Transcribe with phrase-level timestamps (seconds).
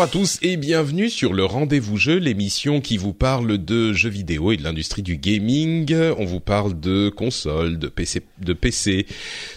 [0.00, 4.08] Bonjour à tous et bienvenue sur le Rendez-vous Jeu, l'émission qui vous parle de jeux
[4.08, 5.94] vidéo et de l'industrie du gaming.
[6.16, 9.04] On vous parle de consoles, de PC, de PC,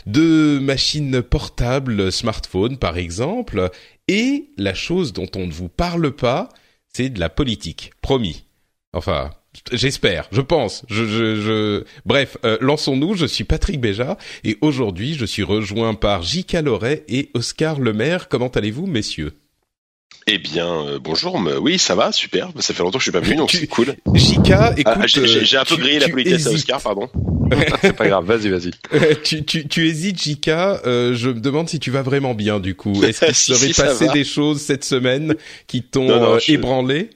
[0.06, 3.70] de machines portables, smartphones par exemple.
[4.10, 6.50] Et la chose dont on ne vous parle pas,
[6.94, 7.92] c'est de la politique.
[8.02, 8.44] Promis.
[8.92, 9.30] Enfin,
[9.72, 10.84] J'espère, je pense.
[10.90, 11.86] Je, je.
[12.06, 13.14] Bref, euh, lançons-nous.
[13.14, 16.64] Je suis Patrick Béja et aujourd'hui, je suis rejoint par J.K.
[16.64, 18.28] Loret et Oscar Lemaire.
[18.28, 19.32] Comment allez-vous, messieurs?
[20.28, 21.40] Eh bien, euh, bonjour.
[21.40, 22.50] Mais oui, ça va, super.
[22.60, 23.96] Ça fait longtemps que je suis pas venu, donc c'est cool.
[24.14, 27.10] Jika, écoute, ah, j'ai un peu grillé la politesse à Oscar, pardon.
[27.82, 28.72] c'est pas grave, vas-y, vas-y.
[29.24, 30.82] tu, tu, tu hésites, Jika.
[30.86, 33.04] Euh, je me demande si tu vas vraiment bien, du coup.
[33.04, 35.36] Est-ce qu'il Si, serait si, passé des choses cette semaine
[35.68, 37.10] qui t'ont euh, je- ébranlé?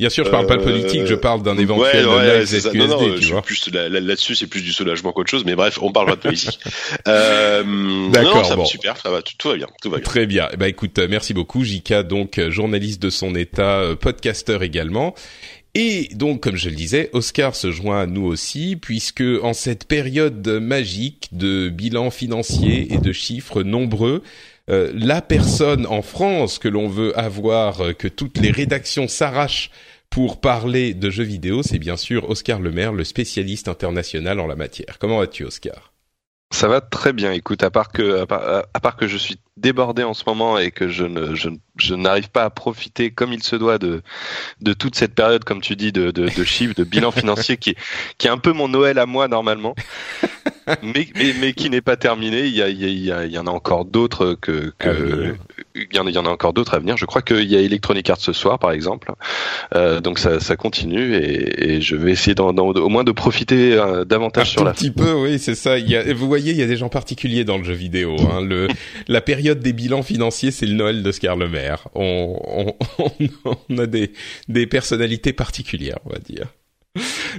[0.00, 3.16] Bien sûr, je parle pas de politique, je parle d'un ouais, éventuel ouais, Non, non,
[3.16, 3.42] je tu vois.
[3.42, 5.44] plus là- là- là-dessus, c'est plus du soulagement qu'autre chose.
[5.44, 6.58] Mais bref, on parle pas de politique.
[7.08, 10.04] euh, D'accord, ça va super, ça va, tout, tout va bien, tout va bien.
[10.04, 10.48] Très bien.
[10.52, 14.62] Eh ben écoute, euh, merci beaucoup Jika, donc euh, journaliste de son état, euh, podcasteur
[14.62, 15.14] également.
[15.74, 19.86] Et donc, comme je le disais, Oscar se joint à nous aussi, puisque en cette
[19.86, 24.22] période magique de bilan financier et de chiffres nombreux,
[24.68, 29.70] euh, la personne en France que l'on veut avoir, euh, que toutes les rédactions s'arrachent
[30.10, 34.56] pour parler de jeux vidéo, c'est bien sûr Oscar Lemaire, le spécialiste international en la
[34.56, 34.98] matière.
[34.98, 35.92] Comment vas-tu, Oscar?
[36.52, 37.30] Ça va très bien.
[37.32, 40.58] Écoute, à part que, à part, à part que je suis débordé en ce moment
[40.58, 44.02] et que je ne, je, je n'arrive pas à profiter comme il se doit de,
[44.60, 47.70] de toute cette période, comme tu dis, de, de, de chiffres, de bilan financier qui
[47.70, 47.76] est,
[48.18, 49.74] qui est un peu mon Noël à moi normalement,
[50.82, 52.46] mais, mais, mais qui n'est pas terminé.
[52.46, 54.90] Il y, a, il, y a, il, y en a encore d'autres que, À que
[54.90, 55.34] venir.
[55.74, 56.96] il y en a, il y en a encore d'autres à venir.
[56.96, 59.12] Je crois qu'il y a Electronic Arts ce soir, par exemple.
[59.74, 63.12] Euh, donc ça, ça continue et, et je vais essayer d'en- d'en- au moins de
[63.12, 65.78] profiter euh, davantage Un sur tout la petit peu, oui, c'est ça.
[65.78, 68.16] Il y a, vous voyez, il y a des gens particuliers dans le jeu vidéo.
[68.32, 68.40] Hein.
[68.42, 68.68] Le,
[69.08, 71.88] la période des bilans financiers, c'est le Noël d'Oscar Le Maire.
[71.94, 72.74] On,
[73.68, 74.12] on, a des,
[74.48, 76.46] des personnalités particulières, on va dire.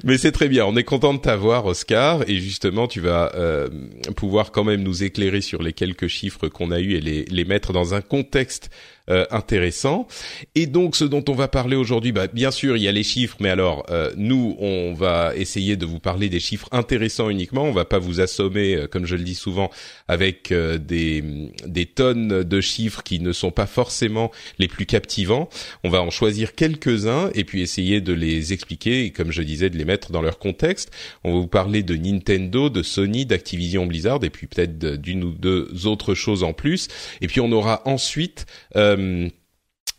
[0.03, 0.65] Mais c'est très bien.
[0.65, 3.69] On est content de t'avoir, Oscar, et justement, tu vas euh,
[4.15, 7.45] pouvoir quand même nous éclairer sur les quelques chiffres qu'on a eus et les, les
[7.45, 8.69] mettre dans un contexte
[9.09, 10.07] euh, intéressant.
[10.55, 13.03] Et donc, ce dont on va parler aujourd'hui, bah, bien sûr, il y a les
[13.03, 17.63] chiffres, mais alors, euh, nous, on va essayer de vous parler des chiffres intéressants uniquement.
[17.63, 19.69] On va pas vous assommer, euh, comme je le dis souvent,
[20.07, 21.23] avec euh, des,
[21.65, 25.49] des tonnes de chiffres qui ne sont pas forcément les plus captivants.
[25.83, 29.69] On va en choisir quelques-uns et puis essayer de les expliquer et, comme je disais,
[29.69, 30.91] de les mettre dans leur contexte.
[31.23, 35.31] On va vous parler de Nintendo, de Sony, d'Activision Blizzard et puis peut-être d'une ou
[35.31, 36.87] deux autres choses en plus.
[37.21, 39.29] Et puis on aura ensuite euh,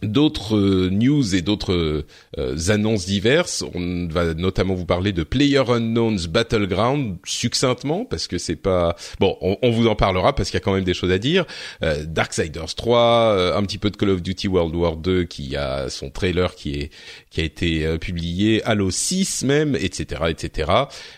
[0.02, 2.04] d'autres euh, news et d'autres
[2.38, 3.64] euh, annonces diverses.
[3.74, 9.36] On va notamment vous parler de Player Unknown's Battleground succinctement parce que c'est pas bon.
[9.41, 11.46] On, on vous en parlera parce qu'il y a quand même des choses à dire.
[11.82, 15.56] Euh, Darksiders 3, euh, un petit peu de Call of Duty World War 2 qui
[15.56, 16.91] a son trailer qui est
[17.30, 20.70] qui a été euh, publié, Halo 6 même, etc., etc.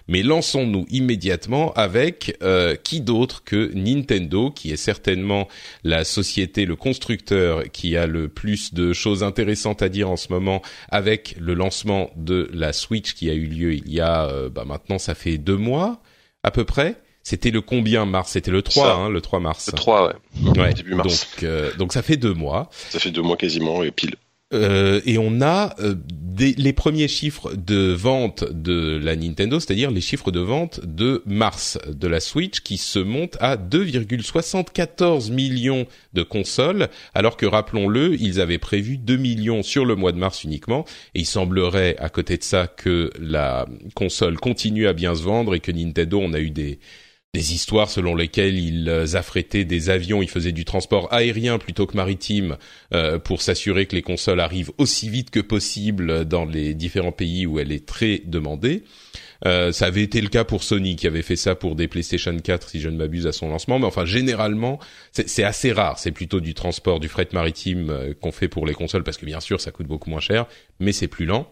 [0.09, 2.39] Mais lançons-nous immédiatement avec
[2.84, 5.49] qui d'autre que Nintendo, qui est certainement
[5.82, 10.31] la société, le constructeur qui a le plus de choses intéressantes à dire en ce
[10.32, 10.61] moment
[10.91, 14.65] avec le lancement de la Switch qui a eu lieu il y a euh, bah
[14.67, 16.00] maintenant ça fait deux mois
[16.43, 16.97] à peu près.
[17.26, 18.32] C'était le combien mars?
[18.32, 18.94] C'était le 3, Ça.
[18.97, 19.71] hein, le 3 mars.
[19.73, 20.59] Le 3, ouais.
[20.61, 20.75] Ouais.
[20.75, 21.26] Début mars.
[21.37, 22.69] Donc, euh, donc ça fait deux mois.
[22.91, 24.17] Ça fait deux mois quasiment et pile.
[24.55, 25.97] Euh, et on a euh,
[26.39, 31.79] les premiers chiffres de vente de la Nintendo, c'est-à-dire les chiffres de vente de mars
[31.89, 38.41] de la Switch qui se montent à 2,74 millions de consoles, alors que rappelons-le, ils
[38.41, 40.85] avaient prévu 2 millions sur le mois de mars uniquement,
[41.15, 45.55] et il semblerait à côté de ça que la console continue à bien se vendre
[45.55, 46.79] et que Nintendo, on a eu des
[47.35, 51.97] des histoires selon lesquelles ils affrétaient des avions, ils faisaient du transport aérien plutôt que
[51.97, 52.57] maritime
[53.25, 57.59] pour s'assurer que les consoles arrivent aussi vite que possible dans les différents pays où
[57.59, 58.85] elle est très demandée.
[59.47, 62.37] Euh, ça avait été le cas pour Sony qui avait fait ça pour des PlayStation
[62.37, 64.79] 4 si je ne m'abuse à son lancement, mais enfin généralement
[65.13, 65.99] c'est assez rare.
[65.99, 69.27] C'est plutôt du transport, du fret maritime euh, qu'on fait pour les consoles parce que
[69.27, 70.47] bien sûr ça coûte beaucoup moins cher,
[70.81, 71.51] mais c'est plus lent.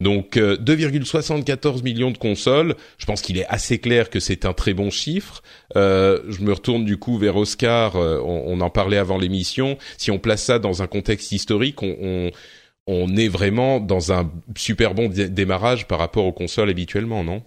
[0.00, 4.52] Donc 2,74 euh, millions de consoles, je pense qu'il est assez clair que c'est un
[4.52, 5.42] très bon chiffre.
[5.76, 9.76] Euh, je me retourne du coup vers Oscar, on, on, en parlait avant l'émission.
[9.96, 15.08] Si on place ça dans un contexte historique, on est vraiment dans un super bon
[15.08, 17.42] démarrage par rapport aux consoles habituellement, non?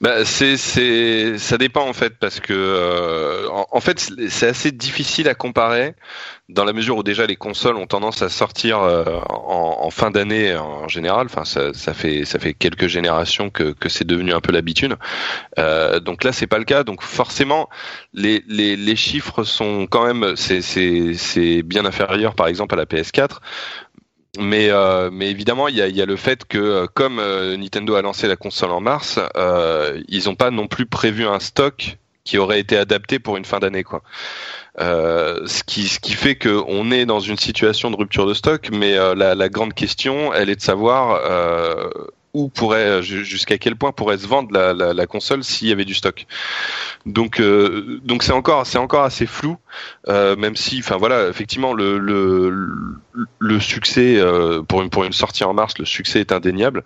[0.00, 5.28] Bah, c'est c'est ça dépend en fait parce que euh, en, fait c'est assez difficile
[5.28, 5.94] à comparer
[6.48, 10.54] dans la mesure où déjà les consoles ont tendance à sortir euh, en, fin d'année
[10.56, 11.26] en général.
[11.26, 14.96] Enfin ça, ça, fait ça fait quelques générations que, que c'est devenu un peu l'habitude.
[15.58, 16.84] Euh, donc là c'est pas le cas.
[16.84, 17.68] Donc forcément
[18.12, 22.78] les, les, les chiffres sont quand même c'est c'est c'est bien inférieur par exemple à
[22.78, 23.38] la PS4
[24.38, 27.56] mais, euh, mais évidemment, il y a, y a, le fait que euh, comme euh,
[27.56, 31.40] Nintendo a lancé la console en mars, euh, ils n'ont pas non plus prévu un
[31.40, 34.02] stock qui aurait été adapté pour une fin d'année, quoi.
[34.80, 38.34] Euh, ce qui ce qui fait que on est dans une situation de rupture de
[38.34, 41.20] stock, mais la, la, grande question, elle est de savoir
[42.36, 46.26] où pourrait jusqu'à quel point pourrait se vendre la, console s'il y avait du stock.
[47.06, 49.56] Donc euh, donc c'est encore c'est encore assez flou,
[50.08, 51.98] euh, même si enfin voilà effectivement le
[53.38, 56.84] le, succès euh, pour pour une sortie en mars le succès est indéniable.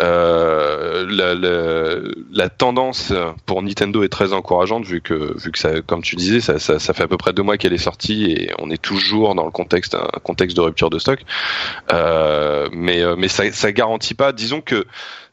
[0.00, 1.96] Euh, la, la,
[2.30, 3.12] la, tendance
[3.46, 6.78] pour Nintendo est très encourageante vu que vu que ça, comme tu disais, ça, ça,
[6.78, 9.44] ça fait à peu près deux mois qu'elle est sortie et on est toujours dans
[9.44, 11.20] le contexte un contexte de rupture de stock.
[11.92, 14.32] Euh, mais mais ça, ça garantit pas.
[14.32, 14.86] Disons que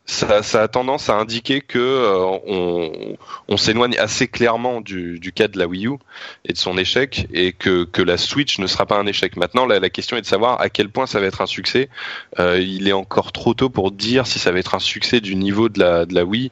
[0.05, 3.17] ça, ça, a tendance à indiquer que euh, on,
[3.47, 5.97] on s'éloigne assez clairement du, du, cas de la Wii U
[6.45, 9.35] et de son échec et que, que la Switch ne sera pas un échec.
[9.35, 11.89] Maintenant, la, la, question est de savoir à quel point ça va être un succès.
[12.39, 15.35] Euh, il est encore trop tôt pour dire si ça va être un succès du
[15.35, 16.51] niveau de la, de la Wii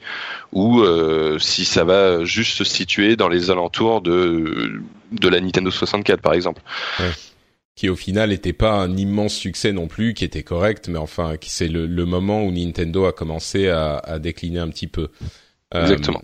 [0.52, 5.70] ou euh, si ça va juste se situer dans les alentours de, de la Nintendo
[5.70, 6.62] 64 par exemple.
[7.76, 11.36] Qui au final n'était pas un immense succès non plus, qui était correct, mais enfin,
[11.42, 15.10] c'est le, le, moment où Nintendo a commencé à, à décliner un petit peu.
[15.74, 16.22] Euh, Exactement.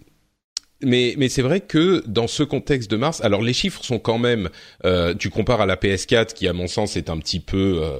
[0.83, 4.19] mais mais c'est vrai que dans ce contexte de mars, alors les chiffres sont quand
[4.19, 4.49] même,
[4.85, 7.97] euh, tu compares à la PS4 qui à mon sens est un petit peu, euh,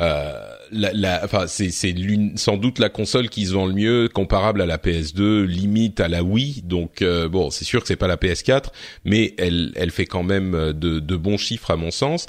[0.00, 0.32] euh
[0.72, 1.94] la, la, enfin c'est c'est
[2.34, 6.08] sans doute la console qui se vend le mieux, comparable à la PS2, limite à
[6.08, 6.62] la Wii.
[6.62, 8.64] Donc euh, bon, c'est sûr que c'est pas la PS4,
[9.04, 12.26] mais elle elle fait quand même de, de bons chiffres à mon sens.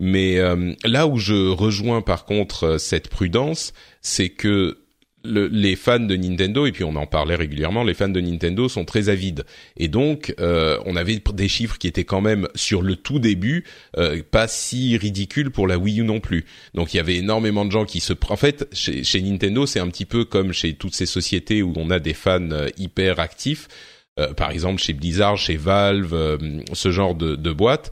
[0.00, 4.78] Mais euh, là où je rejoins par contre euh, cette prudence, c'est que
[5.26, 8.68] le, les fans de Nintendo, et puis on en parlait régulièrement, les fans de Nintendo
[8.68, 9.44] sont très avides.
[9.78, 13.64] Et donc, euh, on avait des chiffres qui étaient quand même, sur le tout début,
[13.96, 16.44] euh, pas si ridicules pour la Wii U non plus.
[16.74, 18.12] Donc il y avait énormément de gens qui se...
[18.28, 21.72] En fait, chez, chez Nintendo, c'est un petit peu comme chez toutes ces sociétés où
[21.76, 23.68] on a des fans hyper actifs.
[24.36, 26.38] par exemple, chez Blizzard, chez Valve,
[26.72, 27.90] ce genre de, de boîtes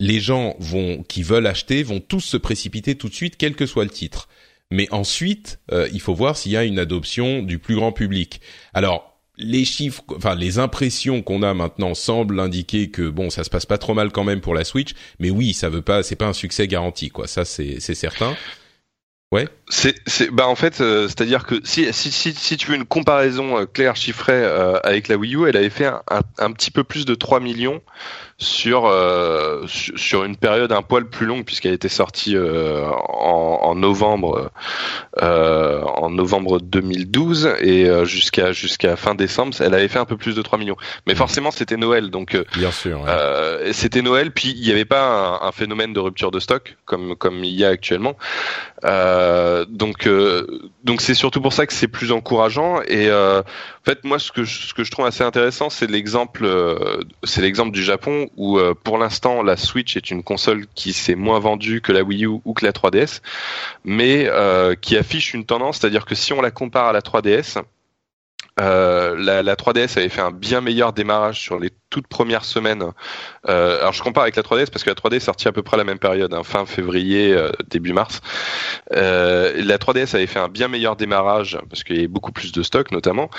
[0.00, 3.66] les gens vont qui veulent acheter vont tous se précipiter tout de suite, quel que
[3.66, 4.28] soit le titre.
[4.70, 8.40] Mais ensuite, euh, il faut voir s'il y a une adoption du plus grand public.
[8.72, 13.50] Alors, les chiffres, enfin les impressions qu'on a maintenant semblent indiquer que bon, ça se
[13.50, 14.94] passe pas trop mal quand même pour la Switch.
[15.18, 17.26] Mais oui, ça veut pas, c'est pas un succès garanti, quoi.
[17.26, 18.36] Ça, c'est certain.
[19.32, 19.48] Ouais.
[19.68, 23.66] C'est, bah en fait, euh, c'est-à-dire que si, si, si, tu veux une comparaison euh,
[23.66, 24.44] claire chiffrée
[24.84, 26.02] avec la Wii U, elle avait fait un,
[26.38, 27.82] un, petit peu plus de 3 millions
[28.38, 33.74] sur euh, sur une période un poil plus longue puisqu'elle était sortie euh, en, en,
[33.76, 34.50] novembre
[35.22, 40.16] euh, en novembre 2012 et euh, jusqu'à jusqu'à fin décembre elle avait fait un peu
[40.16, 40.76] plus de 3 millions
[41.06, 43.72] mais forcément c'était Noël donc euh, bien sûr ouais.
[43.72, 47.14] c'était Noël puis il n'y avait pas un, un, phénomène de rupture de stock comme
[47.14, 48.16] comme il y a actuellement
[48.84, 50.08] donc
[50.84, 52.82] donc c'est surtout pour ça que c'est plus encourageant.
[52.82, 53.42] Et en
[53.84, 56.46] fait moi ce que je, ce que je trouve assez intéressant c'est l'exemple
[57.22, 61.14] c'est l'exemple du Japon où euh, pour l'instant la Switch est une console qui s'est
[61.14, 63.20] moins vendue que la Wii U ou que la 3DS,
[63.84, 67.62] mais euh, qui affiche une tendance, c'est-à-dire que si on la compare à la 3DS,
[68.60, 72.82] euh, la, la, 3DS avait fait un bien meilleur démarrage sur les toute première semaine.
[73.48, 75.62] Euh, alors je compare avec la 3DS parce que la 3DS est sortie à peu
[75.62, 78.20] près à la même période, hein, fin février, euh, début mars.
[78.92, 82.50] Euh, la 3DS avait fait un bien meilleur démarrage parce qu'il y avait beaucoup plus
[82.50, 83.30] de stock notamment,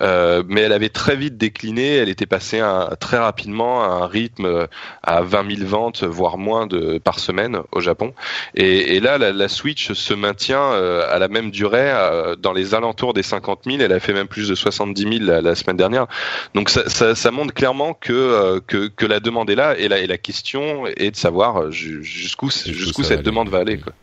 [0.00, 1.96] euh, mais elle avait très vite décliné.
[1.96, 4.68] Elle était passée à, très rapidement à un rythme
[5.02, 8.14] à 20 000 ventes, voire moins de par semaine au Japon.
[8.54, 11.92] Et, et là, la, la, Switch se maintient à la même durée,
[12.38, 13.78] dans les alentours des 50 000.
[13.80, 16.06] Elle a fait même plus de 70 000 la, la semaine dernière.
[16.54, 19.88] Donc ça, ça, ça montre clairement que, euh, que, que la demande est là et
[19.88, 23.78] la, et la question est de savoir euh, jusqu'où jusqu'où cette demande va aller.
[23.78, 23.94] Quoi.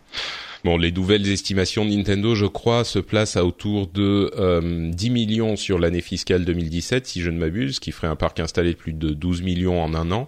[0.63, 5.09] Bon, les nouvelles estimations de Nintendo, je crois, se placent à autour de euh, 10
[5.11, 8.77] millions sur l'année fiscale 2017, si je ne m'abuse, qui ferait un parc installé de
[8.77, 10.27] plus de 12 millions en un an.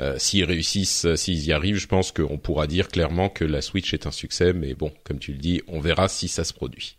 [0.00, 3.94] Euh, s'ils réussissent, s'ils y arrivent, je pense qu'on pourra dire clairement que la Switch
[3.94, 6.96] est un succès, mais bon, comme tu le dis, on verra si ça se produit.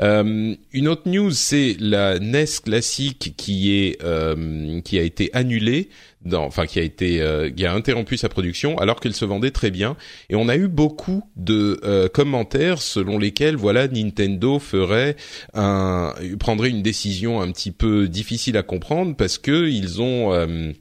[0.00, 5.88] Euh, une autre news, c'est la NES classique qui est euh, qui a été annulée,
[6.24, 9.50] dans, enfin qui a été euh, qui a interrompu sa production alors qu'elle se vendait
[9.50, 9.96] très bien.
[10.30, 15.16] Et on a eu beaucoup de euh, commentaires selon lesquels voilà Nintendo ferait
[15.54, 20.72] un prendrait une décision un petit peu difficile à comprendre parce que ils ont euh,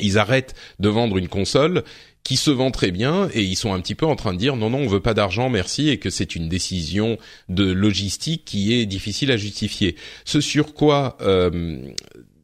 [0.00, 1.84] ils arrêtent de vendre une console
[2.24, 4.56] qui se vend très bien et ils sont un petit peu en train de dire
[4.56, 8.74] non non on veut pas d'argent merci et que c'est une décision de logistique qui
[8.74, 9.96] est difficile à justifier.
[10.24, 11.92] Ce sur quoi euh,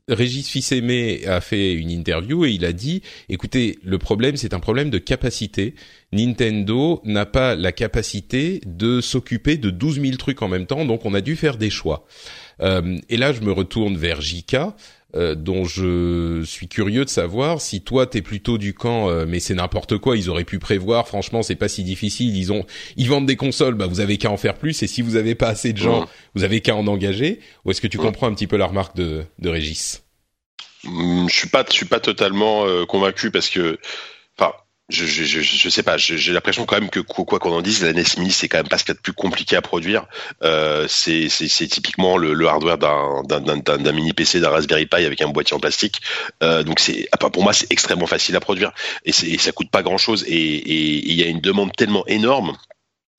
[0.09, 4.61] Régis Fils-Aimé a fait une interview et il a dit écoutez le problème c'est un
[4.61, 5.75] problème de capacité.
[6.13, 11.05] Nintendo n'a pas la capacité de s'occuper de 12 000 trucs en même temps donc
[11.05, 12.07] on a dû faire des choix.
[12.61, 14.75] Euh, et là je me retourne vers Jika
[15.17, 19.41] euh, dont je suis curieux de savoir si toi t'es plutôt du camp euh, mais
[19.41, 23.09] c'est n'importe quoi ils auraient pu prévoir franchement c'est pas si difficile ils ont ils
[23.09, 25.49] vendent des consoles bah vous avez qu'à en faire plus et si vous avez pas
[25.49, 28.47] assez de gens vous avez qu'à en engager ou est-ce que tu comprends un petit
[28.47, 30.03] peu la remarque de de Régis?
[30.85, 33.79] Hum, je suis pas je suis pas totalement euh, convaincu parce que
[34.89, 37.93] je, je, je, sais pas, j'ai l'impression quand même que quoi qu'on en dise, la
[37.93, 40.07] NES Mini c'est quand même pas ce qu'il y a de plus compliqué à produire.
[40.43, 41.29] Euh, c'est
[41.69, 46.01] typiquement le, le hardware d'un mini PC, d'un Raspberry Pi avec un boîtier en plastique.
[46.43, 48.73] Euh, donc c'est, pour moi, c'est extrêmement facile à produire
[49.05, 50.25] et, et ça coûte pas grand chose.
[50.27, 52.57] Et il y a une demande tellement énorme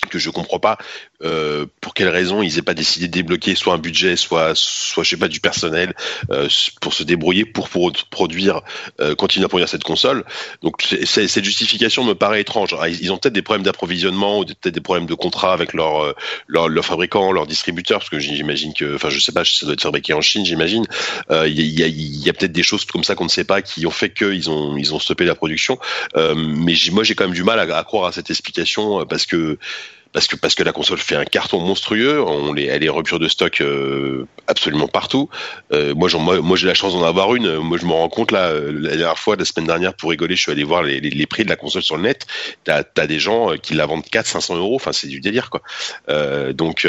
[0.08, 0.78] que je comprends pas
[1.24, 5.04] euh, pour quelles raisons ils aient pas décidé de débloquer soit un budget, soit soit
[5.04, 5.94] je sais pas du personnel
[6.32, 6.48] euh,
[6.82, 8.62] pour se débrouiller pour, pour produire
[9.02, 10.24] euh, continuer à produire cette console.
[10.62, 12.76] Donc cette justification me paraît étrange.
[13.02, 16.14] Ils ont peut-être des problèmes d'approvisionnement ou peut-être des problèmes de contrat avec leur, euh,
[16.48, 19.74] leur leur fabricant, leur distributeur parce que j'imagine que enfin je sais pas, ça doit
[19.74, 20.86] être fabriqué en Chine, j'imagine.
[21.32, 23.62] Euh, il y a, y a peut-être des choses comme ça qu'on ne sait pas
[23.62, 25.78] qui ont fait qu'ils ont ils ont stoppé la production.
[26.16, 29.58] mais moi j'ai quand même du mal à, à croire à cette explication parce que
[30.12, 33.20] parce que parce que la console fait un carton monstrueux, on les, elle est rupture
[33.20, 35.30] de stock euh, absolument partout.
[35.72, 37.58] Euh, moi, moi, moi j'ai la chance d'en avoir une.
[37.58, 40.36] Moi, je me rends compte là, euh, la dernière fois, la semaine dernière, pour rigoler,
[40.36, 42.26] je suis allé voir les, les, les prix de la console sur le net.
[42.64, 44.76] T'as as des gens qui la vendent 4 500 euros.
[44.76, 45.62] Enfin, c'est du délire quoi.
[46.54, 46.88] donc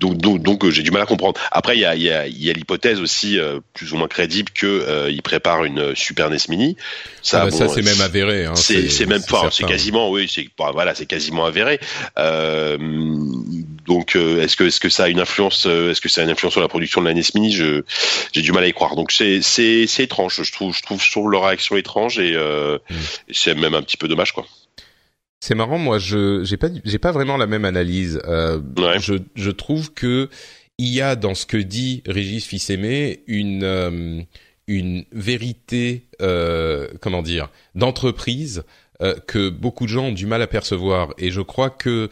[0.00, 1.40] donc donc, donc j'ai du mal à comprendre.
[1.50, 3.38] Après, il y a il y a, y a l'hypothèse aussi
[3.72, 6.76] plus ou moins crédible que ils préparent une Super NES Mini.
[7.22, 8.44] Ça, ah bah, ça c'est même avéré.
[8.44, 11.80] Hein, c'est même pas, c'est quasiment oui, c'est voilà, c'est quasiment avéré.
[12.18, 12.43] Euh, euh,
[13.86, 16.24] donc, euh, est-ce que est-ce que ça a une influence euh, Est-ce que ça a
[16.24, 17.82] une influence sur la production de la NES Mini Je
[18.32, 18.96] j'ai du mal à y croire.
[18.96, 20.42] Donc c'est c'est c'est étrange.
[20.42, 22.94] Je trouve je trouve sur leur réaction étrange et, mm.
[23.32, 24.46] c'est même un petit peu dommage quoi.
[25.40, 28.20] C'est marrant, moi, je j'ai pas j'ai pas vraiment la même analyse.
[28.24, 30.30] Je je trouve que
[30.78, 34.26] il y a dans ce que dit Régis Fils-Aimé une
[34.66, 38.64] une vérité, comment dire, d'entreprise
[39.26, 41.14] que beaucoup de gens ont du mal à percevoir.
[41.18, 42.08] Et je crois que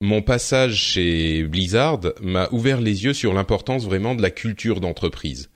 [0.00, 5.50] mon passage chez Blizzard m'a ouvert les yeux sur l'importance vraiment de la culture d'entreprise.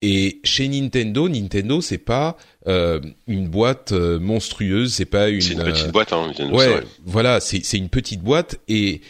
[0.00, 2.36] Et chez Nintendo, Nintendo c'est pas
[2.66, 5.40] euh, une boîte euh, monstrueuse, c'est pas une.
[5.40, 6.56] C'est une petite boîte, hein, Nintendo.
[6.56, 9.00] Ouais, voilà, c'est c'est une petite boîte et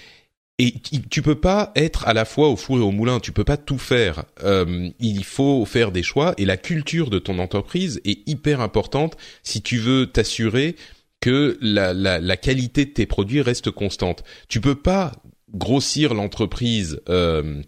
[0.58, 0.74] et
[1.10, 3.56] tu peux pas être à la fois au four et au moulin, tu peux pas
[3.56, 4.24] tout faire.
[4.44, 9.16] Euh, il faut faire des choix et la culture de ton entreprise est hyper importante
[9.42, 10.76] si tu veux t'assurer
[11.22, 14.24] que la, la, la, qualité de tes produits reste constante.
[14.48, 15.12] Tu peux pas
[15.54, 17.62] grossir l'entreprise euh,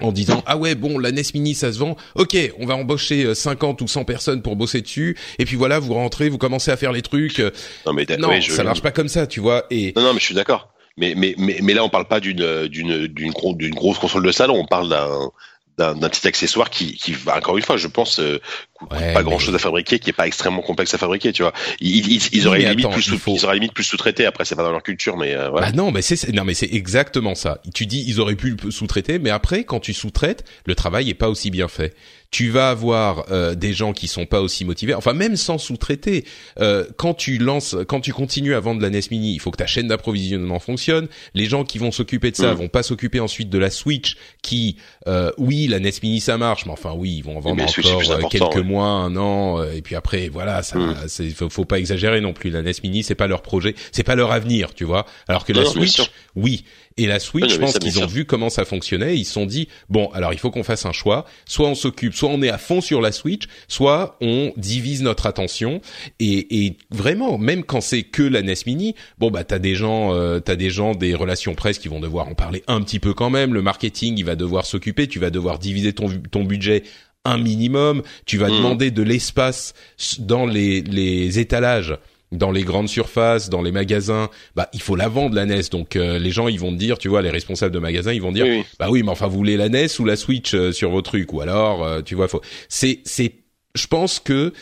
[0.00, 1.96] en disant ah ouais bon la NES Mini ça se vend.
[2.14, 5.16] Ok on va embaucher 50 euh, ou 100 personnes pour bosser dessus.
[5.38, 7.38] Et puis voilà vous rentrez vous commencez à faire les trucs.
[7.84, 8.50] Non mais non je...
[8.50, 9.66] ça marche pas comme ça tu vois.
[9.70, 10.72] Et non non mais je suis d'accord.
[10.96, 14.32] Mais mais mais mais là on parle pas d'une d'une d'une d'une grosse console de
[14.32, 14.56] salon.
[14.56, 15.30] On parle d'un
[15.76, 18.40] d'un petit accessoire qui, qui va encore une fois, je pense euh,
[18.88, 21.52] pas grand chose à fabriquer, qui est pas extrêmement complexe à fabriquer, tu vois.
[21.80, 24.26] Ils, auraient limite plus sous, ils auraient limite plus sous-traité.
[24.26, 25.68] Après, c'est pas dans leur culture, mais euh, voilà.
[25.68, 27.60] Bah non, mais c'est non, mais c'est exactement ça.
[27.74, 31.28] Tu dis ils auraient pu sous-traiter, mais après, quand tu sous-traites, le travail est pas
[31.28, 31.94] aussi bien fait
[32.30, 34.94] tu vas avoir euh, des gens qui sont pas aussi motivés.
[34.94, 36.24] Enfin, même sans sous-traiter,
[36.60, 39.56] euh, quand tu lances, quand tu continues à vendre la NES Mini, il faut que
[39.56, 41.08] ta chaîne d'approvisionnement fonctionne.
[41.34, 42.56] Les gens qui vont s'occuper de ça mm.
[42.56, 46.66] vont pas s'occuper ensuite de la Switch, qui, euh, oui, la NES Mini ça marche,
[46.66, 50.28] mais enfin oui, ils vont en vendre encore quelques mois, un an, et puis après,
[50.28, 51.48] voilà, ça, mm.
[51.50, 52.50] faut, pas exagérer non plus.
[52.50, 55.06] La NES Mini, c'est pas leur projet, c'est pas leur avenir, tu vois.
[55.28, 56.02] Alors que la Switch,
[56.34, 56.64] oui.
[56.98, 59.18] Et la Switch, je pense qu'ils ont vu comment ça fonctionnait.
[59.18, 61.26] Ils se sont dit bon, alors il faut qu'on fasse un choix.
[61.44, 65.26] Soit on s'occupe, soit on est à fond sur la Switch, soit on divise notre
[65.26, 65.82] attention.
[66.20, 70.14] Et, et vraiment, même quand c'est que la NES Mini, bon bah t'as des gens,
[70.14, 73.12] euh, t'as des gens des relations presse qui vont devoir en parler un petit peu
[73.12, 73.52] quand même.
[73.52, 75.06] Le marketing, il va devoir s'occuper.
[75.06, 76.82] Tu vas devoir diviser ton ton budget
[77.26, 78.02] un minimum.
[78.24, 78.56] Tu vas mmh.
[78.56, 79.74] demander de l'espace
[80.18, 81.96] dans les les étalages
[82.32, 85.62] dans les grandes surfaces, dans les magasins, bah il faut la vendre la NES.
[85.70, 88.22] Donc euh, les gens ils vont te dire, tu vois, les responsables de magasins ils
[88.22, 88.46] vont dire,
[88.78, 91.32] bah oui, mais enfin vous voulez la NES ou la Switch euh, sur vos trucs?
[91.32, 92.42] Ou alors euh, tu vois, faut.
[92.68, 93.32] C'est c'est,
[93.74, 94.52] je pense que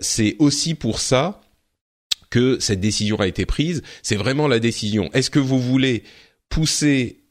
[0.00, 1.40] c'est aussi pour ça
[2.30, 3.82] que cette décision a été prise.
[4.02, 5.10] C'est vraiment la décision.
[5.14, 6.04] Est-ce que vous voulez
[6.48, 7.23] pousser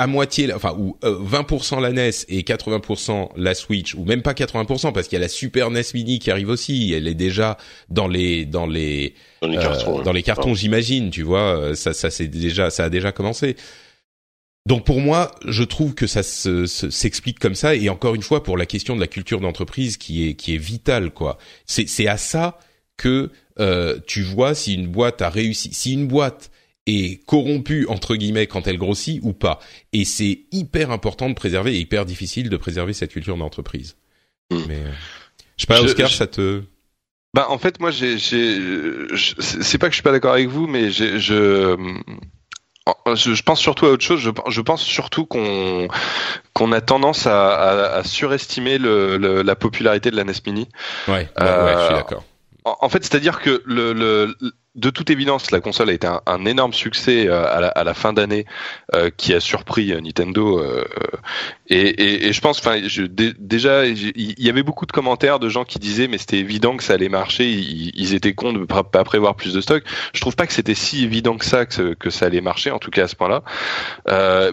[0.00, 4.32] à moitié, enfin ou 20% euh, la NES et 80% la Switch, ou même pas
[4.32, 6.94] 80% parce qu'il y a la Super NES Mini qui arrive aussi.
[6.94, 7.58] Elle est déjà
[7.90, 11.10] dans les dans les dans les cartons, euh, dans les cartons j'imagine.
[11.10, 13.56] Tu vois, euh, ça ça c'est déjà ça a déjà commencé.
[14.64, 17.74] Donc pour moi, je trouve que ça s'explique comme ça.
[17.74, 20.58] Et encore une fois, pour la question de la culture d'entreprise qui est qui est
[20.58, 21.36] vitale, quoi.
[21.66, 22.58] C'est c'est à ça
[22.96, 23.30] que
[24.06, 25.74] tu vois si une boîte a réussi.
[25.74, 26.50] Si une boîte
[26.90, 29.60] est corrompue entre guillemets quand elle grossit ou pas.
[29.92, 33.96] Et c'est hyper important de préserver et hyper difficile de préserver cette culture d'entreprise.
[34.50, 34.62] Hmm.
[34.68, 34.92] Mais euh,
[35.56, 36.62] je sais pas, Oscar, ça te
[37.32, 40.90] bah en fait moi j'ai c'est pas que je suis pas d'accord avec vous mais
[40.90, 41.76] je
[43.14, 44.20] je pense surtout à autre chose.
[44.20, 45.88] Je, pense surtout qu'on
[46.54, 50.68] qu'on a tendance à, à, surestimer le, la popularité de la NES Mini.
[51.08, 52.24] Ouais, ouais, je suis euh, d'accord.
[52.64, 54.36] En, fait, c'est-à-dire que le, le,
[54.76, 58.46] de toute évidence, la console a été un, énorme succès euh, à, la, fin d'année,
[58.94, 60.64] euh, qui a surpris euh, Nintendo.
[61.68, 62.80] et, je pense, enfin,
[63.38, 66.84] déjà, il y avait beaucoup de commentaires de gens qui disaient, mais c'était évident que
[66.84, 67.50] ça allait marcher.
[67.50, 69.82] Ils, étaient cons de pas, pas prévoir plus de stock.
[70.14, 72.90] Je trouve pas que c'était si évident que ça que, ça allait marcher, en tout
[72.90, 73.42] cas à ce point-là.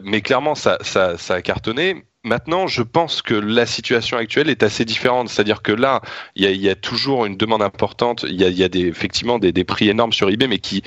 [0.04, 2.06] mais clairement, ça, ça, ça a cartonné.
[2.28, 5.30] Maintenant, je pense que la situation actuelle est assez différente.
[5.30, 6.02] C'est-à-dire que là,
[6.36, 8.26] il y a, toujours une demande importante.
[8.28, 10.84] Il y a, effectivement des, prix énormes sur eBay, mais qui,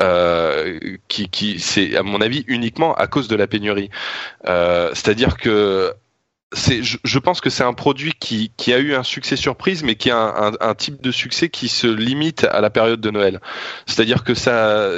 [0.00, 0.78] euh,
[1.08, 3.90] qui, qui c'est à mon avis uniquement à cause de la pénurie.
[4.46, 5.94] Euh, c'est-à-dire que
[6.54, 9.94] c'est, je, pense que c'est un produit qui, qui a eu un succès surprise, mais
[9.94, 13.40] qui a un, un, type de succès qui se limite à la période de Noël.
[13.86, 14.90] C'est-à-dire que ça,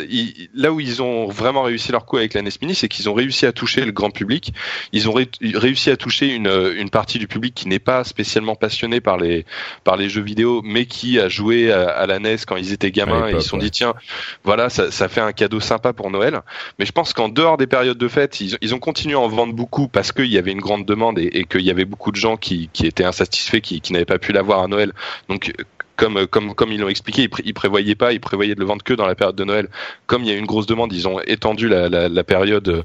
[0.54, 3.14] là où ils ont vraiment réussi leur coup avec la NES Mini, c'est qu'ils ont
[3.14, 4.52] réussi à toucher le grand public.
[4.92, 9.00] Ils ont réussi à toucher une, une partie du public qui n'est pas spécialement passionné
[9.00, 9.44] par les
[9.84, 13.28] par les jeux vidéo, mais qui a joué à, la NES quand ils étaient gamins
[13.28, 13.94] et ils se sont dit tiens,
[14.42, 16.40] voilà, ça, ça fait un cadeau sympa pour Noël.
[16.78, 19.28] Mais je pense qu'en dehors des périodes de fête, ils, ils ont continué à en
[19.28, 22.10] vendre beaucoup parce qu'il y avait une grande demande et, et qu'il y avait beaucoup
[22.10, 24.92] de gens qui, qui étaient insatisfaits, qui, qui n'avaient pas pu l'avoir à Noël.
[25.28, 25.52] Donc
[25.96, 28.94] comme comme comme ils l'ont expliqué, ils, prévoyaient pas, ils prévoyaient de le vendre que
[28.94, 29.68] dans la période de Noël.
[30.06, 32.84] Comme il y a une grosse demande, ils ont étendu la, la, la période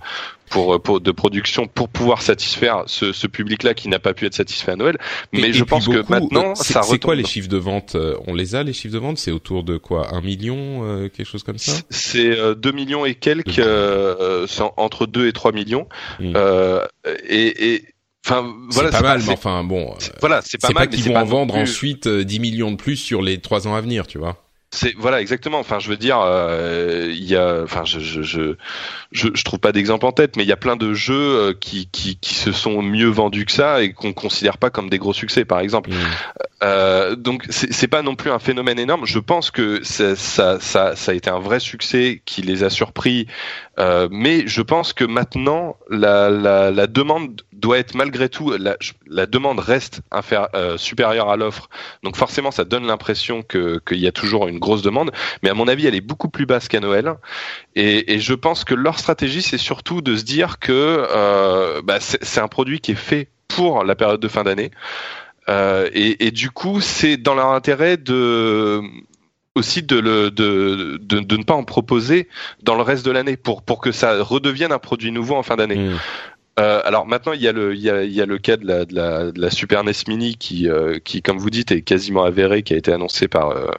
[0.49, 4.33] pour, pour, de production pour pouvoir satisfaire ce, ce public-là qui n'a pas pu être
[4.33, 4.97] satisfait à Noël.
[5.31, 8.55] Mais je pense que maintenant, ça C'est quoi les chiffres de vente euh, On les
[8.55, 9.17] a les chiffres de vente?
[9.17, 10.13] C'est autour de quoi?
[10.13, 11.73] Un million, euh, quelque chose comme ça?
[11.89, 15.87] C'est euh, 2 millions et quelques, euh, entre 2 et 3 millions.
[16.19, 16.33] Hmm.
[17.27, 17.83] et, et
[18.29, 19.95] Enfin, voilà, c'est pas mal, mais enfin bon.
[20.19, 20.83] Voilà, c'est pas mal.
[20.83, 23.67] C'est pas qu'ils vont en vendre ensuite 10 euh, millions de plus sur les 3
[23.67, 24.37] ans à venir, tu vois.
[24.71, 25.57] C'est voilà exactement.
[25.57, 28.55] Enfin, je veux dire, euh, il y a, enfin, je je, je
[29.11, 31.87] je trouve pas d'exemple en tête, mais il y a plein de jeux euh, qui,
[31.91, 35.13] qui qui se sont mieux vendus que ça et qu'on considère pas comme des gros
[35.13, 35.89] succès, par exemple.
[35.89, 35.95] Mmh.
[36.61, 39.05] Euh, donc c'est pas non plus un phénomène énorme.
[39.05, 43.27] Je pense que ça ça ça, a été un vrai succès qui les a surpris,
[43.79, 48.77] euh, mais je pense que maintenant la la, la demande doit être malgré tout la,
[49.07, 50.01] la demande reste
[50.53, 51.69] euh, supérieure à l'offre.
[52.03, 55.11] Donc forcément, ça donne l'impression que qu'il y a toujours une grosse demande,
[55.43, 57.13] mais à mon avis, elle est beaucoup plus basse qu'à Noël.
[57.75, 61.99] Et, et, je pense que leur stratégie, c'est surtout de se dire que euh, bah,
[61.99, 64.71] c'est un produit qui est fait pour la période de fin d'année.
[65.49, 68.81] Euh, et, et, du coup, c'est dans leur intérêt de
[69.55, 72.29] aussi de, le, de, de, de, ne pas en proposer
[72.61, 75.57] dans le reste de l'année pour, pour que ça redevienne un produit nouveau en fin
[75.57, 75.75] d'année.
[75.75, 75.97] Mmh.
[76.59, 78.57] Euh, alors maintenant, il y a le, il y a, il y a le cas
[78.57, 81.71] de la, de la, de la Super NES Mini qui, euh, qui, comme vous dites,
[81.71, 83.71] est quasiment avéré, qui a été annoncé par, euh,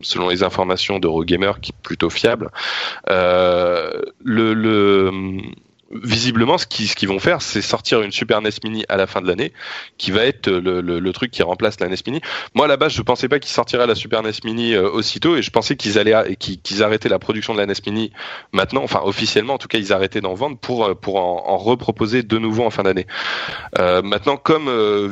[0.00, 2.50] selon les informations d'Eurogamer, qui est plutôt fiable.
[3.08, 5.10] Le, le,
[6.02, 9.20] visiblement, ce qu'ils ce vont faire, c'est sortir une Super NES Mini à la fin
[9.20, 9.52] de l'année,
[9.98, 12.20] qui va être le, le, le truc qui remplace la NES Mini.
[12.54, 15.36] Moi, à la base, je pensais pas qu'ils sortiraient la Super NES Mini euh, aussitôt,
[15.36, 18.12] et je pensais qu'ils allaient qu'ils arrêtaient la production de la NES Mini
[18.52, 21.56] maintenant, enfin officiellement, en tout cas, ils arrêtaient d'en vendre pour euh, pour en, en
[21.56, 23.06] reproposer de nouveau en fin d'année.
[23.78, 25.10] Euh, maintenant, comme euh,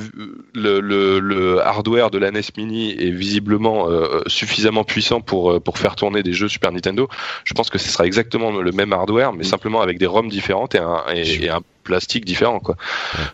[0.54, 3.88] le, hardware de la NES Mini est visiblement
[4.26, 7.08] suffisamment puissant pour pour faire tourner des jeux Super Nintendo,
[7.44, 10.71] je pense que ce sera exactement le même hardware, mais simplement avec des ROM différentes
[10.74, 12.76] et un, et, et un plastique différent quoi.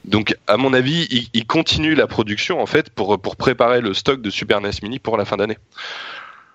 [0.05, 3.95] Donc à mon avis, il, il, continue la production en fait pour pour préparer le
[3.95, 5.59] stock de Super NES Mini pour la fin d'année.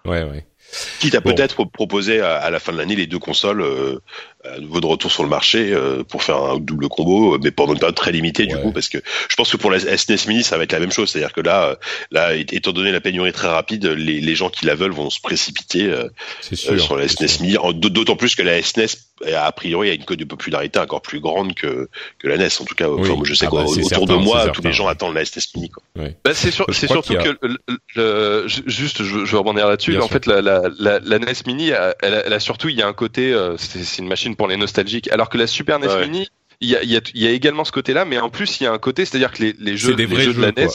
[0.06, 0.46] Ouais ouais.
[1.00, 1.34] Quitte à bon.
[1.34, 4.00] peut-être proposer à, à, la fin de l'année les deux consoles euh,
[4.46, 7.74] à nouveau de retour sur le marché euh, pour faire un double combo, mais pendant
[7.74, 8.62] une période très limitée du ouais.
[8.62, 8.98] coup, parce que
[9.30, 11.42] je pense que pour la SNES Mini ça va être la même chose, c'est-à-dire que
[11.42, 11.76] là, euh,
[12.12, 15.22] là, étant donné la pénurie très rapide, les, les gens qui la veulent vont se
[15.22, 16.10] précipiter euh,
[16.42, 18.88] sûr, sur la SNES Mini, d'autant plus que la SNES
[19.34, 22.66] a priori a une cote de popularité encore plus grande que que la NES en
[22.66, 22.90] tout cas.
[22.90, 23.02] Oui.
[23.02, 25.24] Enfin, moi, je sais ah bah, autour certain, de moi, tous les gens attendent la
[25.24, 25.70] SNES Mini.
[25.70, 25.84] Quoi.
[25.96, 26.10] Oui.
[26.26, 27.58] Bah, c'est sur, surtout que le,
[27.96, 29.98] le, juste, je, je vais rebondir là-dessus.
[30.00, 32.88] En fait, la, la, la, la, NES Mini, elle, elle, a surtout, il y a
[32.88, 36.08] un côté, c'est une machine pour les nostalgiques alors que la Super NES ouais.
[36.08, 36.28] Mini,
[36.62, 38.68] il y a, y, a, y a, également ce côté-là, mais en plus il y
[38.68, 40.68] a un côté, c'est-à-dire que les, les jeux, les les jeux de la NES,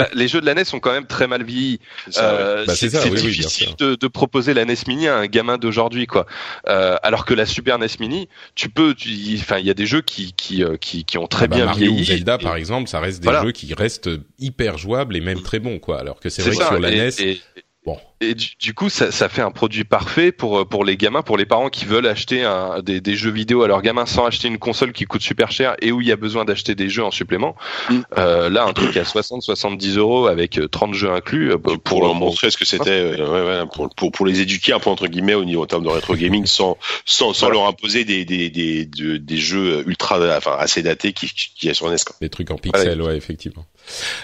[0.00, 1.78] bah, les jeux de la NES sont quand même très mal vieillis.
[2.08, 2.72] C'est euh, bah,
[3.04, 6.26] oui, difficile oui, de, de, proposer la NES Mini à un gamin d'aujourd'hui, quoi.
[6.68, 8.94] Euh, alors que la Super NES Mini, tu peux,
[9.34, 11.56] enfin, il y a des jeux qui qui, euh, qui, qui ont très ah bah,
[11.56, 12.02] bien Mario vieilli.
[12.02, 13.42] Ou Zelda, et, par exemple, ça reste des voilà.
[13.42, 16.00] jeux qui restent hyper jouables et même très bons, quoi.
[16.00, 17.10] Alors que c'est vrai ça, que sur la et, NES.
[17.20, 17.40] Et,
[17.86, 17.96] Bon.
[18.20, 21.38] Et du, du, coup, ça, ça, fait un produit parfait pour pour les gamins, pour
[21.38, 24.48] les parents qui veulent acheter un, des, des, jeux vidéo à leurs gamins sans acheter
[24.48, 27.02] une console qui coûte super cher et où il y a besoin d'acheter des jeux
[27.02, 27.56] en supplément.
[27.88, 28.00] Mm.
[28.18, 31.52] Euh, là, un truc à 60-70 euros avec 30 jeux inclus.
[31.52, 34.74] Euh, pour, pour leur montrer ce que c'était, euh, ouais, pour, pour, pour, les éduquer
[34.74, 37.66] un peu entre guillemets au niveau en termes de rétro gaming, sans sans, sans leur
[37.66, 41.90] imposer des des, des, des, des jeux ultra, enfin assez datés qui qui est sur
[41.90, 41.96] NES.
[42.04, 42.16] Quoi.
[42.20, 43.64] Des trucs en pixels, ouais, effectivement.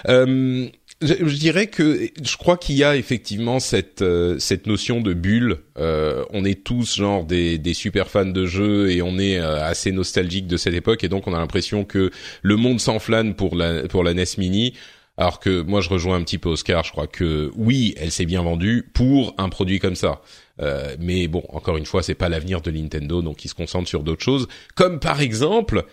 [0.07, 0.67] Euh,
[1.01, 5.13] je, je, dirais que je crois qu'il y a effectivement cette euh, cette notion de
[5.13, 5.59] bulle.
[5.77, 9.63] Euh, on est tous genre des, des super fans de jeux et on est euh,
[9.63, 13.55] assez nostalgique de cette époque et donc on a l'impression que le monde s'enflamme pour
[13.55, 14.73] la pour la NES Mini.
[15.17, 16.83] Alors que moi je rejoins un petit peu Oscar.
[16.83, 20.21] Je crois que oui, elle s'est bien vendue pour un produit comme ça.
[20.61, 23.89] Euh, mais bon, encore une fois, c'est pas l'avenir de Nintendo, donc ils se concentrent
[23.89, 25.85] sur d'autres choses, comme par exemple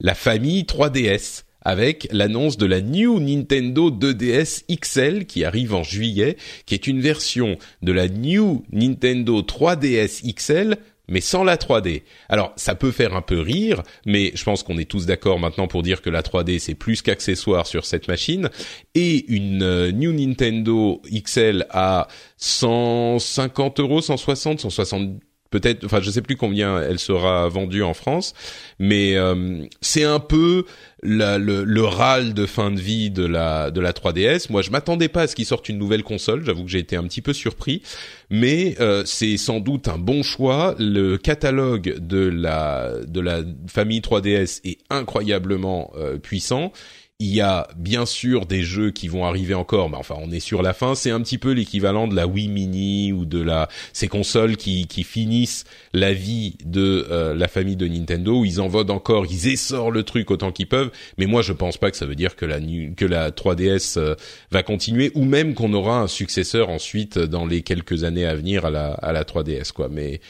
[0.00, 6.36] la famille 3DS avec l'annonce de la New Nintendo 2DS XL qui arrive en juillet,
[6.64, 10.76] qui est une version de la New Nintendo 3DS XL
[11.08, 12.02] mais sans la 3D.
[12.28, 15.68] Alors, ça peut faire un peu rire, mais je pense qu'on est tous d'accord maintenant
[15.68, 18.50] pour dire que la 3D c'est plus qu'accessoire sur cette machine.
[18.94, 26.22] Et une euh, New Nintendo XL à 150 euros, 160, 160 peut-être, enfin je sais
[26.22, 28.34] plus combien elle sera vendue en France,
[28.78, 30.64] mais euh, c'est un peu
[31.02, 34.50] la, le, le râle de fin de vie de la de la 3DS.
[34.50, 36.44] Moi, je m'attendais pas à ce qu'ils sortent une nouvelle console.
[36.44, 37.82] J'avoue que j'ai été un petit peu surpris,
[38.30, 40.74] mais euh, c'est sans doute un bon choix.
[40.78, 46.72] Le catalogue de la de la famille 3DS est incroyablement euh, puissant
[47.18, 50.40] il y a bien sûr des jeux qui vont arriver encore, mais enfin on est
[50.40, 50.94] sur la fin.
[50.94, 54.86] C'est un petit peu l'équivalent de la Wii Mini ou de la ces consoles qui
[54.86, 58.40] qui finissent la vie de euh, la famille de Nintendo.
[58.40, 60.90] Où ils en votent encore, ils essorent le truc autant qu'ils peuvent.
[61.16, 64.14] Mais moi je pense pas que ça veut dire que la que la 3DS euh,
[64.50, 68.66] va continuer ou même qu'on aura un successeur ensuite dans les quelques années à venir
[68.66, 69.88] à la à la 3DS quoi.
[69.90, 70.20] Mais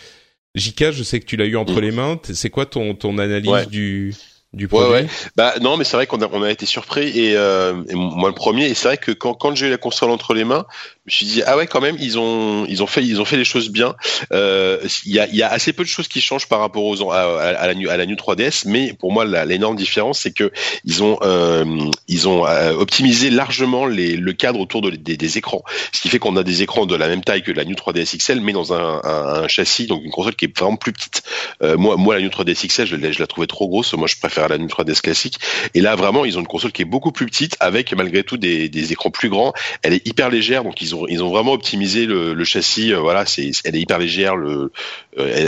[0.55, 2.20] Jika, je sais que tu l'as eu entre les mains.
[2.33, 3.66] C'est quoi ton ton analyse ouais.
[3.66, 4.14] du
[4.52, 4.88] du produit.
[4.88, 5.09] Ouais, ouais.
[5.37, 8.28] Bah non, mais c'est vrai qu'on a on a été surpris et, euh, et moi
[8.28, 8.66] le premier.
[8.66, 10.66] Et c'est vrai que quand quand j'ai eu la console entre les mains,
[11.06, 13.36] me suis dit ah ouais quand même ils ont ils ont fait ils ont fait
[13.36, 13.94] les choses bien.
[14.32, 17.10] Euh, il y a y a assez peu de choses qui changent par rapport aux
[17.10, 20.50] à, à, la à la New 3DS, mais pour moi l'énorme différence c'est que
[20.84, 21.64] ils ont euh,
[22.08, 26.08] ils ont euh, optimisé largement les le cadre autour de, des, des écrans, ce qui
[26.08, 28.52] fait qu'on a des écrans de la même taille que la New 3DS XL, mais
[28.52, 31.22] dans un, un, un châssis donc une console qui est vraiment plus petite.
[31.62, 33.92] Euh, moi moi la New 3DS XL je, je la trouvais trop grosse.
[33.94, 35.38] Moi je préfère la New 3DS classique.
[35.74, 38.36] Et là, vraiment, ils ont une console qui est beaucoup plus petite, avec malgré tout
[38.36, 39.52] des, des écrans plus grands.
[39.82, 42.92] Elle est hyper légère, donc ils ont ils ont vraiment optimisé le, châssis.
[42.92, 44.37] euh, voilà, c'est elle est hyper légère.
[44.37, 44.72] Le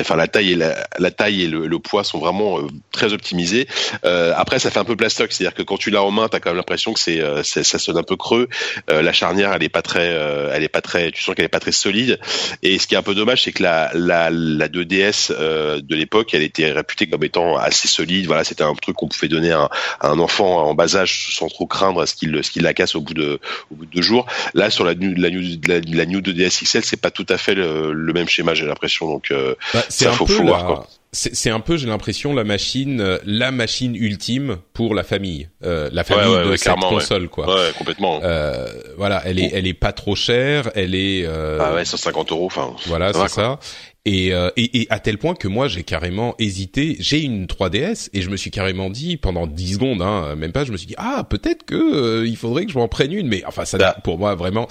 [0.00, 3.12] enfin la taille et la, la taille et le, le poids sont vraiment euh, très
[3.12, 3.66] optimisés.
[4.04, 6.40] Euh, après, ça fait un peu plastoc, c'est-à-dire que quand tu l'as en main, t'as
[6.40, 8.48] quand même l'impression que c'est euh, ça sonne un peu creux.
[8.90, 11.10] Euh, la charnière, elle est pas très, euh, elle est pas très.
[11.12, 12.18] Tu sens qu'elle est pas très solide.
[12.62, 15.94] Et ce qui est un peu dommage, c'est que la la la 2DS euh, de
[15.94, 18.26] l'époque, elle était réputée comme étant assez solide.
[18.26, 19.68] Voilà, c'était un truc qu'on pouvait donner à,
[20.00, 22.94] à un enfant en bas âge sans trop craindre ce qu'il ce qu'il la casse
[22.94, 23.38] au bout de
[23.70, 24.26] au bout de deux jours.
[24.54, 28.12] Là, sur la la, la new 2DS XL, c'est pas tout à fait le, le
[28.12, 29.06] même schéma, j'ai l'impression.
[29.06, 30.86] Donc euh, Bah, c'est Ça, un faut- quoi.
[31.12, 35.88] c'est un peu, j'ai l'impression, la machine, euh, la machine ultime pour la famille, euh,
[35.92, 37.46] la famille ouais, de ouais, cette console, quoi.
[37.54, 38.20] ouais, complètement.
[38.22, 38.66] Euh,
[38.96, 42.46] voilà, elle est, elle est pas trop chère, elle est, euh, ah ouais, 150 euros.
[42.46, 43.58] Enfin, voilà, c'est ça.
[44.04, 46.96] Et, euh, et, et à tel point que moi j'ai carrément hésité.
[46.98, 50.64] J'ai une 3DS et je me suis carrément dit pendant 10 secondes, hein, même pas,
[50.64, 53.28] je me suis dit ah peut-être que euh, il faudrait que je m'en prenne une,
[53.28, 53.96] mais enfin ça Bah.
[54.04, 54.66] pour moi vraiment,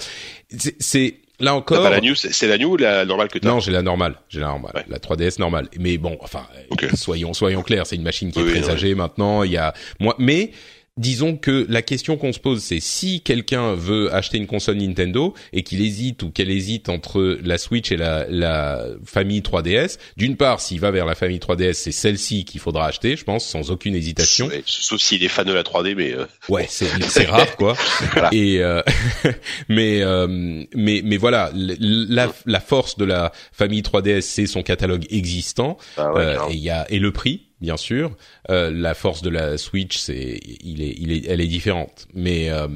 [0.80, 1.82] c'est là encore.
[1.82, 4.14] pas la new, c'est la new ou la normale que t'as Non, j'ai la normale,
[4.28, 4.84] j'ai la normale, Ouais.
[4.88, 5.68] la 3DS normale.
[5.78, 6.86] Mais bon, enfin, euh, Ok.
[6.94, 9.42] soyons soyons clairs, c'est une machine qui est très âgée maintenant.
[9.42, 10.50] Il y a moi, mais
[10.98, 15.34] disons que la question qu'on se pose, c'est si quelqu'un veut acheter une console Nintendo
[15.52, 19.98] et qu'il hésite ou qu'elle hésite entre la Switch et la, la famille 3DS.
[20.16, 23.46] D'une part, s'il va vers la famille 3DS, c'est celle-ci qu'il faudra acheter, je pense,
[23.46, 24.50] sans aucune hésitation.
[24.66, 27.76] Sauf s'il est fan de la 3D, mais euh, Ouais, c'est rare quoi.
[28.12, 28.30] Voilà.
[28.32, 28.82] Et euh,
[29.68, 30.26] mais euh,
[30.74, 36.12] mais mais voilà, la la force de la famille 3DS, c'est son catalogue existant ah
[36.12, 38.16] ouais, euh, et y a et le prix bien sûr.
[38.50, 42.06] Euh, la force de la Switch, c'est il est il est elle est différente.
[42.14, 42.68] Mais euh,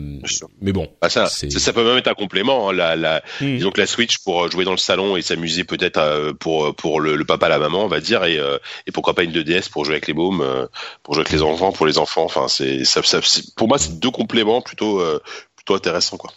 [0.60, 0.88] mais bon.
[1.00, 2.68] Ah, ça, c'est- ça, ça peut même être un complément.
[2.70, 3.56] Hein, la, la, Hmm.
[3.56, 6.74] Disons que la Switch pour euh, jouer dans le salon et s'amuser peut-être euh, pour
[6.76, 9.32] pour le, le papa la maman on va dire et euh, et pourquoi pas une
[9.32, 10.66] 2DS pour jouer avec les mômes euh,
[11.02, 13.78] pour jouer avec les enfants pour les enfants enfin c'est ça, ça c'est- pour moi
[13.78, 15.20] c'est deux compléments plutôt euh,
[15.56, 16.32] plutôt intéressants quoi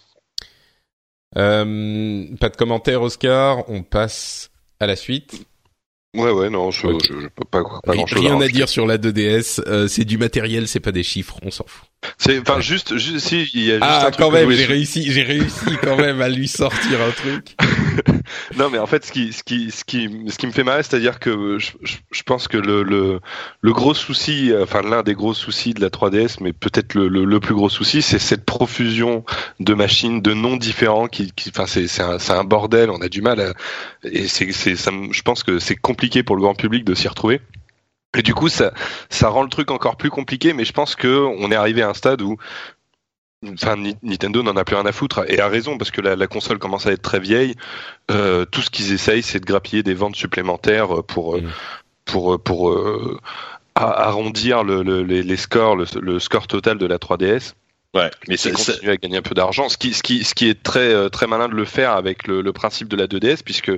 [1.37, 3.69] Euh, pas de commentaires, Oscar.
[3.69, 5.45] On passe à la suite.
[6.15, 7.01] Ouais, ouais, non, je, Ok.
[7.07, 8.19] je, je peux pas, pas grand chose.
[8.19, 9.61] Rien à dire sur la 2DS.
[9.67, 11.37] euh, c'est du matériel, c'est pas des chiffres.
[11.43, 11.87] On s'en fout.
[12.17, 14.65] C'est, enfin, juste, juste, si, il y a juste Ah, un truc quand même, j'ai
[14.65, 17.55] réussi, j'ai réussi quand même à lui sortir un truc.
[18.57, 20.83] Non, mais en fait, ce qui, ce qui, ce qui, ce qui me fait marrer,
[20.83, 21.71] c'est-à-dire que je,
[22.11, 23.19] je, pense que le, le,
[23.61, 27.39] le gros souci, enfin l'un des gros soucis de la 3DS, mais peut-être le, le,
[27.39, 29.23] plus gros souci, c'est cette profusion
[29.59, 32.89] de machines, de noms différents, qui, qui, enfin c'est, c'est un, un bordel.
[32.89, 33.53] On a du mal, à,
[34.03, 37.07] et c'est, c'est, ça, je pense que c'est compliqué pour le grand public de s'y
[37.07, 37.41] retrouver.
[38.17, 38.73] Et du coup, ça,
[39.09, 41.89] ça rend le truc encore plus compliqué, mais je pense que on est arrivé à
[41.89, 42.37] un stade où
[43.53, 46.15] Enfin, Ni- Nintendo n'en a plus rien à foutre et a raison parce que la,
[46.15, 47.55] la console commence à être très vieille.
[48.11, 51.49] Euh, tout ce qu'ils essayent, c'est de grappiller des ventes supplémentaires pour Mm.
[52.05, 53.19] pour pour euh,
[53.75, 57.53] arrondir le, le- les, les scores, le, le score total de la 3DS
[57.93, 59.69] ouais mais c'est- continuer à gagner un peu d'argent.
[59.69, 62.27] Ce qui ce qui ce qui est très euh, très malin de le faire avec
[62.27, 63.71] le, le principe de la 2DS puisque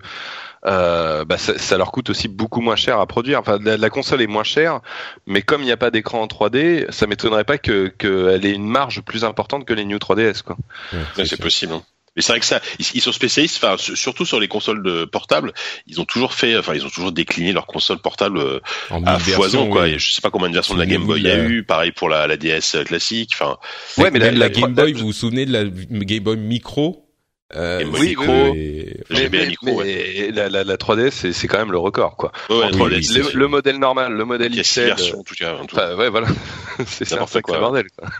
[0.65, 3.39] euh, bah, ça, ça leur coûte aussi beaucoup moins cher à produire.
[3.39, 4.81] Enfin, la, la console est moins chère,
[5.25, 8.53] mais comme il n'y a pas d'écran en 3D, ça m'étonnerait pas que qu'elle ait
[8.53, 10.57] une marge plus importante que les New 3DS quoi.
[10.93, 11.73] Ouais, c'est possible.
[11.73, 11.83] hein.
[12.15, 12.59] Mais c'est vrai que ça,
[12.95, 15.53] ils, sont spécialistes, enfin su- surtout sur les consoles de portables,
[15.85, 19.19] ils ont toujours fait, enfin ils ont toujours décliné leurs consoles portables euh, En à
[19.19, 19.83] foison quoi.
[19.83, 19.89] oui.
[19.91, 21.61] Et Je sais pas combien de versions de la Game Boy il y a eu,
[21.63, 23.33] pareil pour la, la DS classique.
[23.35, 23.57] Enfin,
[23.99, 26.23] Ouais, mais la- Même la- la Game la- Boy, vous vous souvenez de la Game
[26.23, 27.06] Boy Micro?
[27.55, 28.25] Euh, c'est- Micro.
[28.53, 32.15] Mais, bien mais- micro, mais la, la, la 3DS, c'est, c'est quand même le record,
[32.17, 32.31] quoi.
[32.49, 34.85] ouais, ouais, Oui, 3DS, oui, c'est c'est le, le modèle normal, le modèle XL.
[34.85, 35.55] versions en tout cas.
[35.55, 35.75] en tout.
[35.75, 36.27] Enfin, ouais, voilà.
[36.85, 37.59] c'est, c'est un sacré quoi.
[37.59, 37.87] bordel.
[37.97, 38.09] quoi.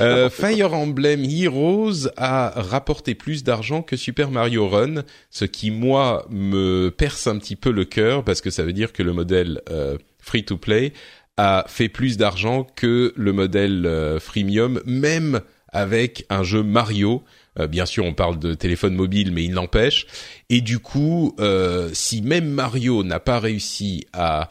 [0.00, 6.24] Euh, Fire Emblem Heroes a rapporté plus d'argent que Super Mario Run, ce qui moi
[6.30, 9.60] me perce un petit peu le cœur parce que ça veut dire que le modèle
[9.68, 10.92] euh, free to play
[11.38, 15.40] a fait plus d'argent que le modèle euh, freemium, même
[15.72, 17.24] avec un jeu Mario.
[17.58, 20.06] Euh, bien sûr, on parle de téléphone mobile, mais il n'empêche.
[20.48, 24.48] Et du coup, euh, si même Mario n'a pas réussi à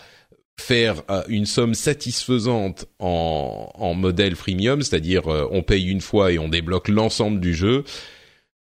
[0.59, 6.39] faire euh, une somme satisfaisante en, en modèle freemium, c'est-à-dire on paye une fois et
[6.39, 7.83] on débloque l'ensemble du jeu.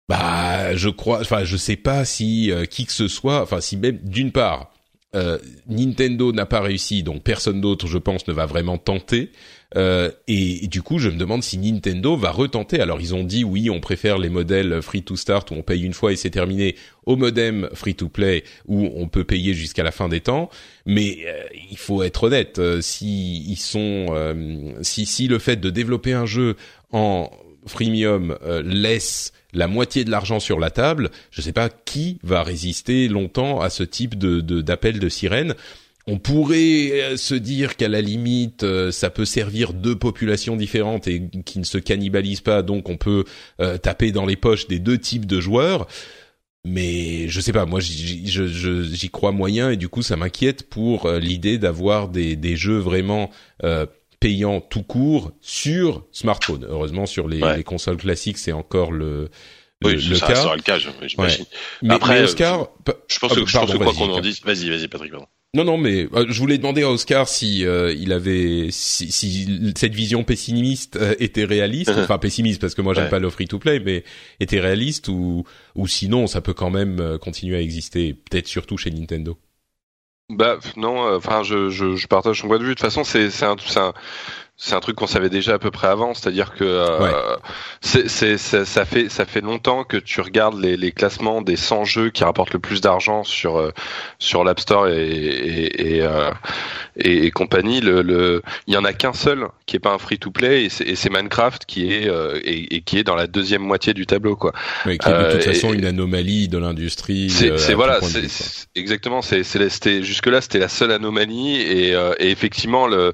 [0.09, 3.77] Bah, je crois, enfin, je sais pas si euh, qui que ce soit, enfin, si
[3.77, 4.73] même d'une part
[5.15, 5.39] euh,
[5.69, 9.31] Nintendo n'a pas réussi, donc personne d'autre, je pense, ne va vraiment tenter.
[9.77, 12.81] Euh, et, du coup, je me demande si Nintendo va retenter.
[12.81, 15.83] Alors, ils ont dit oui, on préfère les modèles free to start où on paye
[15.83, 19.83] une fois et c'est terminé, au modem free to play où on peut payer jusqu'à
[19.83, 20.49] la fin des temps.
[20.87, 25.57] Mais euh, il faut être honnête, euh, si ils sont, euh, si si le fait
[25.57, 26.57] de développer un jeu
[26.93, 27.31] en
[27.67, 32.43] freemium euh, laisse la moitié de l'argent sur la table, je sais pas qui va
[32.43, 35.55] résister longtemps à ce type de- d'appel de, sirène.
[36.09, 41.59] On pourrait se dire qu'à la limite, ça peut servir deux populations différentes et qui
[41.59, 43.25] ne se cannibalisent pas, donc on peut
[43.83, 45.87] taper dans les poches des deux types de joueurs
[46.69, 51.19] mais je sais pas, moi j'y crois moyen et du coup ça m'inquiète pour euh,
[51.19, 53.31] l'idée d'avoir des, des jeux vraiment
[53.65, 53.87] euh,
[54.21, 56.67] payants tout court sur smartphone.
[56.69, 59.31] Heureusement sur les, les consoles classiques c'est encore le
[59.81, 60.57] le, oui, ça cas.
[60.57, 61.45] le cas, j'imagine.
[61.83, 62.67] Mais, Après, Oscar,
[63.07, 65.13] je pense que, je pense que quoi qu'on en dise, vas-y, vas-y, Patrick.
[65.13, 65.29] Pardon.
[65.55, 69.73] Non, non, mais euh, je voulais demander à Oscar si euh, il avait si, si,
[69.77, 73.47] cette vision pessimiste euh, était réaliste, enfin pessimiste parce que moi j'aime pas le free
[73.47, 74.05] to play, mais
[74.41, 78.91] était réaliste ou ou sinon ça peut quand même continuer à exister, peut-être surtout chez
[78.91, 79.39] Nintendo.
[80.29, 82.71] Bah non, enfin je, je, je partage son point de vue.
[82.71, 83.95] De toute façon, c'est c'est un, un
[84.61, 87.37] c'est un truc qu'on savait déjà à peu près avant, c'est-à-dire que euh,
[87.81, 92.11] c'est, ça, fait ça fait longtemps que tu regardes les, les classements des 100 jeux
[92.11, 93.71] qui rapportent le plus d'argent sur euh,
[94.19, 96.33] sur l'App Store et et, et, euh,
[96.97, 97.81] et, compagnie.
[97.81, 100.65] Le, le, il y en a qu'un seul qui est pas un free to play
[100.65, 104.35] et c'est, Minecraft qui est euh, et, qui est dans la deuxième moitié du tableau
[104.35, 104.53] quoi.
[104.87, 107.31] Mais qui est de toute façon une anomalie de l'industrie.
[107.31, 108.27] C'est, voilà, c'est,
[108.75, 109.23] exactement.
[109.23, 113.13] C'est, c'était jusque là c'était la seule anomalie et, et effectivement le euh,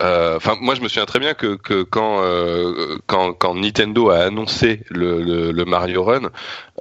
[0.00, 4.18] enfin, moi, je me souviens très bien que, que quand, euh, quand, quand Nintendo a
[4.18, 6.30] annoncé le, le, Mario Run,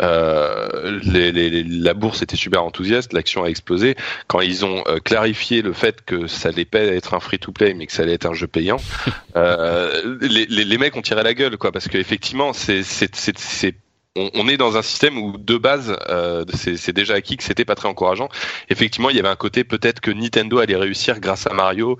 [0.01, 3.95] euh, les, les, la bourse était super enthousiaste, l'action a explosé.
[4.27, 7.87] Quand ils ont euh, clarifié le fait que ça allait pas être un free-to-play, mais
[7.87, 8.77] que ça allait être un jeu payant,
[9.35, 13.75] euh, les, les, les, mecs ont tiré la gueule, quoi, parce qu'effectivement, c'est c'est
[14.15, 17.75] on, est dans un système où de base, euh, c'est déjà acquis que c'était pas
[17.75, 18.27] très encourageant.
[18.69, 21.97] Effectivement, il y avait un côté peut-être que Nintendo allait réussir grâce à Mario,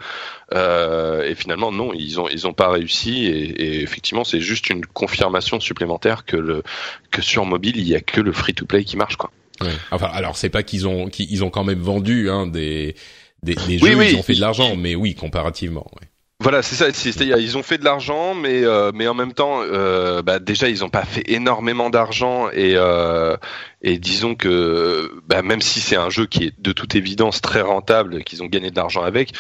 [0.54, 3.26] euh, et finalement non, ils ont ils ont pas réussi.
[3.26, 6.64] Et, effectivement, c'est juste une confirmation supplémentaire que le
[7.12, 9.32] que sur mobile, il y a que le free-to-play qui marche quoi.
[9.92, 12.96] Enfin, alors c'est pas qu'ils ont qu'ils ont quand même vendu hein, des
[13.44, 15.90] des, jeux, ils ont fait de l'argent, mais oui, comparativement.
[16.02, 16.09] Ouais.
[16.42, 16.92] Voilà, c'est ça.
[16.94, 20.70] C'est-à-dire, ils ont fait de l'argent, mais euh, mais en même temps, euh, bah, déjà,
[20.70, 23.36] ils n'ont pas fait énormément d'argent et euh,
[23.82, 27.62] et disons que bah, même si c'est un jeu qui est de toute évidence très
[27.62, 29.32] rentable, qu'ils ont gagné de l'argent avec,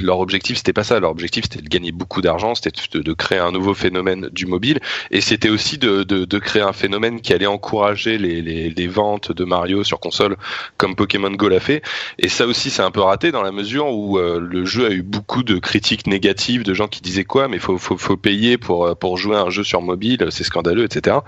[0.00, 1.00] leur objectif c'était pas ça.
[1.00, 4.80] Leur objectif c'était de gagner beaucoup d'argent, c'était de, créer un nouveau phénomène du mobile,
[5.10, 8.86] et c'était aussi de, de, de, créer un phénomène qui allait encourager les, les, les,
[8.86, 10.36] ventes de Mario sur console,
[10.76, 11.82] comme Pokémon Go l'a fait.
[12.18, 14.90] Et ça aussi c'est un peu raté dans la mesure où euh, le jeu a
[14.90, 18.56] eu beaucoup de critiques négatives, de gens qui disaient quoi, mais faut faut, faut payer
[18.56, 21.18] pour pour jouer un jeu sur mobile, c'est scandaleux, etc.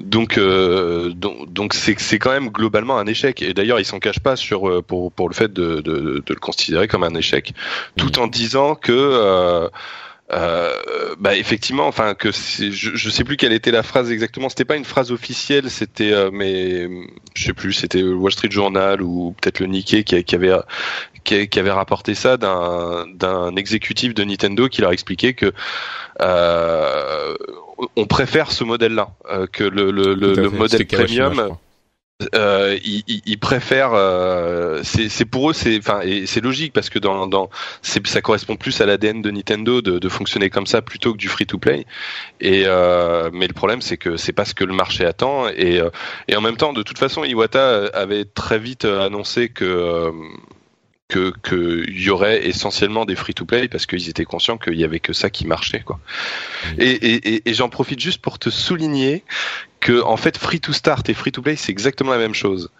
[0.00, 3.42] Donc euh, donc, donc c'est quand même globalement un échec.
[3.42, 6.34] Et d'ailleurs, ils s'en cachent pas sur euh, pour pour le fait de, de, de
[6.34, 7.52] le considérer comme un échec,
[7.96, 9.68] tout en disant que euh,
[10.32, 14.48] euh, bah effectivement, enfin que je, je sais plus quelle était la phrase exactement.
[14.48, 16.88] C'était pas une phrase officielle, c'était euh, mais
[17.34, 20.52] je sais plus, c'était le Wall Street Journal ou peut-être le Nikkei qui, qui avait
[21.24, 25.52] qui, avait rapporté ça d'un d'un exécutif de Nintendo qui leur expliquait que
[26.20, 27.34] euh,
[27.96, 31.56] on préfère ce modèle-là euh, que le, le, le, modèle premium
[32.34, 33.92] euh, ils, préfèrent.
[33.92, 37.50] Euh, c'est pour eux, c'est enfin et c'est logique parce que dans, dans
[37.82, 41.28] ça correspond plus à l'ADN de Nintendo de, de, fonctionner comme ça plutôt que du
[41.28, 41.86] free to play.
[42.40, 45.80] Et euh, mais le problème c'est que c'est pas ce que le marché attend et
[45.80, 45.90] euh,
[46.28, 50.12] et en même temps de toute façon Iwata avait très vite annoncé que euh,
[51.14, 54.84] que qu'il y aurait essentiellement des free to play parce qu'ils étaient conscients qu'il y
[54.84, 56.00] avait que ça qui marchait quoi.
[56.64, 56.80] Mmh.
[56.80, 59.22] Et, et, et j'en profite juste pour te souligner
[59.78, 62.70] que en fait free to start et free to play c'est exactement la même chose.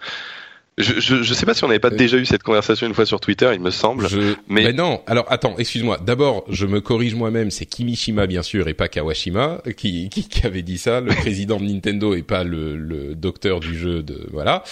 [0.76, 3.06] Je, je, je, sais pas si on n'avait pas déjà eu cette conversation une fois
[3.06, 4.08] sur Twitter, il me semble.
[4.48, 4.72] Mais...
[4.72, 5.02] non.
[5.06, 6.00] Alors attends, excuse-moi.
[6.04, 7.52] D'abord, je me corrige moi-même.
[7.52, 11.58] C'est Kimishima bien sûr et pas Kawashima qui, qui, qui avait dit ça, le président
[11.58, 14.64] de Nintendo et pas le, le docteur du jeu de voilà.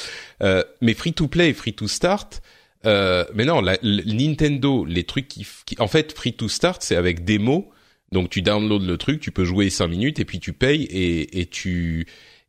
[0.43, 2.43] Euh, mais free to play, free to start.
[2.85, 6.97] Euh, mais non, la, Nintendo, les trucs qui, qui, en fait, free to start, c'est
[6.97, 7.71] avec démo.
[8.11, 11.41] Donc tu downloads le truc, tu peux jouer 5 minutes et puis tu payes et,
[11.41, 12.07] et tu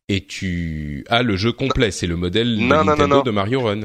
[0.10, 1.92] et tu as le jeu complet.
[1.92, 3.82] C'est le modèle de Nintendo de Mario Run.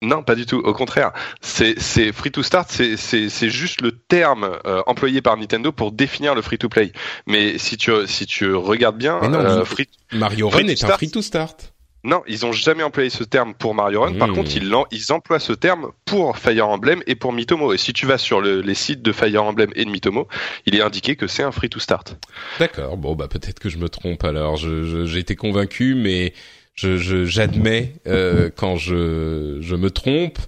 [0.00, 0.58] Non, pas du tout.
[0.58, 5.90] Au contraire, c'est free to start, c'est juste le terme euh, employé par Nintendo pour
[5.90, 6.92] définir le free to play.
[7.26, 9.64] Mais si tu si tu regardes bien, euh,
[10.12, 11.72] Mario Run est un free to start.
[12.04, 14.14] Non, ils ont jamais employé ce terme pour Mario Run.
[14.14, 14.34] Par hmm.
[14.34, 17.72] contre, ils, ils, emploient ce terme pour Fire Emblem et pour Mitomo.
[17.72, 20.28] Et si tu vas sur les sites de Fire Emblem et de Mitomo,
[20.66, 22.16] il est indiqué que c'est un free to start.
[22.60, 22.96] D'accord.
[22.96, 24.22] Bon, bah peut-être que je me trompe.
[24.24, 26.34] Alors, j'ai été convaincu, mais
[26.74, 30.38] je j'admets euh, quand je je me trompe.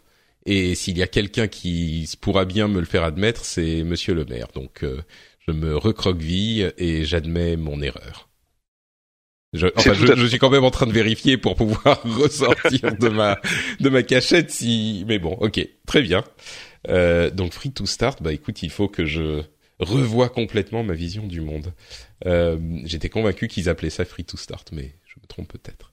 [0.47, 4.25] Et s'il y a quelqu'un qui pourra bien me le faire admettre, c'est Monsieur le
[4.25, 4.49] Maire.
[4.55, 5.03] Donc, euh,
[5.47, 8.30] je me recroqueville et j'admets mon erreur.
[9.53, 13.09] Je, enfin, je, je, suis quand même en train de vérifier pour pouvoir ressortir de
[13.09, 13.41] ma
[13.81, 15.05] de ma cachette si.
[15.09, 16.25] Mais bon, ok, très bien.
[16.89, 19.43] Euh, donc free to start, bah écoute, il faut que je
[19.81, 21.73] revoie complètement ma vision du monde.
[22.27, 25.90] Euh, J'étais convaincu qu'ils appelaient ça free to start, mais je me trompe peut-être.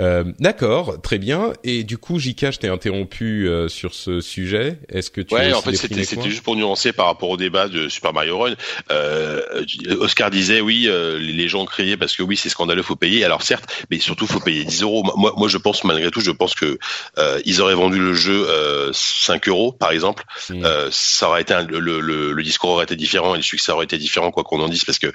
[0.00, 1.52] Euh, D'accord, très bien.
[1.64, 4.78] Et du coup, Jika, je t'ai interrompu euh, sur ce sujet.
[4.88, 7.88] Est-ce que tu Ouais, en fait, c'était juste pour nuancer par rapport au débat de
[7.88, 8.54] Super Mario Run.
[8.90, 9.42] Euh,
[10.00, 13.24] Oscar disait oui, euh, les gens criaient parce que oui, c'est scandaleux, faut payer.
[13.24, 15.02] Alors certes, mais surtout, faut payer 10 euros.
[15.16, 16.78] Moi, moi, je pense malgré tout, je pense que
[17.44, 18.46] ils auraient vendu le jeu
[18.92, 20.24] 5 euros, par exemple.
[20.48, 20.64] Mm.
[20.90, 23.84] ça aurait été un, le, le, le, discours aurait été différent et le succès aurait
[23.84, 25.12] été différent, quoi qu'on en dise, parce que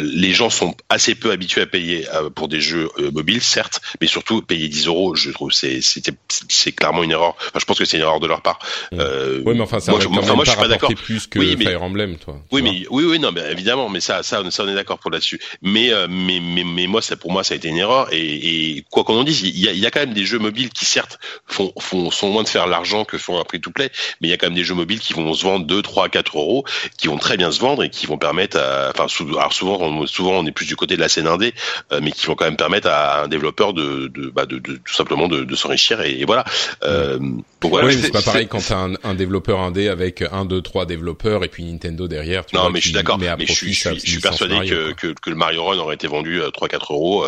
[0.00, 4.42] les gens sont assez peu habitués à payer pour des jeux mobiles, certes, mais surtout
[4.42, 7.34] payer 10 euros, je trouve c'est c'est clairement une erreur.
[7.38, 8.60] Enfin, je pense que c'est une erreur de leur part.
[8.92, 10.90] Euh, oui, mais enfin ça moi, je, enfin, moi, je suis pas d'accord.
[10.94, 12.40] Plus que oui, mais, Fire Emblem, toi.
[12.52, 15.10] Oui, mais oui, oui, non, mais évidemment, mais ça, ça, ça on est d'accord pour
[15.10, 15.40] là-dessus.
[15.62, 18.08] Mais, euh, mais, mais, mais moi, ça pour moi, ça a été une erreur.
[18.12, 20.38] Et, et quoi qu'on en dise, il y a, y a quand même des jeux
[20.38, 23.70] mobiles qui certes font, font sont loin de faire l'argent que font un prix to
[23.70, 23.90] play,
[24.20, 26.08] mais il y a quand même des jeux mobiles qui vont se vendre 2, 3,
[26.08, 26.64] 4 euros,
[26.96, 29.06] qui vont très bien se vendre et qui vont permettre, à, enfin,
[29.36, 31.54] alors souvent, on, souvent, on est plus du côté de la scène indé,
[31.92, 34.76] euh, mais qui vont quand même permettre à un développeur de, de, bah, de, de
[34.76, 36.44] tout simplement de, de s'enrichir et, voilà.
[36.82, 37.18] Euh,
[37.62, 40.86] voilà oui, c'est pas pareil quand t'as un, un développeur indé avec un, deux, trois
[40.86, 42.46] développeurs et puis Nintendo derrière.
[42.46, 43.18] Tu non, mais je suis d'accord.
[43.18, 46.42] Mais je suis, je suis, persuadé que, que, que, le Mario Run aurait été vendu
[46.42, 47.26] à 3-4 euros.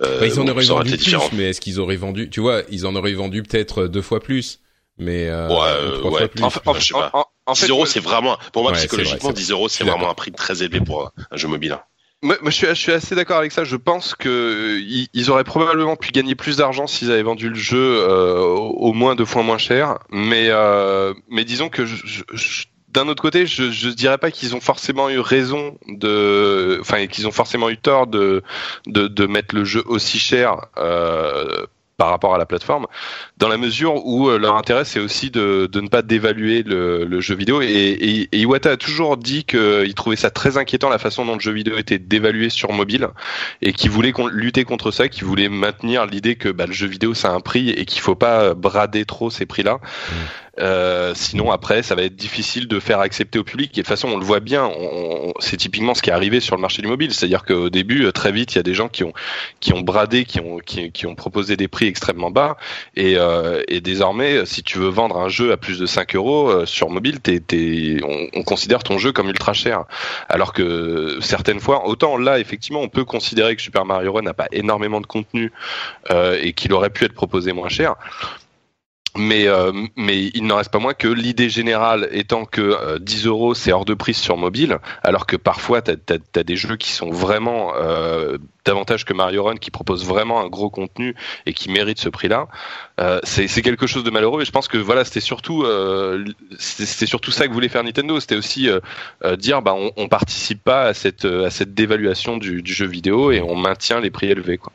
[0.00, 2.86] Euh, bah, ils en auraient vendu plus, mais est-ce qu'ils auraient vendu Tu vois, ils
[2.86, 4.60] en auraient vendu peut-être deux fois plus,
[4.98, 6.18] mais euh, ouais, trois ouais.
[6.18, 6.42] fois plus.
[6.42, 7.10] En, je sais pas.
[7.12, 10.14] En, en 10 euros, c'est vraiment, pour moi psychologiquement, vrai, 10 euros, c'est vraiment un
[10.14, 11.78] prix très élevé pour un jeu mobile.
[12.22, 13.64] Moi, je, suis, assez d'accord avec ça.
[13.64, 17.56] Je pense que euh, ils, auraient probablement pu gagner plus d'argent s'ils avaient vendu le
[17.56, 19.98] jeu euh, au moins deux fois moins cher.
[20.10, 22.22] Mais, euh, mais disons que je,
[22.92, 27.26] d'un autre côté, je, je dirais pas qu'ils ont forcément eu raison de, enfin, qu'ils
[27.26, 28.42] ont forcément eu tort de,
[28.86, 30.66] de, de mettre le jeu aussi cher.
[30.78, 31.66] Euh,
[32.02, 32.88] par rapport à la plateforme,
[33.36, 37.04] dans la mesure où euh, leur intérêt c'est aussi de, de, ne pas dévaluer le,
[37.04, 37.62] le jeu vidéo.
[37.62, 41.34] Et, et, et, Iwata a toujours dit qu'il trouvait ça très inquiétant la façon dont
[41.34, 43.06] le jeu vidéo était dévalué sur mobile
[43.60, 47.14] et qu'il voulait lutter contre ça, qu'il voulait maintenir l'idée que bah, le jeu vidéo
[47.14, 49.74] ça a un prix et qu'il faut pas brader trop ces prix-là.
[49.74, 50.14] Mmh.
[50.60, 53.70] Euh, sinon, après, ça va être difficile de faire accepter au public.
[53.72, 54.70] Et de toute façon, on le voit bien.
[55.38, 57.12] c'est typiquement ce qui est arrivé sur le marché du mobile.
[57.14, 59.12] C'est-à-dire qu'au début, euh, très vite, il y a des gens qui ont
[59.60, 62.56] qui ont bradé, qui ont qui, qui ont proposé des prix extrêmement bas.
[62.96, 66.50] Et, euh, et désormais, si tu veux vendre un jeu à plus de 5 euros
[66.50, 67.18] euh, sur mobile,
[68.04, 69.84] on, on, considère ton jeu comme ultra cher.
[70.28, 74.34] Alors que certaines fois, autant là, effectivement, on peut considérer que Super Mario Run n'a
[74.34, 75.52] pas énormément de contenu
[76.10, 77.94] euh, et qu'il aurait pu être proposé moins cher
[79.16, 83.26] mais euh, mais il n'en reste pas moins que l'idée générale étant que euh, 10
[83.26, 86.92] euros c'est hors de prix sur mobile, alors que parfois tu as, des jeux qui
[86.92, 91.70] sont vraiment euh, davantage que Mario Run qui propose vraiment un gros contenu et qui
[91.70, 92.48] mérite ce prix-là.
[93.00, 96.24] Euh, c'est quelque chose de malheureux et je pense que voilà c'était surtout euh,
[96.58, 98.80] c'était surtout ça que voulait faire Nintendo, c'était aussi euh,
[99.36, 103.30] dire bah on, on participe pas à cette à cette dévaluation du, du jeu vidéo
[103.30, 104.72] et on maintient les prix élevés quoi.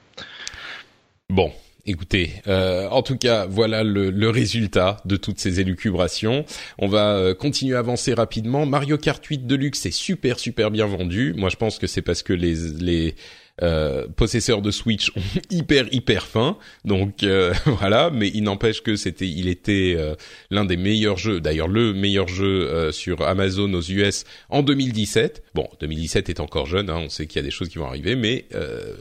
[1.30, 1.52] Bon,
[1.88, 6.46] écoutez, euh, en tout cas, voilà le, résultat de toutes ces élucubrations.
[6.78, 8.66] On va euh, continuer à avancer rapidement.
[8.66, 11.34] Mario Kart 8 Deluxe est super super bien vendu.
[11.36, 13.16] Moi, je pense que c'est parce que les les
[13.64, 16.58] euh, possesseurs de Switch ont hyper hyper faim.
[16.86, 20.16] Donc euh, voilà, mais il n'empêche que c'était, il était euh,
[20.52, 25.44] l'un des meilleurs jeux, d'ailleurs le meilleur jeu sur Amazon aux US en 2017.
[25.56, 27.88] Bon, 2017 est encore jeune, hein, on sait qu'il y a des choses qui vont
[27.88, 28.46] arriver, mais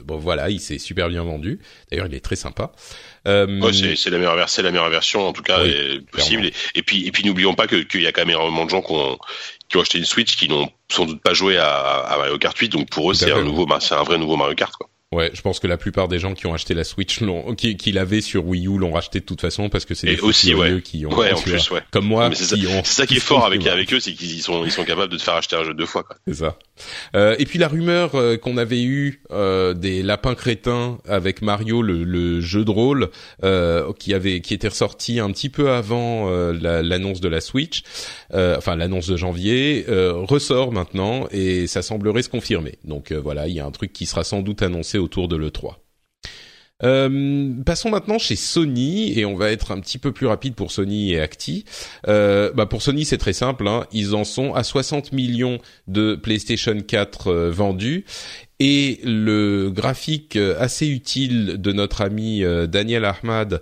[0.04, 1.58] bon voilà, il s'est super bien vendu.
[1.90, 2.72] D'ailleurs, il est très sympa.
[3.26, 5.58] Euh, c'est la meilleure version, la meilleure version en tout cas
[6.12, 6.50] possible.
[6.74, 8.92] Et, puis et puis n'oublions pas qu'il y a quand même énormément de gens qui
[8.92, 9.18] ont,
[9.68, 12.56] qui ont acheté une Switch qui n'ont sans doute pas joué à, à Mario Kart
[12.56, 14.88] 8, donc pour eux c'est un nouveau, c'est un vrai nouveau Mario Kart quoi.
[15.12, 17.76] Ouais, je pense que la plupart des gens qui ont acheté la Switch, l'ont, qui,
[17.76, 20.52] qui l'avaient sur Wii U, l'ont racheté de toute façon parce que c'est des aussi
[20.52, 20.82] ouais.
[20.82, 21.14] qui ont.
[21.14, 21.80] Ouais, en plus, ouais.
[21.92, 24.72] Comme moi, c'est ça, ça, qui est fort avec avec eux, c'est qu'ils sont ils
[24.72, 26.02] sont capables de te faire acheter un jeu deux fois.
[26.02, 26.16] Quoi.
[26.26, 26.58] C'est ça.
[27.14, 31.82] Euh, et puis la rumeur euh, qu'on avait eu euh, des lapins crétins avec Mario,
[31.82, 33.10] le, le jeu de rôle,
[33.98, 37.82] qui avait qui était ressorti un petit peu avant l'annonce de la Switch,
[38.32, 42.78] enfin l'annonce de janvier, ressort maintenant et ça semblerait se confirmer.
[42.84, 45.85] Donc voilà, il y a un truc qui sera sans doute annoncé autour de l'E3.
[46.82, 50.70] Euh, passons maintenant chez Sony et on va être un petit peu plus rapide pour
[50.70, 51.64] Sony et Acti.
[52.06, 53.86] Euh, bah pour Sony c'est très simple, hein.
[53.92, 55.58] ils en sont à 60 millions
[55.88, 58.04] de PlayStation 4 euh, vendus
[58.58, 63.60] et le graphique assez utile de notre ami Daniel Ahmad,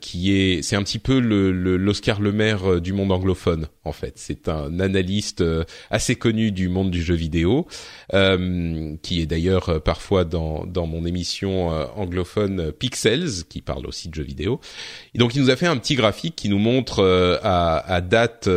[0.00, 4.14] qui est, c'est un petit peu l'Oscar Le Maire du monde anglophone en fait.
[4.16, 5.44] C'est un analyste
[5.90, 7.66] assez connu du monde du jeu vidéo,
[8.10, 14.24] qui est d'ailleurs parfois dans dans mon émission anglophone Pixels, qui parle aussi de jeux
[14.24, 14.60] vidéo.
[15.14, 18.48] Et donc il nous a fait un petit graphique qui nous montre à, à date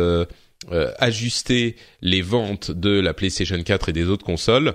[0.72, 4.74] euh, ajuster les ventes de la PlayStation 4 et des autres consoles.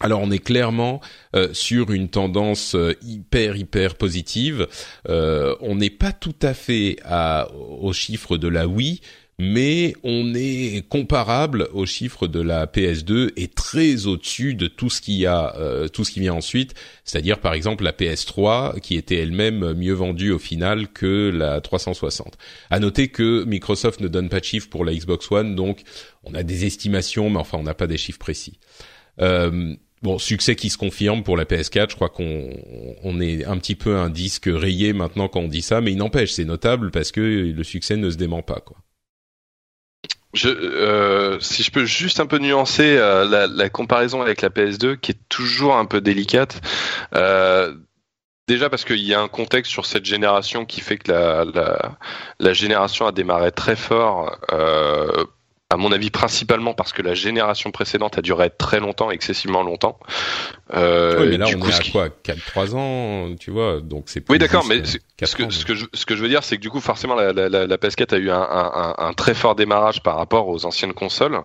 [0.00, 1.00] Alors on est clairement
[1.34, 4.66] euh, sur une tendance euh, hyper hyper positive.
[5.06, 9.00] on n'est pas tout à fait à, aux chiffres de la Wii,
[9.38, 15.00] mais on est comparable aux chiffres de la PS2 et très au-dessus de tout ce
[15.08, 16.74] euh, tout ce qui vient ensuite,
[17.04, 22.36] c'est-à-dire par exemple la PS3 qui était elle-même mieux vendue au final que la 360.
[22.70, 25.82] À noter que Microsoft ne donne pas de chiffres pour la Xbox One, donc
[26.24, 28.58] on a des estimations, mais enfin on n'a pas des chiffres précis.
[29.20, 31.90] Euh, Bon, succès qui se confirme pour la PS4.
[31.90, 32.50] Je crois qu'on
[33.02, 35.98] on est un petit peu un disque rayé maintenant quand on dit ça, mais il
[35.98, 38.62] n'empêche, c'est notable parce que le succès ne se dément pas,
[40.44, 45.12] euh, si je peux juste un peu nuancer euh, la, comparaison avec la PS2, qui
[45.12, 46.60] est toujours un peu délicate.
[47.14, 47.74] Euh,
[48.46, 53.06] déjà parce qu'il y a un contexte sur cette génération qui fait que la, génération
[53.06, 54.38] a démarré très fort
[55.70, 59.98] à mon avis principalement parce que la génération précédente a duré très longtemps, excessivement longtemps.
[60.72, 62.08] Euh, oui, mais là on est à quoi?
[62.08, 64.96] 4-3 ans, tu vois, donc c'est Oui, d'accord, mais ce
[65.36, 67.34] que, ce, que je, ce que je veux dire, c'est que du coup, forcément, la,
[67.34, 70.94] la, la, PS4 a eu un, un, un, très fort démarrage par rapport aux anciennes
[70.94, 71.42] consoles,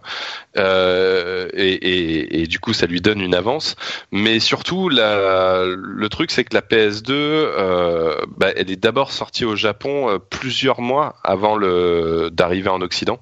[0.57, 3.75] euh, et, et, et, du coup, ça lui donne une avance.
[4.13, 9.43] Mais surtout, la, le truc, c'est que la PS2, euh, bah, elle est d'abord sortie
[9.43, 13.19] au Japon euh, plusieurs mois avant le d'arriver en Occident.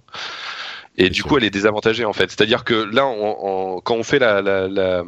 [0.97, 2.29] Et du coup, elle est désavantagée en fait.
[2.29, 5.03] C'est-à-dire que là, on, quand on fait la, la, la,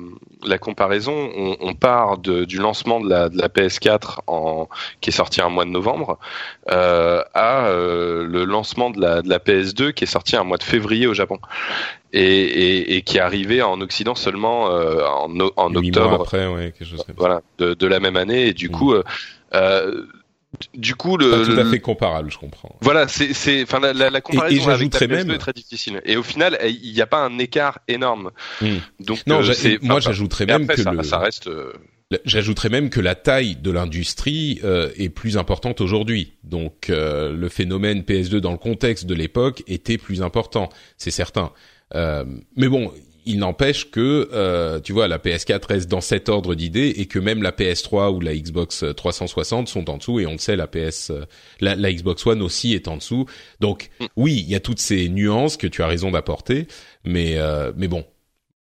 [0.46, 4.70] la comparaison, on, on part de, du lancement de la, de la PS4 en,
[5.02, 6.20] qui est sorti un mois de novembre
[6.72, 10.58] euh, à euh, le lancement de la, de la PS2 qui est sorti un mois
[10.58, 11.40] de février au Japon.
[12.14, 16.22] Et, et, et qui est arrivé en Occident seulement euh, en, en octobre.
[16.22, 18.48] après, ouais, quelque chose comme voilà, de, de, la même année.
[18.48, 18.72] Et du mm.
[18.72, 19.04] coup, euh,
[19.54, 20.06] euh
[20.76, 22.76] du coup, le, pas tout à fait comparable, je comprends.
[22.82, 26.02] Voilà, c'est, c'est, enfin, la, la, comparaison avec la PS2 est très difficile.
[26.06, 28.32] Et au final, il n'y a pas un écart énorme.
[28.62, 28.78] Hmm.
[29.00, 31.04] Donc, non, euh, c'est, moi, j'ajouterais même que ça, le...
[31.04, 31.48] ça reste.
[31.48, 31.74] Euh,
[32.26, 36.34] j'ajouterais même que la taille de l'industrie euh, est plus importante aujourd'hui.
[36.44, 41.52] Donc, euh, le phénomène PS2 dans le contexte de l'époque était plus important, c'est certain.
[41.94, 42.92] mais bon,
[43.26, 47.20] il n'empêche que euh, tu vois la PS4 reste dans cet ordre d'idées et que
[47.20, 50.68] même la PS3 ou la Xbox 360 sont en dessous et on le sait la
[50.68, 51.12] PS
[51.60, 53.26] la, Xbox One aussi est en dessous.
[53.60, 56.68] Donc oui, il y a toutes ces nuances que tu as raison d'apporter,
[57.06, 58.06] mais euh, mais bon,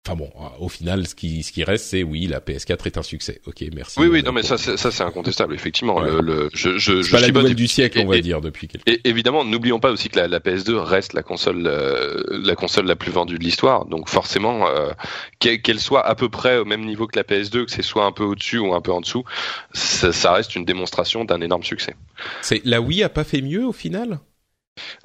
[0.07, 3.03] Enfin bon, au final, ce qui ce qui reste, c'est oui, la PS4 est un
[3.03, 3.43] succès.
[3.47, 4.01] Ok, merci.
[4.01, 6.01] Oui, oui, non, mais ça, c'est, ça, c'est incontestable, effectivement.
[6.01, 8.89] Le, le, je, je, je pas la nouvelle du siècle, on va dire, depuis quelques.
[8.89, 12.87] Et évidemment, n'oublions pas aussi que la, la PS2 reste la console, euh, la console
[12.87, 13.85] la plus vendue de l'histoire.
[13.85, 14.91] Donc forcément, euh,
[15.39, 18.13] qu'elle soit à peu près au même niveau que la PS2, que c'est soit un
[18.13, 19.25] peu au-dessus ou un peu en dessous,
[19.75, 21.95] ça, ça reste une démonstration d'un énorme succès.
[22.41, 24.19] C'est la Wii a pas fait mieux au final?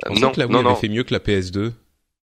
[0.09, 0.75] non, que la Wii non, avait non.
[0.75, 1.73] fait mieux que la PS2.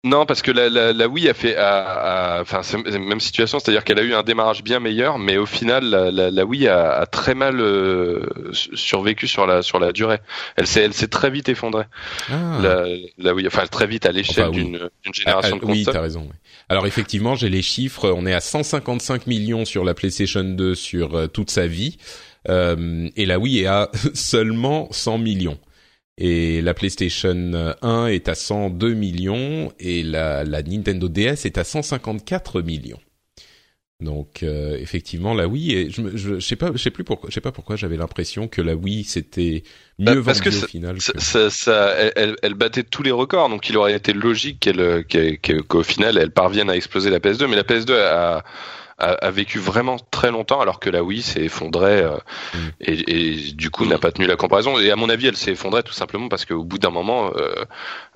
[0.09, 4.02] Non, parce que la, la, la Wii a fait, enfin, même situation, c'est-à-dire qu'elle a
[4.02, 7.34] eu un démarrage bien meilleur, mais au final, la, la, la Wii a, a, très
[7.34, 10.18] mal euh, survécu sur la sur la durée.
[10.56, 11.84] Elle s'est, elle s'est très vite effondrée.
[12.30, 12.59] Ah.
[12.62, 12.84] La,
[13.18, 14.64] la Wii, enfin, très vite à l'échelle enfin, oui.
[14.64, 15.76] d'une, génération ah, ah, de consoles.
[15.76, 16.26] Oui, t'as raison.
[16.30, 16.36] Oui.
[16.70, 18.11] Alors effectivement, j'ai les chiffres.
[18.11, 21.98] On est à 155 millions sur la PlayStation 2 sur euh, toute sa vie,
[22.48, 25.59] euh, et la Wii est à seulement 100 millions
[26.19, 31.64] et la PlayStation 1 est à 102 millions et la, la Nintendo DS est à
[31.64, 32.99] 154 millions.
[34.01, 37.31] Donc euh, effectivement la Wii, et je, je, je sais pas, je sais plus pourquoi,
[37.31, 39.64] je sais pas pourquoi j'avais l'impression que la Wii c'était
[39.99, 41.01] mieux bah, parce vendu que au final.
[41.01, 41.21] Ça, que...
[41.21, 45.05] ça, ça, elle, elle, battait tous les records, donc il aurait été logique qu'elle,
[45.66, 48.45] qu'au qu final elle parvienne à exploser la PS2, mais la PS2 a a,
[48.99, 52.16] a, vécu vraiment très longtemps, alors que la Wii s'est effondrée euh,
[52.55, 52.59] mm.
[52.80, 54.78] et, et, du coup n'a pas tenu la comparaison.
[54.78, 57.64] Et à mon avis, elle s'est effondrée tout simplement parce qu'au bout d'un moment, euh,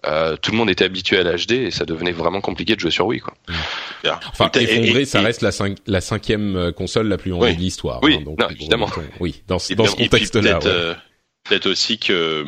[0.07, 2.91] euh, tout le monde était habitué à l'HD et ça devenait vraiment compliqué de jouer
[2.91, 3.20] sur Wii.
[3.20, 3.35] Quoi.
[3.49, 4.09] Mm.
[4.33, 7.57] Enfin, effondrée, ça reste la, cinq, la cinquième console la plus vendue oui.
[7.57, 8.01] de l'histoire.
[8.03, 8.89] Oui, hein, donc, non, évidemment.
[9.20, 10.59] oui, dans, dans ce contexte-là.
[11.45, 12.45] Peut-être aussi que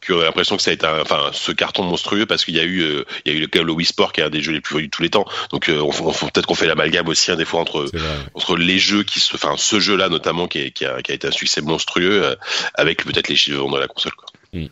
[0.00, 2.64] que l'impression que ça a été un, enfin ce carton monstrueux parce qu'il y a
[2.64, 4.52] eu euh, il y a eu le, le Wii Sport qui est un des jeux
[4.52, 7.08] les plus vendus de tous les temps donc euh, on, on, peut-être qu'on fait l'amalgame
[7.08, 7.84] aussi hein, des fois entre
[8.32, 11.12] entre les jeux qui se enfin ce jeu là notamment qui, est, qui, a, qui
[11.12, 12.34] a été un succès monstrueux euh,
[12.74, 14.28] avec peut-être les chiffres de la console quoi.
[14.54, 14.66] Mm.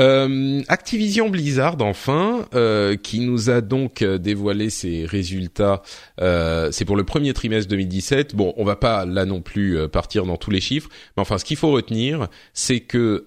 [0.00, 5.82] Euh, Activision Blizzard, enfin, euh, qui nous a donc euh, dévoilé ses résultats.
[6.18, 8.34] C'est pour le premier trimestre 2017.
[8.34, 11.44] Bon, on va pas là non plus partir dans tous les chiffres, mais enfin, ce
[11.44, 13.24] qu'il faut retenir, c'est que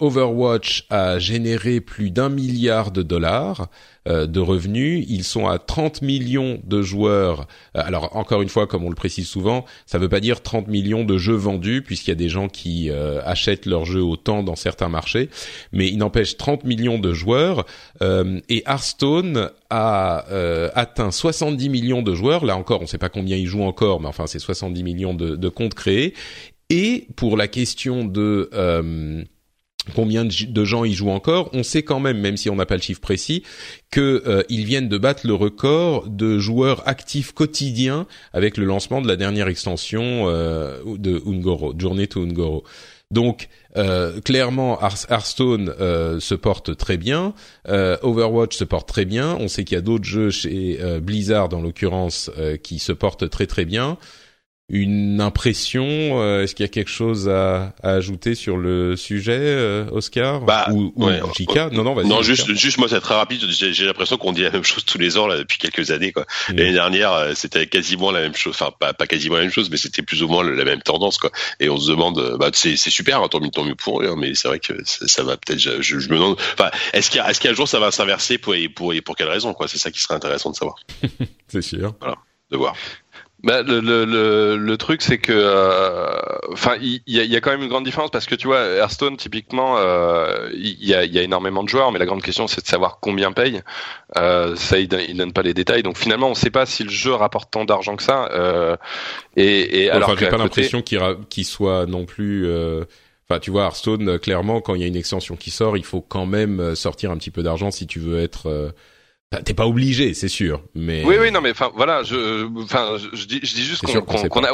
[0.00, 3.68] Overwatch a généré plus d'un milliard de dollars.
[4.08, 5.06] Euh, de revenus.
[5.08, 7.46] Ils sont à 30 millions de joueurs.
[7.76, 10.42] Euh, alors encore une fois, comme on le précise souvent, ça ne veut pas dire
[10.42, 14.02] 30 millions de jeux vendus, puisqu'il y a des gens qui euh, achètent leurs jeux
[14.02, 15.30] autant dans certains marchés.
[15.70, 17.64] Mais il n'empêche 30 millions de joueurs.
[18.00, 20.24] et Hearthstone a
[20.74, 22.44] atteint 70 millions de joueurs.
[22.44, 25.14] Là encore, on ne sait pas combien ils jouent encore, mais enfin c'est 70 millions
[25.14, 26.14] de, de comptes créés.
[26.70, 28.50] Et pour la question de
[29.94, 32.76] combien de gens y jouent encore, on sait quand même, même si on n'a pas
[32.76, 33.42] le chiffre précis,
[33.90, 39.08] qu'ils euh, viennent de battre le record de joueurs actifs quotidiens avec le lancement de
[39.08, 42.64] la dernière extension euh, de Ungoro, Journey to Ungoro.
[43.10, 45.74] Donc euh, clairement, Hearthstone
[46.18, 47.34] se porte très bien,
[47.68, 49.36] Overwatch se porte très bien.
[49.38, 52.30] On sait qu'il y a d'autres jeux chez Blizzard, en l'occurrence,
[52.62, 53.98] qui se portent très très bien
[54.72, 59.38] une impression euh, Est-ce qu'il y a quelque chose à, à, ajouter sur le sujet,
[59.38, 61.10] euh, Oscar bah, ou, ou
[61.72, 62.06] Non, non, vas-y.
[62.06, 63.42] Non, juste, juste moi, c'est très rapide.
[63.50, 66.10] J'ai l'impression qu'on dit la même chose tous les ans là depuis quelques années.
[66.10, 66.24] Quoi.
[66.48, 66.56] Mm.
[66.56, 68.54] L'année dernière, euh, c'était quasiment la même chose.
[68.58, 71.18] Enfin, pas, pas quasiment la même chose, mais c'était plus ou moins la même tendance.
[71.18, 71.30] Quoi.
[71.60, 74.16] Et on se demande, bah, c'est super, hein, tant mieux, tant mieux pour eux, hein,
[74.16, 75.58] mais c'est vrai que ça, ça va peut-être.
[75.60, 76.38] Je, je, me demande.
[76.54, 79.90] Enfin, est-ce qu'un jour ça va s'inverser pour, pour, pour quelle raison Quoi, c'est ça
[79.90, 80.76] qui serait intéressant de savoir.
[81.48, 81.94] c'est sûr.
[82.00, 82.16] Voilà,
[82.50, 82.74] de voir.
[83.44, 86.12] Bah, le, le, le, le, truc, c'est que, euh,
[86.52, 88.60] enfin, il y, a, y, a, quand même une grande différence parce que tu vois,
[88.60, 92.46] Hearthstone, typiquement, euh, il y, a, y, a, énormément de joueurs, mais la grande question,
[92.46, 93.62] c'est de savoir combien paye.
[94.16, 96.84] Euh, ça, il, il donne pas les détails, donc finalement, on ne sait pas si
[96.84, 98.28] le jeu rapporte tant d'argent que ça.
[98.30, 98.76] Euh,
[99.36, 102.46] et, et enfin, alors, j'ai pas l'impression qu'il soit non plus.
[102.46, 102.84] Euh,
[103.28, 106.00] enfin, tu vois, Hearthstone, clairement, quand il y a une extension qui sort, il faut
[106.00, 108.72] quand même sortir un petit peu d'argent si tu veux être
[109.44, 111.04] T'es pas obligé, c'est sûr, mais.
[111.04, 114.52] Oui, oui, non, mais enfin, voilà, je, enfin, je, dis, je dis juste qu'on a,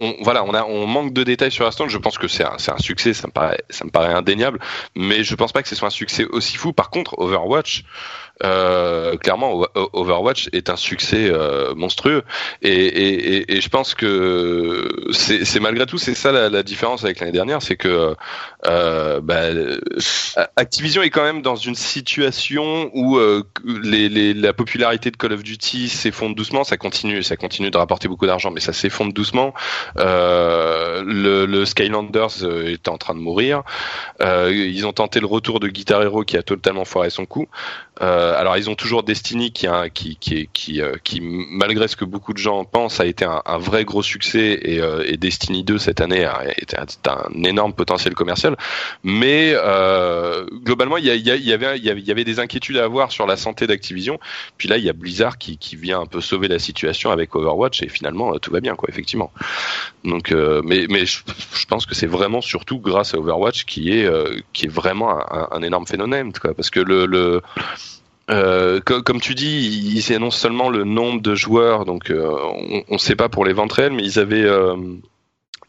[0.00, 1.88] on, voilà, on a, on manque de détails sur Hearthstone.
[1.88, 4.58] Je pense que c'est un, c'est un succès, ça me paraît, ça me paraît indéniable,
[4.96, 6.72] mais je pense pas que ce soit un succès aussi fou.
[6.72, 7.84] Par contre, Overwatch,
[8.44, 12.22] euh, clairement, Overwatch est un succès euh, monstrueux,
[12.62, 17.20] et, et, et, je pense que c'est malgré tout c'est ça la, la, différence avec
[17.20, 18.14] l'année dernière, c'est que
[18.66, 19.40] euh, bah,
[20.56, 25.32] Activision est quand même dans une situation où euh, les, les, la popularité de Call
[25.32, 29.12] of Duty s'effondre doucement, ça continue, ça continue de rapporter beaucoup d'argent, mais ça s'effondre
[29.12, 29.52] doucement.
[29.98, 33.62] Euh, le, le, Skylanders est en train de mourir.
[34.20, 37.48] ils ont tenté le retour de Guitar Hero qui a totalement foiré son coup.
[38.02, 41.96] Euh, alors ils ont toujours Destiny qui, a, qui, qui, qui, euh, qui, malgré ce
[41.96, 45.18] que beaucoup de gens pensent, a été un, un vrai gros succès et, euh, et,
[45.18, 48.56] Destiny 2 cette année a été un, un énorme potentiel commercial.
[49.04, 53.12] Mais euh, globalement, il y, y, y, avait, il y avait des inquiétudes à avoir
[53.12, 54.18] sur la santé d'Activision.
[54.56, 57.34] Puis là, il y a Blizzard qui, qui vient un peu sauver la situation avec
[57.36, 59.30] Overwatch et finalement tout va bien, quoi, effectivement.
[60.04, 60.32] Donc,
[60.64, 61.20] mais, mais je,
[61.68, 64.08] pense que c'est vraiment surtout grâce à Overwatch qui est,
[64.52, 67.42] qui est vraiment un, un énorme phénomène, parce que le, le
[68.30, 72.30] euh, comme tu dis, ils annoncent seulement le nombre de joueurs, donc euh,
[72.88, 74.76] on ne sait pas pour les ventes réelles, mais ils avaient euh,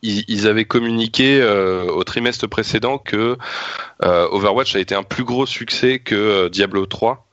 [0.04, 3.38] ils, avaient communiqué au trimestre précédent que
[4.02, 7.28] Overwatch a été un plus gros succès que Diablo 3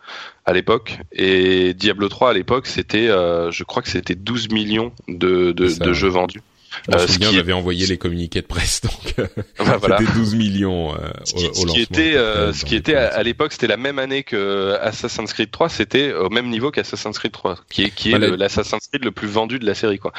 [0.45, 5.53] à l'époque et Diablo 3 à l'époque c'était je crois que c'était 12 millions de,
[5.53, 6.43] de jeux vendus.
[6.89, 9.27] Je me souviens, on avait envoyé les communiqués de presse, donc euh,
[9.59, 13.67] c'était 12 millions euh, au, ce qui, était, euh, ce qui était à, l'époque, c'était
[13.67, 17.85] la même année que Assassin's Creed 3, c'était au même niveau qu'Assassin's Creed 3, qui
[17.85, 20.13] est qui est l'Assassin's Creed le plus vendu de la série, quoi.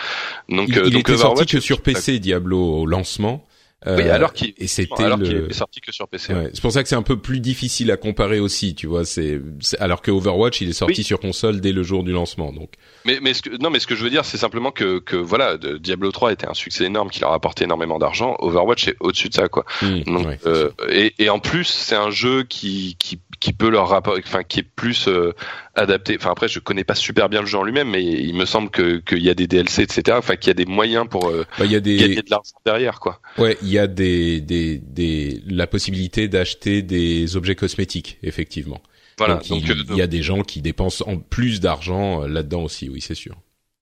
[0.48, 3.46] Donc, il, il donc était sorti que sur PC, Diablo au lancement.
[3.86, 6.34] Oui, euh, alors qu'il et c'était alors est sorti que sur PC.
[6.34, 6.50] Ouais.
[6.54, 9.06] C'est pour ça que c'est un peu plus difficile à comparer aussi, tu vois.
[9.06, 9.40] C'est
[9.80, 12.72] alors que Overwatch, il est sorti sur console dès le jour du lancement, donc.
[13.06, 15.16] Mais mais ce que, non, mais ce que je veux dire, c'est simplement que que
[15.16, 18.36] voilà, Diablo 3 était un succès énorme qui leur a apporté énormément d'argent.
[18.40, 19.64] Overwatch est au-dessus de ça, quoi.
[19.82, 23.90] Mmh, donc euh, et et en plus, c'est un jeu qui qui qui peut leur
[23.90, 25.34] rapporter, enfin qui est plus euh,
[25.76, 26.18] adapté.
[26.20, 28.70] Enfin après, je connais pas super bien le jeu en lui-même, mais il me semble
[28.70, 30.18] que qu'il y a des DLC, etc.
[30.18, 31.98] Enfin qu'il y a des moyens pour euh, bah, y a des...
[31.98, 33.22] gagner de l'argent derrière, quoi.
[33.38, 38.82] Ouais, il y a des des des la possibilité d'acheter des objets cosmétiques, effectivement.
[39.18, 39.36] Voilà.
[39.36, 43.02] Donc, il, euh, y a des gens qui dépensent en plus d'argent là-dedans aussi, oui,
[43.02, 43.36] c'est sûr.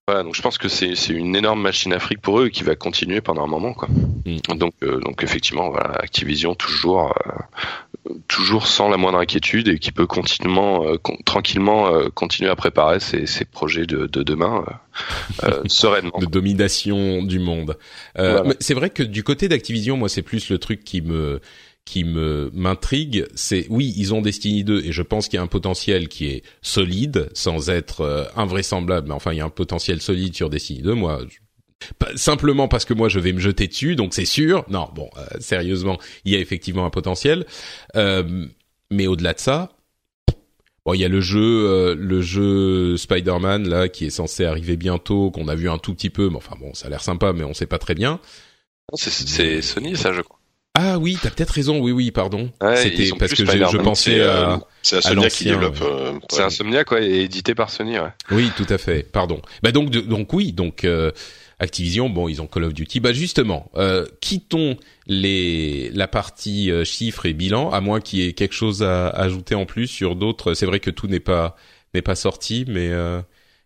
[0.08, 2.76] Voilà, donc je pense que c'est c'est une énorme machine fric pour eux qui va
[2.76, 3.90] continuer pendant un moment, quoi.
[4.26, 4.58] Mm.
[4.58, 7.14] Donc donc effectivement, voilà, Activision toujours
[8.28, 10.84] toujours sans la moindre inquiétude et qui peut continuellement,
[11.26, 14.66] tranquillement continuer à préparer ses, ses projets de, de demain
[15.68, 16.18] sereinement.
[16.20, 17.78] De domination du monde.
[18.60, 21.40] C'est vrai que du côté d'Activision, moi, c'est plus le truc qui me
[21.88, 25.44] qui me m'intrigue, c'est oui, ils ont Destiny 2 et je pense qu'il y a
[25.44, 29.50] un potentiel qui est solide sans être euh, invraisemblable, mais enfin il y a un
[29.50, 30.94] potentiel solide sur Destiny 2.
[30.94, 31.22] Moi,
[32.16, 34.66] simplement parce que moi je vais me jeter dessus, donc c'est sûr.
[34.70, 37.46] Non, bon, euh, sérieusement, il y a effectivement un potentiel,
[37.96, 38.46] euh,
[38.92, 39.72] mais au-delà de ça.
[40.86, 45.32] Bon, il y a le jeu, le jeu Spider-Man là qui est censé arriver bientôt,
[45.32, 47.44] qu'on a vu un tout petit peu, mais enfin bon, ça a l'air sympa, mais
[47.44, 48.22] on sait pas très bien.
[48.96, 50.38] C'est Sony ça, je crois.
[50.80, 51.80] Ah oui, t'as peut-être raison.
[51.80, 52.52] Oui, oui, pardon.
[52.76, 54.60] C'était parce que je, pensais à.
[54.84, 55.82] C'est Insomniac qui développe.
[55.82, 57.98] Euh, c'est Insomniac, quoi, et édité par Sony.
[57.98, 58.12] Ouais.
[58.30, 59.02] Oui, tout à fait.
[59.02, 59.42] Pardon.
[59.64, 61.12] Bah donc, donc oui, donc euh,
[61.60, 63.00] Activision, bon, ils ont Call of Duty.
[63.00, 64.78] Bah justement, euh, quittons
[65.08, 69.10] les la partie euh, chiffres et bilan, à moins qu'il y ait quelque chose à
[69.10, 70.54] ajouter en plus sur d'autres.
[70.54, 71.56] C'est vrai que tout n'est pas
[71.94, 72.92] n'est pas sorti, mais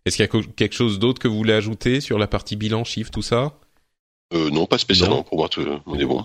[0.05, 2.83] est-ce qu'il y a quelque chose d'autre que vous voulez ajouter sur la partie bilan,
[2.83, 3.59] chiffres, tout ça?
[4.33, 5.23] Non, pas spécialement.
[5.23, 6.23] Pour voir tout, on est bon.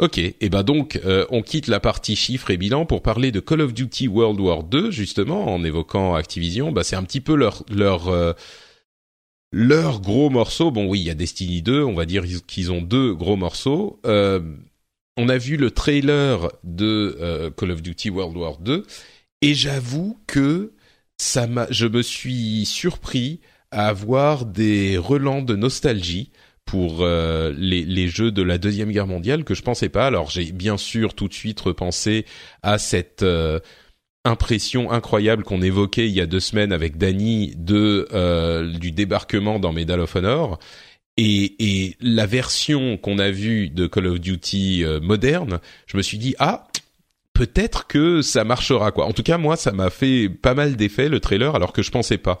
[0.00, 3.40] Ok, et ben donc euh, on quitte la partie chiffres et bilan pour parler de
[3.40, 6.70] Call of Duty World War 2 justement en évoquant Activision.
[6.70, 8.32] Bah c'est un petit peu leur leur euh,
[9.52, 10.70] leur gros morceau.
[10.70, 14.00] Bon oui, il y a Destiny 2, on va dire qu'ils ont deux gros morceaux.
[14.06, 14.40] Euh,
[15.16, 18.86] on a vu le trailer de Call of Duty World War 2
[19.42, 20.72] et j'avoue que
[21.16, 23.40] ça m'a, je me suis surpris
[23.70, 26.30] à avoir des relents de nostalgie
[26.64, 30.06] pour euh, les, les, jeux de la deuxième guerre mondiale que je pensais pas.
[30.06, 32.26] Alors j'ai bien sûr tout de suite repensé
[32.62, 33.58] à cette euh,
[34.28, 39.58] impression incroyable qu'on évoquait il y a deux semaines avec Danny de euh, du débarquement
[39.58, 40.58] dans Medal of Honor.
[41.16, 46.16] Et, et la version qu'on a vue de Call of Duty moderne, je me suis
[46.18, 46.68] dit ah
[47.32, 49.06] peut-être que ça marchera quoi.
[49.06, 51.90] En tout cas moi ça m'a fait pas mal d'effet le trailer alors que je
[51.90, 52.40] pensais pas.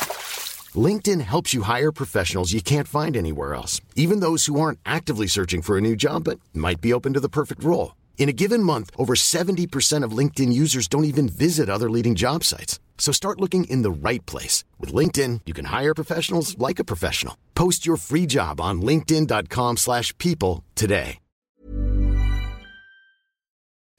[0.75, 5.27] LinkedIn helps you hire professionals you can't find anywhere else, even those who aren't actively
[5.27, 7.95] searching for a new job but might be open to the perfect role.
[8.17, 12.43] In a given month, over 70% of LinkedIn users don't even visit other leading job
[12.43, 12.79] sites.
[12.97, 14.63] So start looking in the right place.
[14.79, 17.35] With LinkedIn, you can hire professionals like a professional.
[17.55, 21.17] Post your free job on linkedin.com slash people today.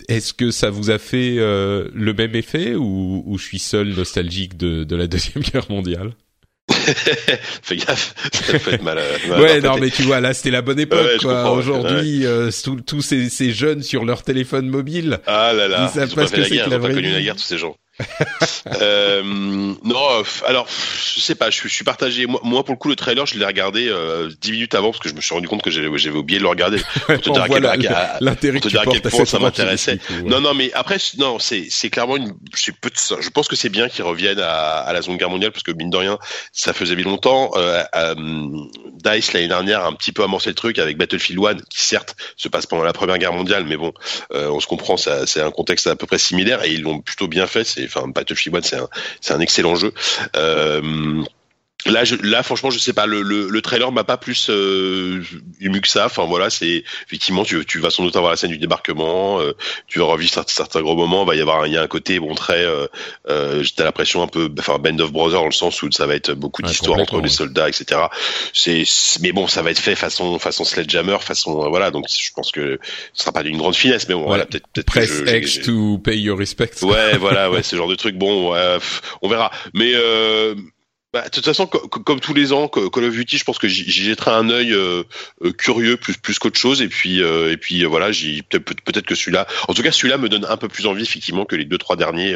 [0.08, 3.94] Est-ce que ça vous a fait euh, le même effet ou, ou je suis seul
[3.94, 6.12] nostalgique de, de la Deuxième Guerre mondiale
[7.62, 8.98] Fais gaffe, ça peut être mal.
[9.28, 11.18] ouais, non, mais tu vois, là, c'était la bonne époque.
[11.20, 11.50] quoi.
[11.52, 12.50] Aujourd'hui, euh,
[12.86, 16.32] tous ces, ces, jeunes sur leur téléphone mobile, ah là là, ils savent pas ce
[16.32, 17.12] que c'est que la vraie vie.
[17.12, 17.76] la guerre, tous ces gens.
[18.80, 22.26] euh, non, alors je sais pas, je, suis partagé.
[22.26, 25.00] Moi, moi, pour le coup, le trailer, je l'ai regardé euh, 10 minutes avant parce
[25.00, 26.78] que je me suis rendu compte que j'avais oublié de le regarder.
[27.06, 29.98] Pour te dire à l'intérêt que, à quel point ça m'intéressait.
[30.24, 32.34] Non, non, mais après, non, c'est c'est clairement une.
[32.54, 32.70] Je,
[33.20, 35.72] je pense que c'est bien qu'ils reviennent à, à, la Seconde Guerre mondiale parce que
[35.72, 36.18] mine de rien,
[36.52, 37.50] ça faisait bien longtemps.
[37.56, 38.14] Euh, euh,
[39.02, 42.16] Dice l'année dernière a un petit peu amorcé le truc avec Battlefield 1 qui certes
[42.36, 43.92] se passe pendant la Première Guerre mondiale, mais bon,
[44.32, 47.26] euh, on se comprend, c'est un contexte à peu près similaire et ils l'ont plutôt
[47.26, 47.64] bien fait.
[47.64, 48.88] C'est enfin Battlefield 1 c'est un
[49.34, 49.92] un excellent jeu.
[50.36, 51.22] Euh,
[51.86, 53.06] Là, je, là, franchement, je sais pas.
[53.06, 55.22] Le, le, le trailer m'a pas plus euh,
[55.60, 56.06] ému que ça.
[56.06, 59.40] Enfin, voilà, c'est effectivement, tu, tu vas sans doute avoir la scène du débarquement.
[59.40, 59.52] Euh,
[59.88, 61.22] tu vas revivre certains, certains, gros moments.
[61.24, 62.64] Il va y avoir, il y a un côté bon très.
[62.64, 62.86] Euh,
[63.28, 66.14] euh, T'as l'impression un peu, enfin, Band of Brothers dans le sens où ça va
[66.14, 68.02] être beaucoup d'histoires entre les soldats, etc.
[68.52, 68.84] C'est,
[69.20, 71.90] mais bon, ça va être fait façon, façon Sledgehammer, façon, voilà.
[71.90, 72.78] Donc, je pense que
[73.12, 74.86] ce sera pas d'une grande finesse, mais bon, voilà, peut-être, peut-être.
[74.86, 76.82] Press X to pay your respect.
[76.82, 78.16] Ouais, voilà, ouais, ce genre de truc.
[78.16, 78.54] Bon,
[79.22, 79.50] on verra.
[79.74, 80.54] Mais euh,
[81.12, 83.90] bah, de toute façon, comme tous les ans, Call of Duty, je pense que j'y
[83.90, 85.02] jetterai un œil euh,
[85.44, 86.80] euh, curieux plus plus qu'autre chose.
[86.80, 90.46] Et puis euh, et puis voilà, peut-être que celui-là, en tout cas celui-là me donne
[90.48, 92.34] un peu plus envie effectivement que les deux trois derniers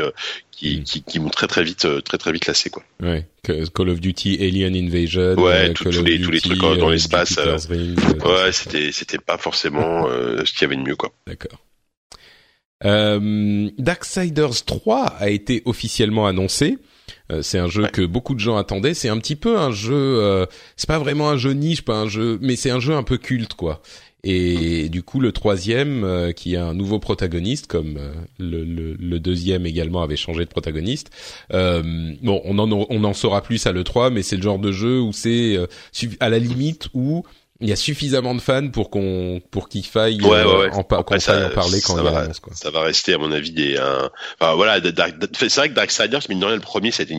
[0.51, 0.83] qui, mm.
[0.85, 2.83] qui, qui m'ont très très vite très très vite lassé quoi.
[3.01, 5.37] Ouais, Call of Duty Alien Invasion.
[5.37, 7.39] Ouais, tous les tous les trucs dans l'espace.
[7.39, 11.15] ouais, c'était c'était pas forcément ce qu'il y avait de mieux quoi.
[11.27, 11.63] D'accord.
[12.83, 16.77] Darksiders 3 a été officiellement annoncé.
[17.33, 18.95] Euh, c'est un jeu que beaucoup de gens attendaient.
[18.95, 19.95] C'est un petit peu un jeu.
[19.95, 20.47] Euh,
[20.77, 23.19] c'est pas vraiment un jeu niche, pas un jeu, mais c'est un jeu un peu
[23.19, 23.83] culte, quoi.
[24.29, 28.95] Et du coup, le troisième, euh, qui a un nouveau protagoniste, comme euh, le, le,
[28.95, 31.11] le, deuxième également avait changé de protagoniste.
[31.53, 34.59] Euh, bon, on en on en saura plus à le 3, mais c'est le genre
[34.59, 35.59] de jeu où c'est
[36.19, 37.23] à la limite où
[37.61, 41.19] il y a suffisamment de fans pour qu'on pour qu'il faille ouais, ouais, en, qu'on
[41.19, 42.55] ça, en parler quand ça il va, quoi.
[42.55, 44.11] Ça va rester à mon avis des un...
[44.41, 47.17] enfin voilà c'est vrai que Darksiders mais non le premier c'était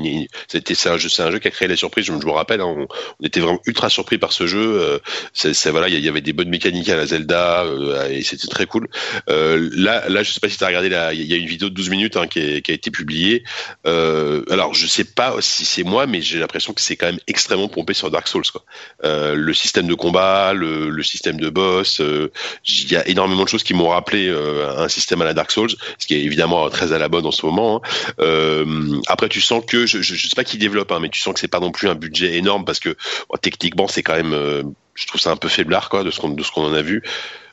[0.48, 2.62] c'était c'est un jeu c'est un jeu qui a créé la surprise je me, rappelle
[2.62, 2.88] hein, on,
[3.20, 5.00] on, était vraiment ultra surpris par ce jeu euh,
[5.34, 8.66] c'est voilà il y, avait des bonnes mécaniques à la Zelda euh, et c'était très
[8.66, 8.88] cool.
[9.30, 11.70] Euh, là là je sais pas si tu as regardé il y a une vidéo
[11.70, 13.44] de 12 minutes hein, qui, est, qui, a été publiée.
[13.86, 17.20] Euh, alors je sais pas si c'est moi mais j'ai l'impression que c'est quand même
[17.28, 18.64] extrêmement pompé sur Dark Souls quoi.
[19.04, 22.00] Euh, le système de combat le, le système de boss.
[22.02, 22.32] Euh,
[22.66, 25.52] il y a énormément de choses qui m'ont rappelé euh, un système à la Dark
[25.52, 27.82] Souls, ce qui est évidemment très à la mode en ce moment.
[27.84, 28.14] Hein.
[28.20, 31.34] Euh, après, tu sens que je, je, sais pas qui développe, hein, mais tu sens
[31.34, 32.96] que c'est pas non plus un budget énorme parce que
[33.42, 36.74] techniquement c'est quand même, je trouve ça un peu faiblard quoi de ce qu'on en
[36.74, 37.04] a vu.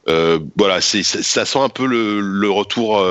[0.07, 3.05] voilà, ça, sent un peu le retour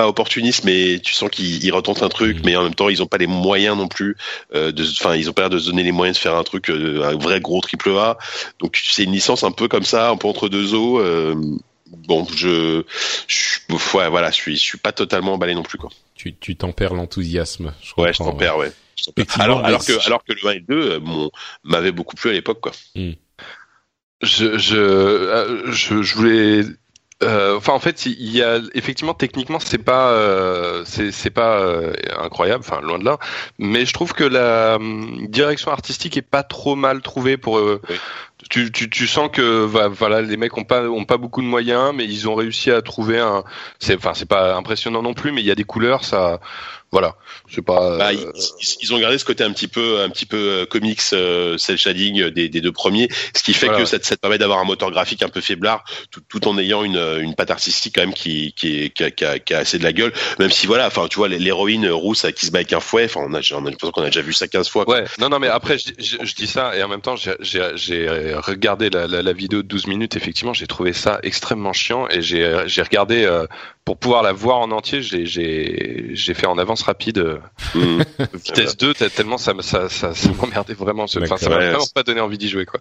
[0.00, 2.42] pas opportuniste, mais tu sens qu'ils retentent un truc, mm.
[2.46, 4.16] mais en même temps, ils ont pas les moyens non plus.
[4.54, 6.42] Euh, de, enfin, ils ont pas l'air de se donner les moyens de faire un
[6.42, 8.16] truc, euh, un vrai gros triple A.
[8.60, 10.98] Donc, c'est une licence un peu comme ça, un peu entre deux eaux.
[11.00, 11.34] Euh,
[11.86, 12.82] bon, je,
[13.26, 15.90] je, ouais, voilà, je suis, je suis pas totalement emballé non plus, quoi.
[16.14, 17.74] Tu, tu tempères l'enthousiasme.
[17.82, 18.72] Je ouais, je tempère, ouais.
[19.16, 19.26] ouais.
[19.38, 21.02] Alors, alors que, alors que le 1 et le 2
[21.64, 22.72] m'avait beaucoup plu à l'époque, quoi.
[22.94, 23.10] Mm.
[24.22, 26.62] Je, je, je, je voulais
[27.22, 31.92] euh, enfin, en fait, il y a effectivement techniquement, c'est pas, euh, c'est pas euh,
[32.18, 33.18] incroyable, enfin loin de là.
[33.58, 37.60] Mais je trouve que la hum, direction artistique est pas trop mal trouvée pour.
[38.48, 41.92] Tu, tu, tu, sens que voilà les mecs ont pas ont pas beaucoup de moyens
[41.94, 43.44] mais ils ont réussi à trouver un
[43.78, 46.40] c'est enfin c'est pas impressionnant non plus mais il y a des couleurs ça
[46.92, 47.14] voilà,
[47.48, 47.98] c'est pas.
[47.98, 48.26] Bah, ils,
[48.82, 51.78] ils, ont gardé ce côté un petit peu, un petit peu euh, comics, euh, cel
[51.78, 54.64] shading des, des, deux premiers, ce qui fait que ça, ça, te permet d'avoir un
[54.64, 58.14] moteur graphique un peu faiblard, tout, tout en ayant une, une patte artistique quand même
[58.14, 60.12] qui, qui, qui, a, qui, a, qui a assez de la gueule.
[60.40, 63.20] Même si voilà, enfin tu vois l'héroïne rousse qui se bat avec un fouet, enfin
[63.24, 64.84] on a, on a l'impression qu'on a déjà vu ça 15 fois.
[64.84, 65.02] Quoi.
[65.02, 68.34] Ouais, non non mais après je, je, je, dis ça et en même temps j'ai
[68.36, 70.16] regardé la, la, la, vidéo de 12 minutes.
[70.16, 73.46] Effectivement, j'ai trouvé ça extrêmement chiant et j'ai regardé euh,
[73.90, 77.40] pour pouvoir la voir en entier, j'ai fait en avance rapide
[77.74, 78.02] mmh.
[78.34, 81.02] vitesse 2 tellement ça ça ça, ça m'emmerdait vraiment.
[81.02, 82.78] Enfin, ça m'a vraiment pas donné envie d'y jouer quoi.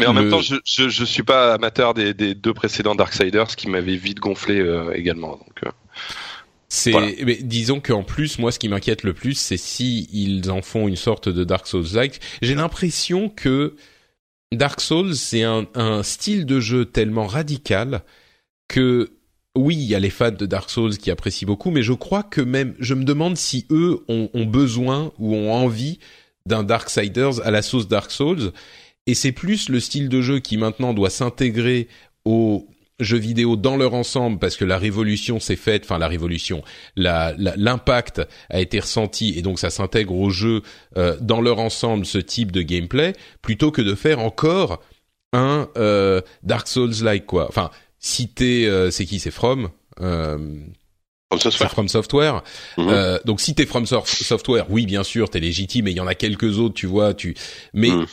[0.00, 3.54] mais en même temps, je, je, je suis pas amateur des, des deux précédents Darksiders
[3.54, 5.36] qui m'avaient vite gonflé euh, également.
[5.36, 5.70] Donc, euh,
[6.68, 6.92] c'est,
[7.24, 10.88] mais disons qu'en plus, moi, ce qui m'inquiète le plus, c'est si ils en font
[10.88, 12.20] une sorte de Dark Souls-like.
[12.42, 13.76] J'ai l'impression que
[14.50, 18.02] Dark Souls, c'est un, un style de jeu tellement radical
[18.66, 19.12] que
[19.56, 22.22] oui, il y a les fans de Dark Souls qui apprécient beaucoup, mais je crois
[22.22, 25.98] que même, je me demande si eux ont, ont besoin ou ont envie
[26.46, 28.52] d'un Darksiders à la sauce Dark Souls.
[29.06, 31.88] Et c'est plus le style de jeu qui maintenant doit s'intégrer
[32.24, 32.66] aux
[33.00, 36.62] jeux vidéo dans leur ensemble parce que la révolution s'est faite, enfin la révolution,
[36.96, 40.62] l'impact a été ressenti et donc ça s'intègre aux jeux
[40.96, 44.80] euh, dans leur ensemble ce type de gameplay plutôt que de faire encore
[45.32, 47.46] un euh, Dark Souls like quoi.
[47.48, 47.70] Enfin,
[48.04, 49.70] si t'es, euh, c'est qui, c'est From.
[50.02, 50.36] Euh,
[51.30, 51.70] From Software.
[51.70, 52.42] From Software.
[52.76, 52.88] Mhm.
[52.90, 55.88] euh, donc si t'es From Software, oui, bien sûr, t'es légitime.
[55.88, 57.14] Et il y en a quelques autres, tu vois.
[57.14, 57.34] Tu,
[57.72, 58.06] mais mhm.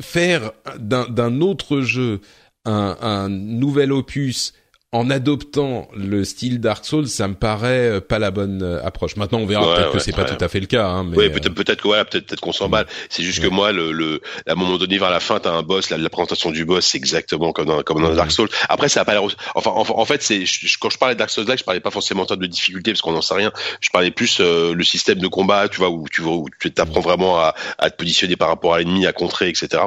[0.00, 0.50] faire
[0.80, 2.20] d'un autre jeu
[2.64, 4.54] un, un nouvel opus
[4.92, 9.16] en adoptant le style Dark Souls, ça me paraît euh, pas la bonne euh, approche.
[9.16, 10.86] Maintenant, on verra peut-être que c'est pas tout à fait le cas.
[10.86, 12.86] Hein, mais oui, peut-être, peut-être que peut-être, peut-être qu'on s'emballe.
[13.10, 15.62] C'est juste que moi, le, le, à un moment donné, vers la fin, t'as un
[15.62, 15.90] boss.
[15.90, 18.48] La, la présentation du boss, c'est exactement comme dans, comme dans Dark Souls.
[18.68, 19.24] Après, ça a pas l'air.
[19.54, 20.44] Enfin, en, fait, c'est
[20.80, 22.92] quand je parlais de Dark Souls là, je parlais pas forcément en termes de difficulté
[22.92, 23.52] parce qu'on n'en sait rien.
[23.80, 27.00] Je parlais plus euh, le système de combat, tu vois, où tu où tu t'apprends
[27.00, 29.82] vraiment à, à te positionner par rapport à l'ennemi, à contrer, etc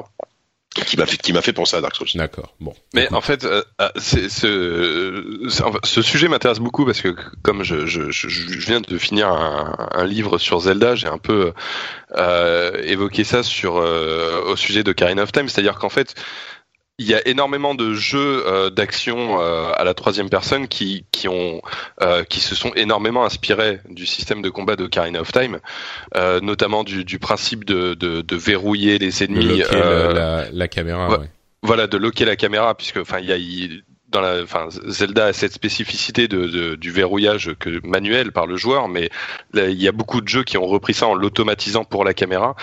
[0.76, 2.08] qui m'a fait qui m'a fait penser à Dark Souls.
[2.16, 2.54] D'accord.
[2.60, 2.74] Bon.
[2.94, 8.12] Mais en fait, euh, euh c'est, ce sujet m'intéresse beaucoup parce que comme je, je,
[8.12, 11.54] je, viens de finir un, un livre sur Zelda, j'ai un peu
[12.16, 16.16] euh, évoqué ça sur euh, au sujet de Karine of Time, c'est-à-dire qu'en fait
[17.00, 21.28] il y a énormément de jeux euh, d'action euh, à la troisième personne qui qui
[21.30, 21.62] ont
[22.02, 25.60] euh, qui se sont énormément inspirés du système de combat de Karina of Time,
[26.16, 29.64] euh, notamment du, du principe de, de, de, verrouiller les ennemis.
[29.74, 31.10] Euh, la, la, caméra.
[31.10, 31.30] Ouais.
[31.64, 33.80] Voilà, de loquer la caméra, puisque enfin il y a
[34.10, 38.58] dans la, enfin Zelda a cette spécificité de, de, du verrouillage que manuel par le
[38.58, 39.10] joueur, mais
[39.54, 42.56] il y a beaucoup de jeux qui ont repris ça en l'automatisant pour la caméra.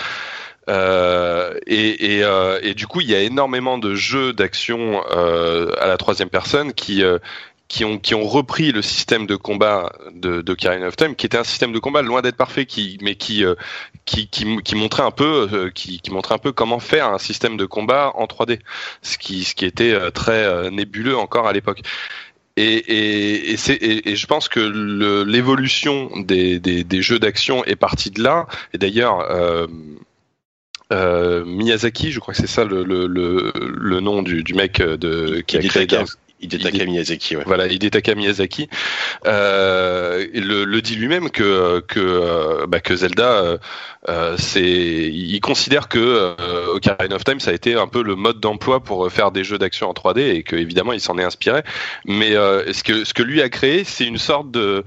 [0.69, 5.71] Euh, et, et, euh, et, du coup, il y a énormément de jeux d'action euh,
[5.79, 7.03] à la troisième personne qui
[7.67, 11.37] qui ont qui ont repris le système de combat de de of Time, qui était
[11.37, 13.43] un système de combat loin d'être parfait, qui mais qui
[14.05, 17.57] qui, qui, qui montrait un peu qui, qui montrait un peu comment faire un système
[17.57, 18.59] de combat en 3D,
[19.01, 21.81] ce qui ce qui était très nébuleux encore à l'époque.
[22.57, 28.09] Et, et, et, et, je pense que l'évolution des, des, des, jeux d'action est partie
[28.09, 28.47] de là.
[28.73, 29.67] Et d'ailleurs, euh,
[30.93, 34.81] euh, Miyazaki, je crois que c'est ça le, le, le, le, nom du, du mec
[34.81, 35.87] de, qui a créé
[36.39, 37.43] Hidetaka Miyazaki, ouais.
[37.45, 38.69] Voilà, Hidetaka Miyazaki
[39.25, 43.57] euh, le, le, dit lui-même que que euh, bah, que Zelda,
[44.07, 48.15] euh, c'est, il considère que euh, Ocarina of Time ça a été un peu le
[48.15, 51.23] mode d'emploi pour faire des jeux d'action en 3D et que évidemment il s'en est
[51.23, 51.63] inspiré.
[52.05, 54.85] Mais euh, ce que ce que lui a créé, c'est une sorte de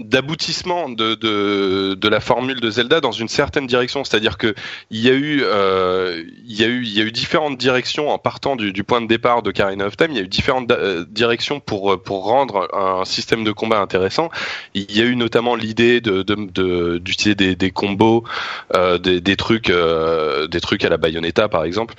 [0.00, 4.04] d'aboutissement de, de, de, la formule de Zelda dans une certaine direction.
[4.04, 4.54] C'est-à-dire que
[4.90, 8.08] il y a eu euh, il y a eu il y a eu différentes directions
[8.10, 10.12] en partant du, du point de départ de Karina of Time.
[10.12, 14.30] Il y a eu différentes euh, directions pour pour rendre un système de combat intéressant.
[14.74, 16.22] Il y a eu notamment l'idée de
[16.98, 18.22] d'utiliser de, des, des combos,
[18.76, 21.94] euh, des, des trucs euh, des trucs à la Bayonetta par exemple,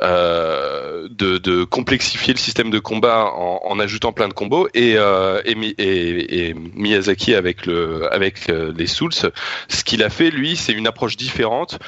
[0.00, 5.74] euh, de, complexifier le système de combat en, en ajoutant plein de combos et et,
[5.78, 10.72] et, et Miyazaki avec le avec euh, les Souls, ce qu'il a fait lui, c'est
[10.72, 11.80] une approche différente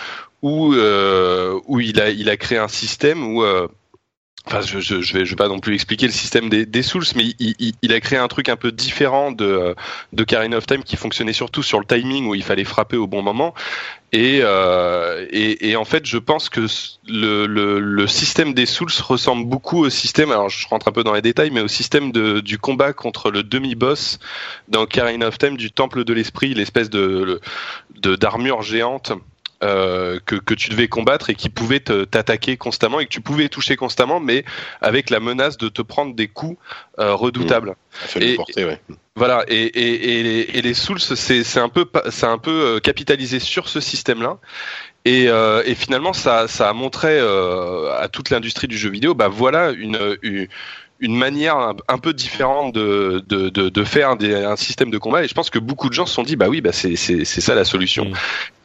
[0.43, 3.69] où euh, il a il a créé un système où euh,
[4.47, 8.19] Enfin, je, vais, pas non plus expliquer le système des, Souls, mais il, a créé
[8.19, 9.75] un truc un peu différent de,
[10.13, 13.07] de Karina of Time qui fonctionnait surtout sur le timing où il fallait frapper au
[13.07, 13.55] bon moment.
[14.13, 15.27] Et, euh,
[15.77, 16.67] en fait, je pense que
[17.09, 21.23] le, système des Souls ressemble beaucoup au système, alors je rentre un peu dans les
[21.23, 24.19] détails, mais au système du combat contre le demi-boss
[24.69, 27.41] dans Karina of Time du Temple de l'Esprit, l'espèce de
[27.95, 29.13] d'armure géante
[29.65, 33.49] euh, que, que, tu devais combattre et qui pouvait t'attaquer constamment et que tu pouvais
[33.49, 34.45] toucher constamment, mais
[34.81, 36.59] avec la menace de te prendre des coups
[36.99, 37.71] euh, redoutables.
[38.15, 38.23] Mmh.
[38.23, 38.81] Et, porter, ouais.
[39.17, 42.81] Voilà, et, et, et, les, et les Souls, c'est un peu, c'est un peu euh,
[42.81, 44.39] capitalisé sur ce système-là.
[45.05, 49.15] Et, euh, et, finalement, ça, ça a montré euh, à toute l'industrie du jeu vidéo,
[49.15, 50.49] bah voilà une, une,
[51.01, 51.57] une manière
[51.89, 55.25] un, peu différente de, de, de, de faire des, un système de combat.
[55.25, 57.25] Et je pense que beaucoup de gens se sont dit bah oui bah c'est c'est
[57.25, 58.07] ça la solution.
[58.07, 58.15] Mmh.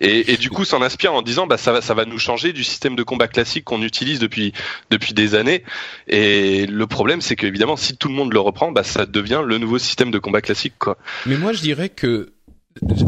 [0.01, 2.53] et, et, du coup s'en inspire en disant bah ça va ça va nous changer
[2.53, 4.53] du système de combat classique qu'on utilise depuis
[4.89, 5.63] depuis des années.
[6.07, 9.41] Et le problème c'est que évidemment si tout le monde le reprend bah ça devient
[9.43, 10.97] le nouveau système de combat classique quoi.
[11.25, 12.33] Mais moi je dirais que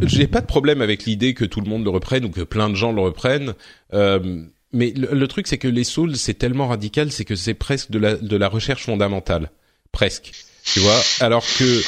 [0.07, 2.69] j'ai pas de problème avec l'idée que tout le monde le reprenne ou que plein
[2.69, 3.53] de gens le reprennent.
[3.93, 4.43] Euh,
[4.73, 7.99] mais le, truc, c'est que les souls, c'est tellement radical, c'est que c'est presque de
[7.99, 9.51] la, de la recherche fondamentale.
[9.91, 10.31] Presque.
[10.63, 10.99] Tu vois?
[11.19, 11.81] Alors que...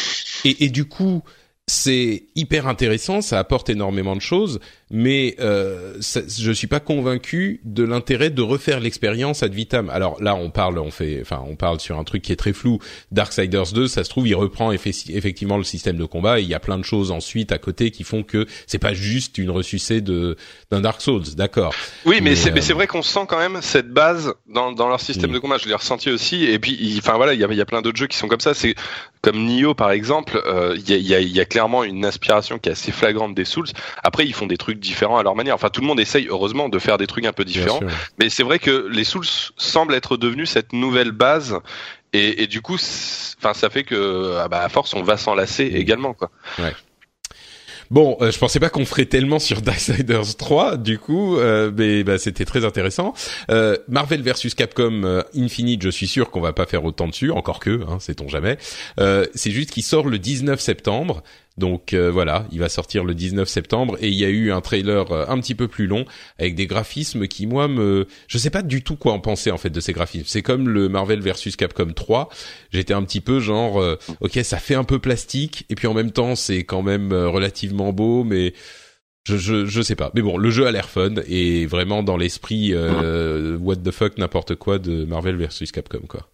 [0.45, 1.23] Et du coup,
[1.68, 4.59] c'est hyper intéressant, ça apporte énormément de choses,
[4.91, 9.89] mais euh, ça, je suis pas convaincu de l'intérêt de refaire l'expérience ad vitam.
[9.89, 12.51] Alors là, on parle, on fait, enfin, on parle sur un truc qui est très
[12.51, 12.80] flou.
[13.11, 16.39] Darksiders 2, ça se trouve, il reprend effectivement le système de combat.
[16.39, 18.93] Et il y a plein de choses ensuite à côté qui font que c'est pas
[18.93, 20.36] juste une ressucée de
[20.70, 21.74] d'un Dark Souls, d'accord.
[22.05, 22.74] Oui, mais, c'est euh...
[22.74, 25.34] vrai qu'on sent quand même cette base dans, dans leur système mm.
[25.34, 25.57] de combat.
[25.57, 26.43] Je l'ai ressenti aussi.
[26.43, 28.41] Et puis, enfin voilà, il y a, y a plein d'autres jeux qui sont comme
[28.41, 28.53] ça.
[28.53, 28.76] C'est
[29.22, 30.41] comme Nioh par exemple.
[30.45, 33.36] Euh, il y, a, y, a, y a clairement une inspiration qui est assez flagrante
[33.36, 33.68] des Souls.
[34.04, 35.54] Après, ils font des trucs différents à leur manière.
[35.54, 37.82] Enfin, tout le monde essaye heureusement de faire des trucs un peu différents,
[38.18, 41.60] mais c'est vrai que les Souls semblent être devenus cette nouvelle base.
[42.12, 45.36] Et, et du coup, enfin, ça fait que, ah bah, à force, on va s'en
[45.36, 45.76] lasser mmh.
[45.76, 46.32] également, quoi.
[46.58, 46.74] Ouais.
[47.93, 52.04] Bon, euh, je pensais pas qu'on ferait tellement sur Darksiders 3, du coup, euh, mais
[52.04, 53.14] bah, c'était très intéressant.
[53.51, 57.30] Euh, Marvel versus Capcom euh, Infinite, je suis sûr qu'on va pas faire autant dessus,
[57.30, 58.58] encore que, hein, sait-on jamais.
[58.97, 61.22] C'est juste qu'il sort le 19 septembre.
[61.58, 64.62] Donc euh, voilà, il va sortir le 19 septembre et il y a eu un
[64.62, 66.04] trailer euh, un petit peu plus long
[66.39, 69.58] avec des graphismes qui moi me je sais pas du tout quoi en penser en
[69.58, 70.26] fait de ces graphismes.
[70.28, 72.30] C'est comme le Marvel versus Capcom 3,
[72.72, 75.93] j'étais un petit peu genre euh, OK, ça fait un peu plastique et puis en
[75.93, 78.54] même temps c'est quand même relativement beau mais
[79.28, 80.12] je, je je sais pas.
[80.16, 84.56] Mais bon, le jeu a l'air fun et vraiment dans l'esprit what the fuck n'importe
[84.56, 86.30] quoi de Marvel versus Capcom quoi.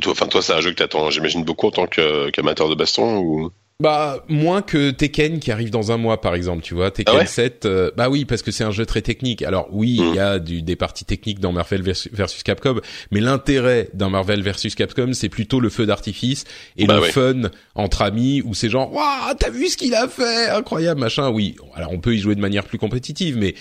[0.00, 3.18] Toi, enfin toi, c'est un jeu que t'attends, j'imagine beaucoup en tant qu'amateur de baston
[3.18, 3.50] ou?
[3.80, 6.90] Bah moins que Tekken qui arrive dans un mois par exemple, tu vois.
[6.90, 9.42] Tekken ah ouais 7, euh, bah oui parce que c'est un jeu très technique.
[9.42, 13.90] Alors oui, il y a du, des parties techniques dans Marvel versus, Capcom, mais l'intérêt
[13.92, 16.44] d'un Marvel versus Capcom, c'est plutôt le feu d'artifice
[16.76, 20.06] et bah le fun entre amis où c'est genre waouh, t'as vu ce qu'il a
[20.08, 21.30] fait, incroyable machin.
[21.30, 23.54] Oui, alors on peut y jouer de manière plus compétitive, mais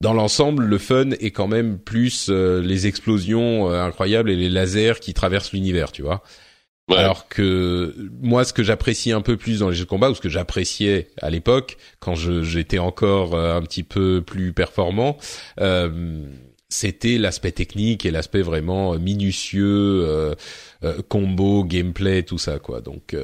[0.00, 4.48] dans l'ensemble, le fun est quand même plus euh, les explosions euh, incroyables et les
[4.48, 6.22] lasers qui traversent l'univers, tu vois.
[6.96, 10.14] Alors que moi, ce que j'apprécie un peu plus dans les jeux de combat, ou
[10.14, 15.16] ce que j'appréciais à l'époque, quand j'étais encore euh, un petit peu plus performant,
[15.60, 16.24] euh,
[16.68, 20.34] c'était l'aspect technique et l'aspect vraiment minutieux,
[21.08, 22.80] combo, gameplay, tout ça quoi.
[22.80, 23.16] Donc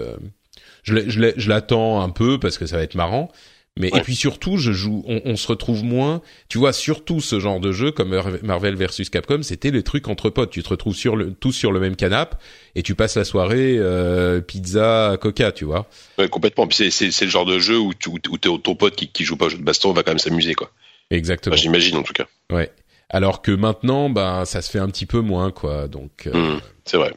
[0.82, 3.30] je l'attends un peu parce que ça va être marrant.
[3.78, 6.22] Mais et puis surtout, je joue, on, on, se retrouve moins.
[6.48, 10.30] Tu vois, surtout ce genre de jeu comme Marvel versus Capcom, c'était les trucs entre
[10.30, 10.50] potes.
[10.50, 12.36] Tu te retrouves sur le, tous sur le même canapé
[12.74, 15.86] et tu passes la soirée euh, pizza, coca, tu vois.
[16.18, 16.66] Ouais, complètement.
[16.66, 19.36] Puis c'est c'est le genre de jeu où, tu, où ton pote qui, qui joue
[19.36, 20.70] pas au jeu de baston va quand même s'amuser, quoi.
[21.10, 21.56] Exactement.
[21.56, 22.26] J'imagine en tout cas.
[22.50, 22.72] Ouais.
[23.10, 25.86] Alors que maintenant, ben, ça se fait un petit peu moins, quoi.
[25.86, 26.26] Donc.
[26.26, 26.56] Euh...
[26.56, 27.12] Mmh, c'est vrai.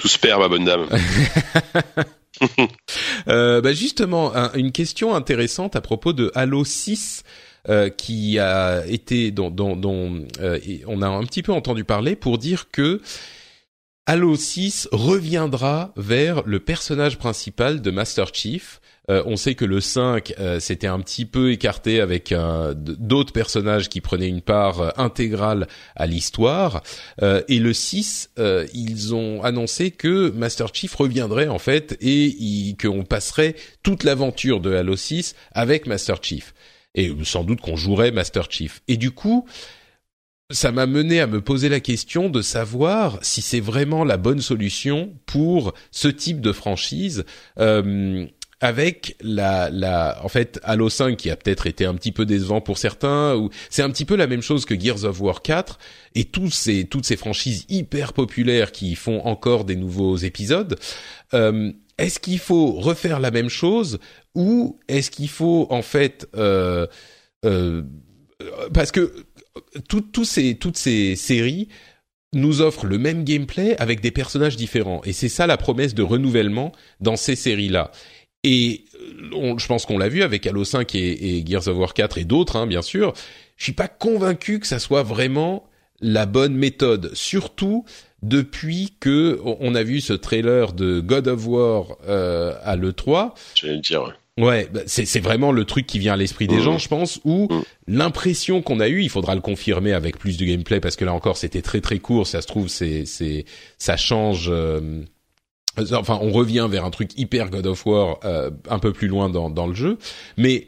[0.00, 0.88] Tout se perd, ma bonne dame.
[3.28, 7.24] euh, bah justement, une question intéressante à propos de Halo 6.
[7.68, 9.54] Euh, qui a été dont,
[10.40, 10.58] euh,
[10.88, 13.00] on a un petit peu entendu parler pour dire que
[14.06, 18.80] Halo 6 reviendra vers le personnage principal de Master Chief
[19.10, 23.32] euh, on sait que le 5 euh, s'était un petit peu écarté avec euh, d'autres
[23.32, 26.82] personnages qui prenaient une part intégrale à l'histoire.
[27.20, 28.30] et le 6,
[28.74, 34.74] ils ont annoncé que Master Chief reviendrait en fait et qu'on passerait toute l'aventure de
[34.74, 36.54] Halo 6 avec Master Chief.
[36.94, 38.82] Et sans doute qu'on jouerait Master Chief.
[38.88, 39.46] Et du coup,
[40.52, 44.40] ça m'a mené à me poser la question de savoir si c'est vraiment la bonne
[44.40, 47.24] solution pour ce type de franchise.
[47.58, 48.26] Euh,
[48.62, 52.60] avec la, la, en fait, Halo 5 qui a peut-être été un petit peu décevant
[52.60, 55.80] pour certains, ou c'est un petit peu la même chose que Gears of War 4
[56.14, 60.78] et tous ces, toutes ces franchises hyper populaires qui font encore des nouveaux épisodes.
[61.34, 63.98] Euh, est-ce qu'il faut refaire la même chose
[64.36, 66.86] ou est-ce qu'il faut en fait, euh,
[67.44, 67.82] euh,
[68.72, 69.12] parce que
[69.88, 71.66] toutes ces, toutes ces séries
[72.32, 75.02] nous offrent le même gameplay avec des personnages différents.
[75.04, 77.90] Et c'est ça la promesse de renouvellement dans ces séries-là.
[78.44, 78.84] Et
[79.34, 82.18] euh, je pense qu'on l'a vu avec Halo 5 et, et, Gears of War 4
[82.18, 83.12] et d'autres, hein, bien sûr.
[83.56, 85.64] Je suis pas convaincu que ça soit vraiment
[86.00, 87.84] la bonne méthode, surtout
[88.22, 93.32] depuis que on a vu ce trailer de God of War euh, à l'E3.
[93.54, 94.16] J'allais le dire.
[94.38, 96.62] Ouais, bah, c'est vraiment le truc qui vient à l'esprit des mmh.
[96.62, 97.62] gens, je pense, où mmh.
[97.88, 101.12] l'impression qu'on a eue, il faudra le confirmer avec plus de gameplay parce que là
[101.12, 103.04] encore c'était très très court, ça se trouve c'est
[103.76, 105.02] ça change euh,
[105.92, 109.30] enfin on revient vers un truc hyper God of War euh, un peu plus loin
[109.30, 109.98] dans, dans le jeu,
[110.36, 110.66] mais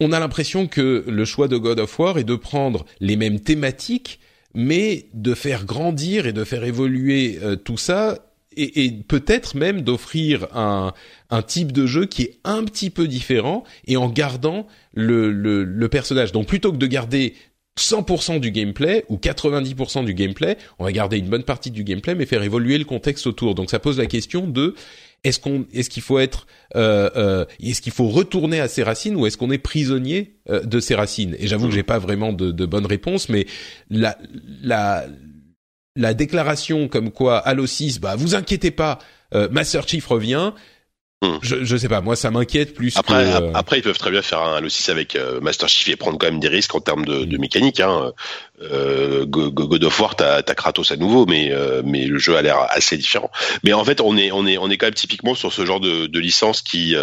[0.00, 3.40] on a l'impression que le choix de God of War est de prendre les mêmes
[3.40, 4.18] thématiques,
[4.54, 8.18] mais de faire grandir et de faire évoluer euh, tout ça,
[8.56, 10.92] et, et peut-être même d'offrir un,
[11.30, 15.64] un type de jeu qui est un petit peu différent et en gardant le, le,
[15.64, 16.32] le personnage.
[16.32, 17.34] Donc plutôt que de garder
[17.78, 22.14] 100% du gameplay ou 90% du gameplay, on va garder une bonne partie du gameplay
[22.14, 23.54] mais faire évoluer le contexte autour.
[23.54, 24.74] Donc ça pose la question de
[25.24, 26.46] est-ce qu'on est-ce qu'il faut être
[26.76, 30.60] euh, euh, est-ce qu'il faut retourner à ses racines ou est-ce qu'on est prisonnier euh,
[30.60, 31.34] de ses racines?
[31.38, 33.46] Et j'avoue que j'ai pas vraiment de, de bonne réponse mais
[33.88, 34.18] la
[34.62, 35.06] la
[35.96, 38.98] la déclaration comme quoi Halo 6 bah vous inquiétez pas
[39.34, 40.52] euh, Master Chief revient
[41.22, 41.38] Hmm.
[41.40, 42.96] Je, je sais pas, moi ça m'inquiète plus.
[42.96, 45.68] Après, que, euh, après ils peuvent très bien faire un Halo 6 avec euh, Master
[45.68, 47.78] Chief et prendre quand même des risques en termes de, de mécanique.
[47.78, 48.12] Hein.
[48.70, 52.42] Euh, God of War, t'as as Kratos à nouveau, mais euh, mais le jeu a
[52.42, 53.30] l'air assez différent.
[53.64, 55.80] Mais en fait, on est on est on est quand même typiquement sur ce genre
[55.80, 56.96] de, de licence qui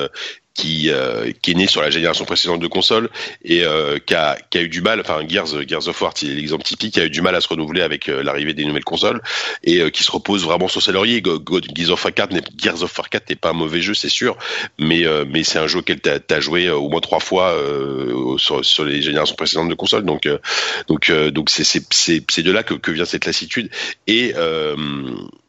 [0.60, 3.10] qui, euh, qui est né sur la génération précédente de consoles
[3.45, 6.26] et euh, qui, a, qui a eu du mal, enfin Gears, Gears of War, c'est
[6.26, 8.84] l'exemple typique, qui a eu du mal à se renouveler avec euh, l'arrivée des nouvelles
[8.84, 9.22] consoles
[9.64, 11.24] et euh, qui se repose vraiment sur ses lauriers.
[11.24, 14.10] Gears of War 4 n'est Gears of War 4 n'est pas un mauvais jeu, c'est
[14.10, 14.38] sûr,
[14.78, 17.55] mais euh, mais c'est un jeu auquel t'as as joué au moins trois fois
[18.38, 20.28] sur, sur les générations précédentes de consoles, donc
[20.88, 23.69] donc donc c'est de là que, que vient cette lassitude
[24.07, 24.33] et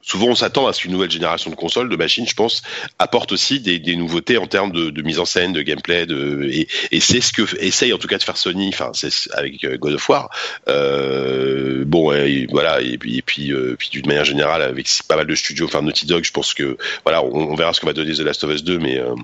[0.02, 2.62] souvent on s'attend à ce qu'une nouvelle génération de consoles, de machines, je pense,
[2.98, 6.48] apporte aussi des, des nouveautés en termes de, de, mise en scène, de gameplay, de
[6.50, 8.90] et, et c'est ce que essaye en tout cas de faire Sony, enfin
[9.32, 10.30] avec euh, God of War.
[10.68, 15.16] Euh, bon, et, voilà, et puis et puis, euh, puis d'une manière générale avec pas
[15.16, 17.86] mal de studios, enfin Naughty Dog, je pense que voilà, on, on verra ce que
[17.86, 19.14] va donner The Last of Us 2, mais euh,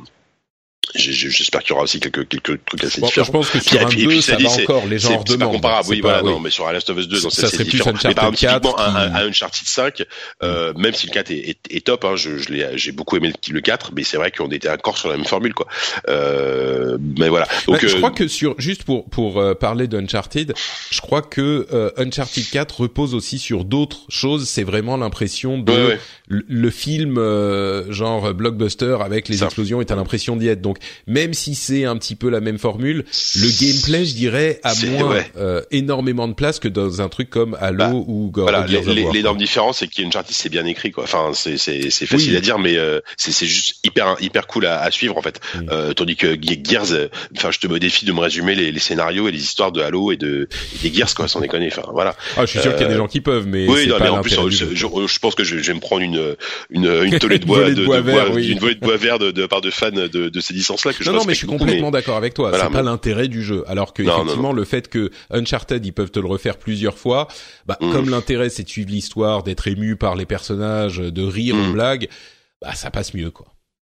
[0.94, 3.26] J'espère qu'il y aura aussi quelques, quelques trucs assez bon, différents.
[3.26, 6.00] Je pense que sur un 2, ça va encore, les gens C'est pas comparable, oui,
[6.00, 8.32] voilà, non, mais sur un Last of Us 2, ça serait plus Uncharted mais par
[8.32, 8.60] exemple, 4.
[8.62, 10.04] Typiquement, un, un Uncharted 5,
[10.42, 12.46] euh, même si le 4 est, est, est top, hein, je, je
[12.76, 15.54] j'ai beaucoup aimé le 4, mais c'est vrai qu'on était encore sur la même formule,
[15.54, 15.66] quoi.
[16.08, 17.46] Euh, mais voilà.
[17.66, 20.54] Donc, bah, je euh, crois que sur, juste pour, pour euh, parler d'Uncharted,
[20.90, 24.48] je crois que euh, Uncharted 4 repose aussi sur d'autres choses.
[24.48, 26.00] C'est vraiment l'impression de ouais, ouais.
[26.28, 27.16] Le, le, film
[27.90, 29.46] genre blockbuster avec les ça.
[29.46, 30.60] explosions et t'as l'impression d'y être.
[30.66, 33.04] Donc, même si c'est un petit peu la même formule,
[33.36, 37.56] le gameplay, je dirais, a moins euh, énormément de place que dans un truc comme
[37.60, 41.04] Halo bah, ou God Voilà, l'énorme différence, c'est qu'Uncharted c'est bien écrit, quoi.
[41.04, 41.56] Enfin, c'est
[42.06, 45.40] facile à dire, mais euh, c'est juste hyper hyper cool à, à suivre en fait.
[45.70, 47.06] Euh, tandis que Gears, euh,
[47.36, 49.80] enfin, je te me défie de me résumer les, les, scénarios et les histoires de
[49.80, 50.48] Halo et de
[50.82, 51.68] des Gears, quoi, sans déconner.
[51.70, 52.16] Enfin, voilà.
[52.36, 54.08] Ah, je suis sûr qu'il y a des gens qui peuvent, mais oui, non, mais
[54.08, 56.34] en plus, je, je, pense que je, je vais me prendre une
[56.70, 59.46] une une tollée de bois, de, bois, vert, une volée de bois vert de, de
[59.46, 61.90] part de fans de, de ces licences-là que je non, non, mais je suis complètement
[61.90, 62.50] d'accord avec toi.
[62.52, 63.64] c'est pas l'intérêt du jeu.
[63.66, 67.28] Alors que effectivement, le fait que Uncharted, ils peuvent te le refaire plusieurs fois,
[67.66, 67.92] bah, mm.
[67.92, 71.72] comme l'intérêt c'est de suivre l'histoire, d'être ému par les personnages, de rire aux mm.
[71.72, 72.08] blagues,
[72.60, 73.46] bah ça passe mieux quoi.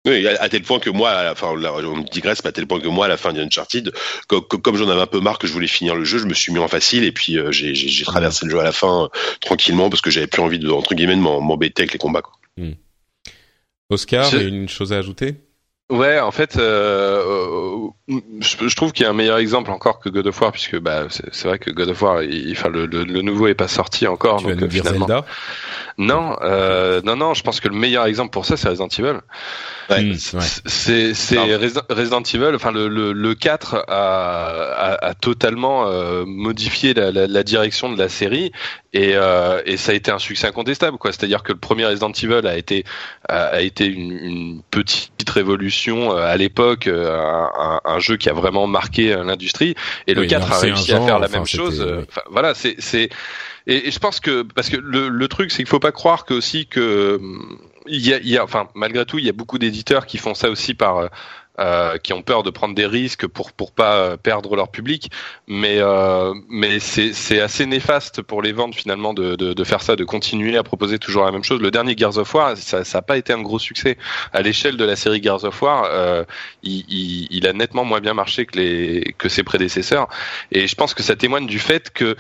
[0.07, 1.57] Oui, à, tel point que moi, enfin, on
[1.97, 3.93] me digresse, mais à tel point que moi, à la fin d'Uncharted,
[4.29, 6.35] comme, comme j'en avais un peu marre que je voulais finir le jeu, je me
[6.35, 9.09] suis mis en facile et puis euh, j'ai traversé le jeu à la fin euh,
[9.41, 12.23] tranquillement parce que j'avais plus envie de entre guillemets de m'embêter avec les combats.
[12.23, 12.35] Quoi.
[12.57, 12.73] Mm.
[13.91, 15.35] Oscar, une chose à ajouter?
[15.91, 20.11] Ouais, en fait, euh, euh je, trouve qu'il y a un meilleur exemple encore que
[20.11, 23.05] God of War, puisque bah, c'est vrai que God of War, il, enfin, le, le,
[23.05, 24.39] le, nouveau est pas sorti encore.
[24.41, 25.07] Tu donc, vas nous finalement...
[25.07, 25.25] Zelda
[25.99, 27.35] non, euh, non, non.
[27.35, 29.19] Je pense que le meilleur exemple pour ça, c'est Resident Evil.
[29.91, 30.05] Ouais.
[30.05, 30.15] Mmh,
[30.67, 32.55] c'est c'est Resident Evil.
[32.55, 37.91] Enfin, le, le, le 4 a, a, a totalement euh, modifié la, la, la, direction
[37.93, 38.53] de la série
[38.93, 40.99] et, euh, et ça a été un succès incontestable.
[40.99, 41.11] quoi.
[41.11, 42.85] C'est-à-dire que le premier Resident Evil a été
[43.29, 47.19] a, été une, une petite révolution euh, à l'époque, euh,
[47.55, 49.75] un, un, jeu qui a vraiment marqué l'industrie.
[50.07, 51.87] Et le 4 a réussi à faire la même chose.
[52.09, 53.11] Enfin, voilà, c'est c'est
[53.67, 56.35] et, je pense que parce que le, le truc, c'est qu'il faut pas croire que
[56.35, 57.21] aussi que
[57.87, 60.19] il y a, il y a, enfin malgré tout, il y a beaucoup d'éditeurs qui
[60.19, 61.11] font ça aussi par
[61.59, 65.11] euh, qui ont peur de prendre des risques pour pour pas perdre leur public,
[65.47, 69.97] mais euh, mais c'est assez néfaste pour les ventes finalement de, de, de faire ça,
[69.97, 71.61] de continuer à proposer toujours la même chose.
[71.61, 73.97] Le dernier Gears of War, ça ça a pas été un gros succès
[74.33, 75.85] à l'échelle de la série Gears of War.
[75.91, 76.25] Euh,
[76.63, 80.09] il, il, il, a nettement moins bien marché que les que ses prédécesseurs,
[80.53, 82.17] et je pense que ça témoigne du fait que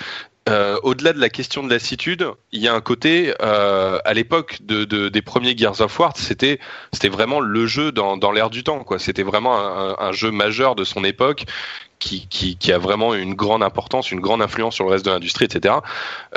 [0.49, 4.59] euh, au-delà de la question de lassitude, il y a un côté euh, à l'époque
[4.62, 6.59] de, de, des premiers Gears of War, c'était
[7.05, 8.85] vraiment le jeu dans, dans l'air du temps.
[8.99, 9.59] C'était vraiment
[10.01, 11.45] un, jeu majeur de son époque
[11.99, 15.75] qui, a vraiment une grande importance, une grande influence sur le reste de l'industrie, etc.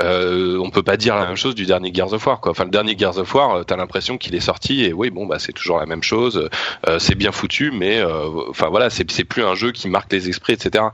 [0.00, 2.40] Euh, on peut pas dire la même chose du dernier Gears of War.
[2.44, 5.26] Enfin, le dernier Gears of War, euh, t'as l'impression qu'il est sorti et oui, bon,
[5.26, 6.48] bah c'est toujours la même chose.
[6.88, 10.28] Euh, c'est bien foutu, mais euh, enfin voilà, c'est plus un jeu qui marque les
[10.28, 10.84] esprits, etc.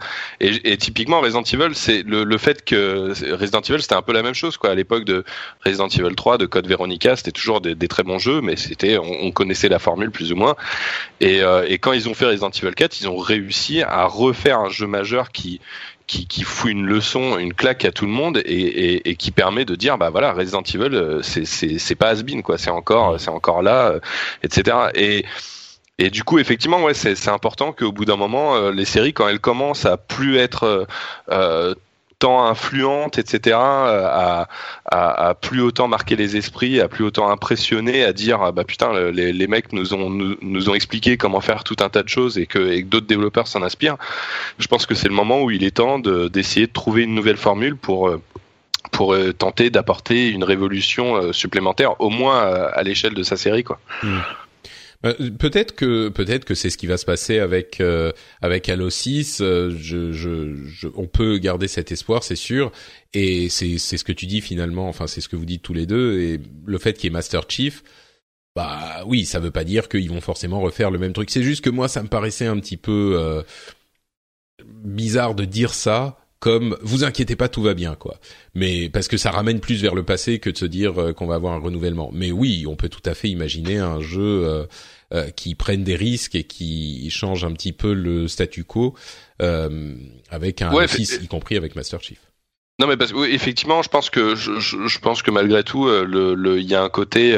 [0.40, 4.34] Et, typiquement Resident Evil, c'est le, fait que Resident Evil, c'était un peu la même
[4.34, 4.70] chose quoi.
[4.70, 5.24] À l'époque de
[5.64, 9.24] Resident Evil 3, de Code Veronica, c'était toujours des, très bons jeux, mais c'était on,
[9.24, 10.56] on, connaissait la formule plus ou moins.
[11.20, 11.40] Et
[11.80, 15.30] quand ils ont fait Resident Evil 4, ils ont réussi à refaire un jeu majeur
[15.30, 15.60] qui
[16.06, 19.98] qui, fout une leçon, une claque à tout le monde et, qui permet de dire
[19.98, 22.56] bah voilà Resident Evil euh, c'est pas has quoi.
[22.56, 24.00] C'est encore c'est encore là euh,
[24.42, 25.24] etc et
[26.00, 29.26] et du coup, effectivement, ouais, c'est important qu'au bout d'un moment, euh, les séries, quand
[29.26, 30.86] elles commencent à plus être
[32.18, 34.48] tant influente, etc., à,
[34.86, 38.64] à, à, plus autant marquer les esprits, à plus autant impressionner, à dire ah bah
[38.64, 42.02] putain les, les mecs nous ont nous, nous, ont expliqué comment faire tout un tas
[42.02, 43.96] de choses et que, et que d'autres développeurs s'en inspirent.
[44.58, 47.36] Je pense que c'est le moment où il est temps d'essayer de, trouver une nouvelle
[47.36, 48.20] formule pour euh,
[48.90, 53.64] pour euh, tenter d'apporter une révolution euh, supplémentaire, au moins à l'échelle de sa série,
[53.64, 53.78] quoi.
[54.02, 54.18] Mmh.
[55.04, 58.12] Euh, peut-être que peut-être que c'est ce qui va se passer avec euh,
[58.42, 59.40] avec Halo 6.
[59.40, 62.72] Euh, je, je, je, on peut garder cet espoir, c'est sûr.
[63.14, 64.88] Et c'est c'est ce que tu dis finalement.
[64.88, 66.20] Enfin, c'est ce que vous dites tous les deux.
[66.20, 67.84] Et le fait qu'il y ait Master Chief,
[68.56, 71.30] bah oui, ça veut pas dire qu'ils vont forcément refaire le même truc.
[71.30, 73.44] C'est juste que moi, ça me paraissait un petit peu
[74.84, 78.18] bizarre de dire ça comme vous inquiétez pas tout va bien quoi.
[78.54, 81.26] Mais parce que ça ramène plus vers le passé que de se dire euh, qu'on
[81.26, 82.10] va avoir un renouvellement.
[82.12, 84.66] Mais oui on peut tout à fait imaginer un jeu euh,
[85.12, 88.94] euh, qui prenne des risques et qui change un petit peu le statu quo
[89.40, 92.18] avec un ouais, y compris avec Master Chief.
[92.80, 96.58] Non mais parce oui, effectivement je pense que je, je, pense que malgré tout le
[96.58, 97.36] il y a un côté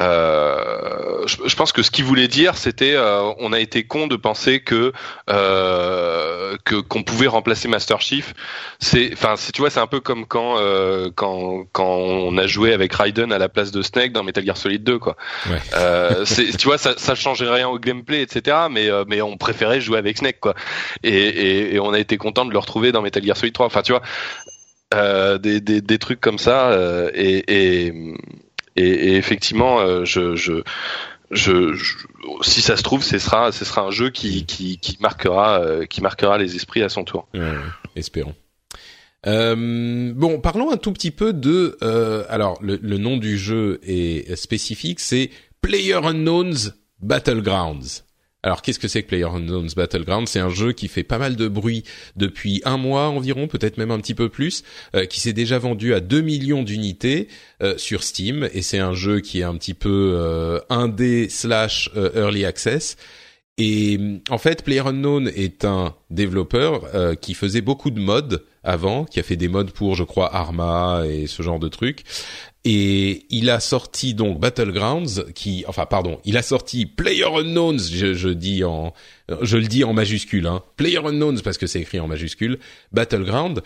[0.00, 4.06] euh, je, je, pense que ce qu'il voulait dire, c'était euh, on a été con
[4.06, 4.92] de penser que
[5.30, 8.34] euh, que qu'on pouvait remplacer Master Chief.
[8.80, 12.72] C'est, enfin, tu vois, c'est un peu comme quand euh, quand quand on a joué
[12.72, 15.16] avec Raiden à la place de Snake dans Metal Gear Solid 2, quoi.
[15.48, 15.60] Ouais.
[15.74, 18.56] Euh, tu vois, ça, ça changeait rien au gameplay, etc.
[18.70, 20.54] Mais mais on préférait jouer avec Snake, quoi.
[21.04, 23.66] Et, et, et on a été content de le retrouver dans Metal Gear Solid 3.
[23.66, 24.02] Enfin, tu vois.
[25.38, 26.76] des, des, des trucs comme ça
[27.14, 27.44] et,
[27.86, 27.92] et
[28.76, 30.62] et, et effectivement, euh, je, je,
[31.30, 31.74] je,
[32.42, 35.86] si ça se trouve, ce sera, ce sera un jeu qui, qui, qui marquera, euh,
[35.86, 37.28] qui marquera les esprits à son tour.
[37.34, 37.52] Ouais,
[37.96, 38.34] espérons.
[39.26, 41.78] Euh, bon, parlons un tout petit peu de.
[41.82, 45.30] Euh, alors, le, le, nom du jeu est spécifique, c'est
[45.62, 48.04] Player Unknowns Battlegrounds.
[48.44, 50.28] Alors qu'est-ce que c'est que PlayerUnknown's Battleground?
[50.28, 51.82] C'est un jeu qui fait pas mal de bruit
[52.16, 54.64] depuis un mois environ, peut-être même un petit peu plus,
[54.94, 57.28] euh, qui s'est déjà vendu à 2 millions d'unités
[57.62, 61.90] euh, sur Steam et c'est un jeu qui est un petit peu euh, indé slash
[61.96, 62.98] early access.
[63.56, 69.22] Et en fait, PlayerUnknown est un développeur qui faisait beaucoup de mods avant, qui a
[69.22, 72.02] fait des mods pour, je crois, Arma et ce genre de trucs.
[72.64, 78.14] Et il a sorti donc Battlegrounds, qui, enfin, pardon, il a sorti Player Unknowns, je,
[78.14, 78.94] je dis en,
[79.42, 82.58] je le dis en majuscule, hein, Player Unknowns parce que c'est écrit en majuscule,
[82.90, 83.62] Battleground,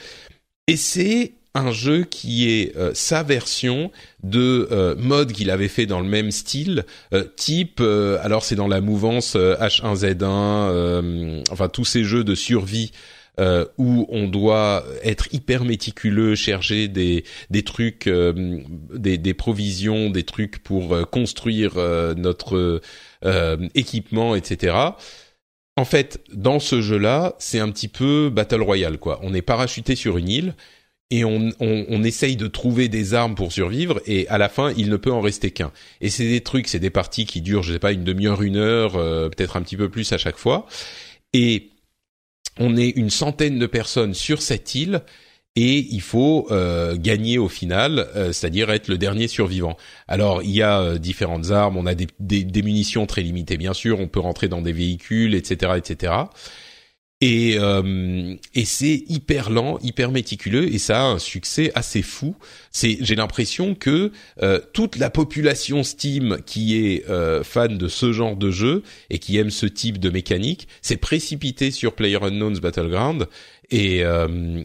[0.67, 3.91] et c'est un jeu qui est euh, sa version
[4.23, 8.69] de euh, mode qu'il avait fait dans le même style, euh, type, alors c'est dans
[8.69, 12.93] la mouvance H1Z1, enfin tous ces jeux de survie
[13.39, 18.59] euh, où on doit être hyper méticuleux, chercher des des trucs, euh,
[18.93, 21.75] des, des provisions, des trucs pour euh, construire
[22.17, 22.81] notre
[23.75, 24.77] équipement, etc.
[25.77, 29.21] En fait, dans ce jeu-là, c'est un petit peu battle royale, quoi.
[29.23, 30.55] On est parachuté sur une île
[31.11, 34.73] et on, on, on, essaye de trouver des armes pour survivre et à la fin
[34.77, 35.73] il ne peut en rester qu'un.
[36.01, 38.57] Et c'est des trucs, c'est des parties qui durent, je sais pas, une demi-heure, une
[38.57, 40.67] heure, peut-être un petit peu plus à chaque fois.
[41.33, 41.71] Et
[42.59, 45.03] on est une centaine de personnes sur cette île
[45.57, 49.77] et il faut euh, gagner au final, euh, c'est-à-dire être le dernier survivant.
[50.07, 53.73] Alors il y a euh, différentes armes, on a des, des, munitions très limitées bien
[53.73, 56.13] sûr, on peut rentrer dans des véhicules, etc., etc
[57.21, 62.37] et, euh, et c'est hyper lent, hyper méticuleux et ça a un succès assez fou.
[62.71, 64.13] C'est j'ai l'impression que
[64.43, 69.19] euh, toute la population Steam qui est euh, fan de ce genre de jeu et
[69.19, 73.27] qui aime ce type de mécanique s'est précipité sur PlayerUnknown's Battleground
[73.71, 74.03] et,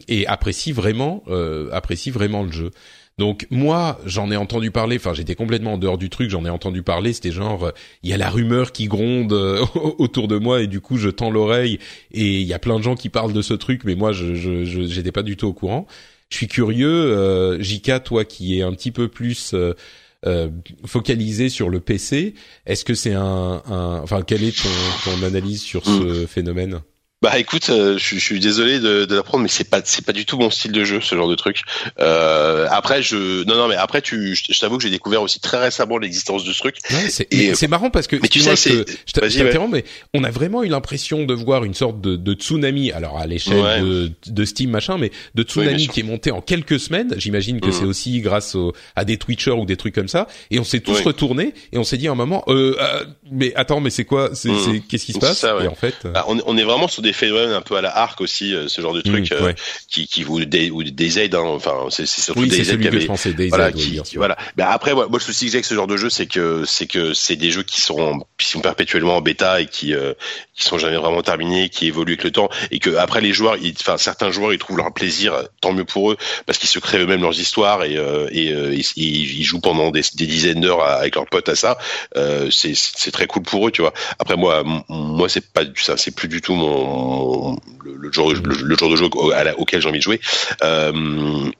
[0.08, 1.24] et apprécie vraiment
[1.72, 2.70] apprécie vraiment le jeu.
[3.18, 4.96] Donc moi, j'en ai entendu parler.
[4.96, 6.30] Enfin, j'étais complètement en dehors du truc.
[6.30, 7.12] J'en ai entendu parler.
[7.12, 7.70] C'était genre,
[8.02, 9.64] il y a la rumeur qui gronde euh,
[9.98, 11.78] autour de moi et du coup, je tends l'oreille
[12.10, 14.34] et il y a plein de gens qui parlent de ce truc, mais moi, je
[14.34, 15.86] je j'étais pas du tout au courant.
[16.30, 19.74] Je suis curieux, euh, Jika, toi qui est un petit peu plus euh,
[20.26, 20.48] euh,
[20.84, 22.34] focalisé sur le PC,
[22.66, 24.68] est-ce que c'est un, un, enfin, quelle est ton,
[25.04, 26.80] ton analyse sur ce phénomène?
[27.24, 30.12] Bah écoute, euh, je, je, suis désolé de, de l'apprendre, mais c'est pas c'est pas
[30.12, 31.62] du tout mon style de jeu ce genre de truc.
[31.98, 35.56] Euh, après je non non mais après tu je, t'avoue que j'ai découvert aussi très
[35.56, 36.76] récemment l'existence de ce truc.
[36.90, 40.64] Ouais, c'est marrant parce que mais tu sais c'est je t'interromps mais on a vraiment
[40.64, 44.68] eu l'impression de voir une sorte de, de tsunami alors à l'échelle de, de, Steam
[44.68, 47.14] machin mais de tsunami qui est monté en quelques semaines.
[47.16, 47.88] J'imagine que c'est mm.
[47.88, 51.00] aussi grâce au, à des Twitchers ou des trucs comme ça et on s'est tous
[51.00, 54.28] retournés et on s'est dit à un moment euh, euh, mais attends mais c'est quoi?
[54.34, 54.82] C'est mm.
[54.90, 55.38] qu'est-ce qui se passe?
[55.38, 57.80] ça, et en fait bah, on, on est vraiment sur des phénomènes un peu à
[57.80, 59.52] la arc aussi, euh, ce genre de truc mmh, euh,
[59.88, 61.34] qui, qui vous des, ou des aides.
[61.34, 64.36] Hein, enfin, c'est surtout oui, des aides qui avaient, voilà, qui, voilà.
[64.56, 66.64] Mais après, moi, moi, le souci que j'ai avec ce genre de jeu, c'est que
[66.66, 70.14] c'est que c'est des jeux qui sont qui sont perpétuellement en bêta et qui euh,
[70.54, 73.56] qui sont jamais vraiment terminés, qui évoluent avec le temps, et que après les joueurs,
[73.56, 76.16] ils, enfin certains joueurs, ils trouvent leur plaisir, tant mieux pour eux,
[76.46, 80.60] parce qu'ils se créent eux-mêmes leurs histoires et et, ils, jouent pendant des, des dizaines
[80.60, 81.78] d'heures avec leurs potes à ça.
[82.50, 83.92] c'est c'est très cool pour eux, tu vois.
[84.18, 87.03] Après moi, moi c'est pas ça, c'est plus du tout mon
[87.84, 89.08] le, le, genre, le, genre de jeu
[89.56, 90.20] auquel j'ai envie de jouer.
[90.62, 90.92] Euh,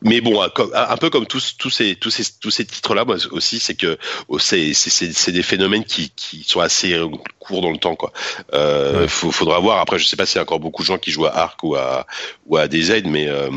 [0.02, 3.58] mais bon, un peu comme tous, tous ces, tous ces, tous ces titres-là, moi aussi,
[3.58, 3.98] c'est que
[4.28, 6.98] oh, c'est, c'est, des phénomènes qui, qui sont assez
[7.38, 8.12] courts dans le temps, quoi.
[8.52, 9.80] Euh, faudra voir.
[9.80, 11.62] Après, je sais pas s'il y a encore beaucoup de gens qui jouent à Arc
[11.62, 12.06] ou à,
[12.46, 13.50] ou à DZ, mais euh,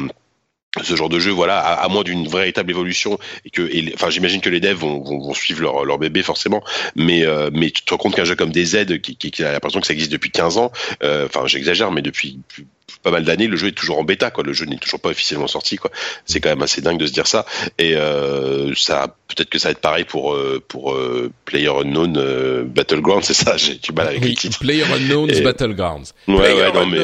[0.84, 4.50] ce genre de jeu, voilà, à, moins d'une véritable évolution et que, enfin, j'imagine que
[4.50, 6.64] les devs vont, vont, suivre leur, leur, bébé forcément,
[6.96, 9.52] mais euh, mais tu te rends compte qu'un jeu comme DZ, qui, qui, qui a
[9.52, 10.72] l'impression que ça existe depuis 15 ans,
[11.04, 12.40] euh, enfin, j'exagère, mais depuis
[13.04, 14.44] pas mal d'années, le jeu est toujours en bêta, quoi.
[14.44, 15.92] Le jeu n'est toujours pas officiellement sorti, quoi.
[16.26, 17.46] C'est quand même assez dingue de se dire ça.
[17.78, 22.18] Et euh, ça, peut-être que ça va être pareil pour euh, pour euh, Player Unknown
[22.18, 23.58] euh, Battlegrounds, c'est ça.
[23.58, 24.36] J'ai du mal avec oui.
[24.60, 26.14] Player Unknown's Battlegrounds.
[26.28, 27.00] Ouais, Player ouais, non, mais,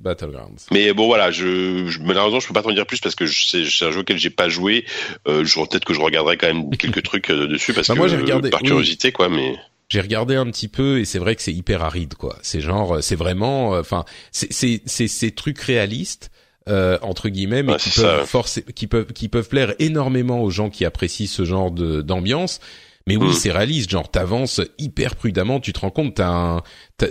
[0.00, 0.66] Battlegrounds.
[0.70, 3.84] Mais bon voilà, je, je malheureusement je peux pas t'en dire plus parce que c'est
[3.84, 4.84] un jeu auquel j'ai pas joué.
[5.28, 8.50] Euh, peut-être que je regarderai quand même quelques trucs dessus parce bah, que moi, regardé,
[8.50, 9.12] par curiosité oui.
[9.12, 9.28] quoi.
[9.28, 9.54] Mais
[9.92, 12.38] j'ai regardé un petit peu et c'est vrai que c'est hyper aride quoi.
[12.40, 16.30] C'est genre, c'est vraiment, enfin, c'est c'est c'est ces trucs réalistes.
[16.68, 20.50] Euh, entre guillemets, mais ouais, qui peuvent forcer, qui peuvent qui peuvent plaire énormément aux
[20.50, 22.60] gens qui apprécient ce genre de d'ambiance.
[23.06, 23.32] Mais oui, mmh.
[23.32, 23.90] c'est réaliste.
[23.90, 25.60] Genre, t'avances hyper prudemment.
[25.60, 26.62] Tu te rends compte, t'as un,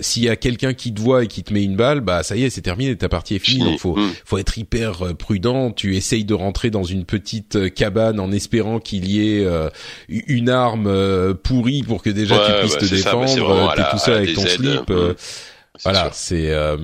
[0.02, 2.36] s'il y a quelqu'un qui te voit et qui te met une balle, bah ça
[2.36, 2.96] y est, c'est terminé.
[2.96, 3.64] Ta partie est finie.
[3.64, 4.12] Donc faut, mmh.
[4.26, 5.72] faut être hyper euh, prudent.
[5.72, 9.70] Tu essayes de rentrer dans une petite euh, cabane en espérant qu'il y ait euh,
[10.08, 13.74] une arme euh, pourrie pour que déjà ouais, tu puisses ouais, te défendre.
[13.76, 14.90] T'es tout seul avec ton slip.
[14.90, 15.16] Mmh.
[15.84, 16.78] Voilà, c'est euh,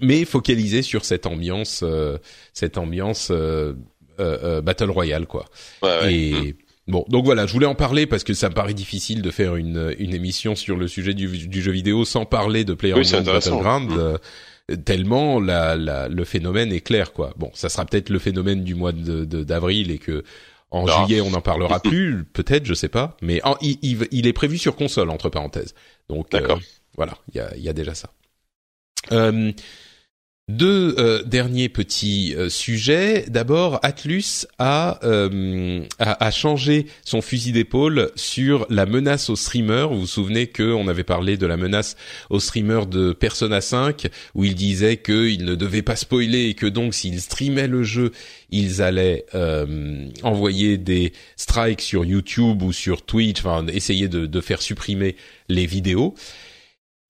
[0.00, 2.18] mais focalisé sur cette ambiance, euh,
[2.52, 3.74] cette ambiance euh,
[4.18, 5.44] battle royale quoi.
[5.82, 6.56] Ouais, et
[6.88, 9.54] Bon, donc voilà, je voulais en parler parce que ça me paraît difficile de faire
[9.56, 13.90] une, une émission sur le sujet du, du jeu vidéo sans parler de PlayerUnknown's Battleground.
[13.90, 13.98] Mmh.
[13.98, 17.34] euh, tellement la, la, le phénomène est clair, quoi.
[17.36, 20.24] Bon, ça sera peut-être le phénomène du mois de de- d'avril et que
[20.70, 21.04] en Ah.
[21.04, 23.16] juillet on n'en parlera plus, peut-être, je sais pas.
[23.22, 25.74] Mais en- il, il, il est prévu sur console entre parenthèses.
[26.08, 26.56] Donc euh,
[26.96, 28.10] voilà, il y a, il y a déjà ça.
[29.12, 29.52] Euh,
[30.52, 33.24] deux euh, derniers petits euh, sujets.
[33.28, 39.88] D'abord, Atlus a, euh, a a changé son fusil d'épaule sur la menace aux streamers.
[39.88, 41.96] Vous vous souvenez qu'on avait parlé de la menace
[42.30, 46.66] aux streamers de Persona 5, où il disait qu'ils ne devaient pas spoiler et que
[46.66, 48.12] donc s'ils streamaient le jeu,
[48.50, 49.26] ils allaient
[50.22, 55.16] envoyer des strikes sur YouTube ou sur Twitch, enfin essayer de, de faire supprimer
[55.48, 56.14] les vidéos.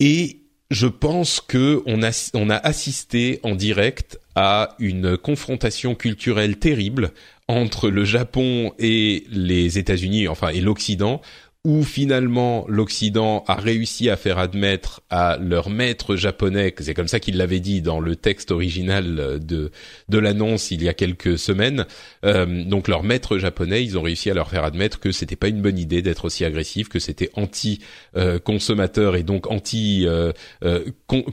[0.00, 0.41] Et
[0.72, 2.02] je pense que on
[2.50, 7.12] a assisté en direct à une confrontation culturelle terrible
[7.46, 11.20] entre le Japon et les États-Unis, enfin et l'Occident,
[11.64, 17.06] où finalement l'Occident a réussi à faire admettre à leur maître japonais, que c'est comme
[17.06, 19.70] ça qu'il l'avait dit dans le texte original de
[20.08, 21.86] de l'annonce il y a quelques semaines,
[22.24, 25.48] euh, donc leur maître japonais, ils ont réussi à leur faire admettre que c'était pas
[25.48, 27.78] une bonne idée d'être aussi agressif, que c'était anti
[28.16, 30.32] euh, consommateur et donc anti euh,
[30.64, 30.84] euh,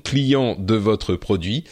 [0.03, 1.63] client de votre produit.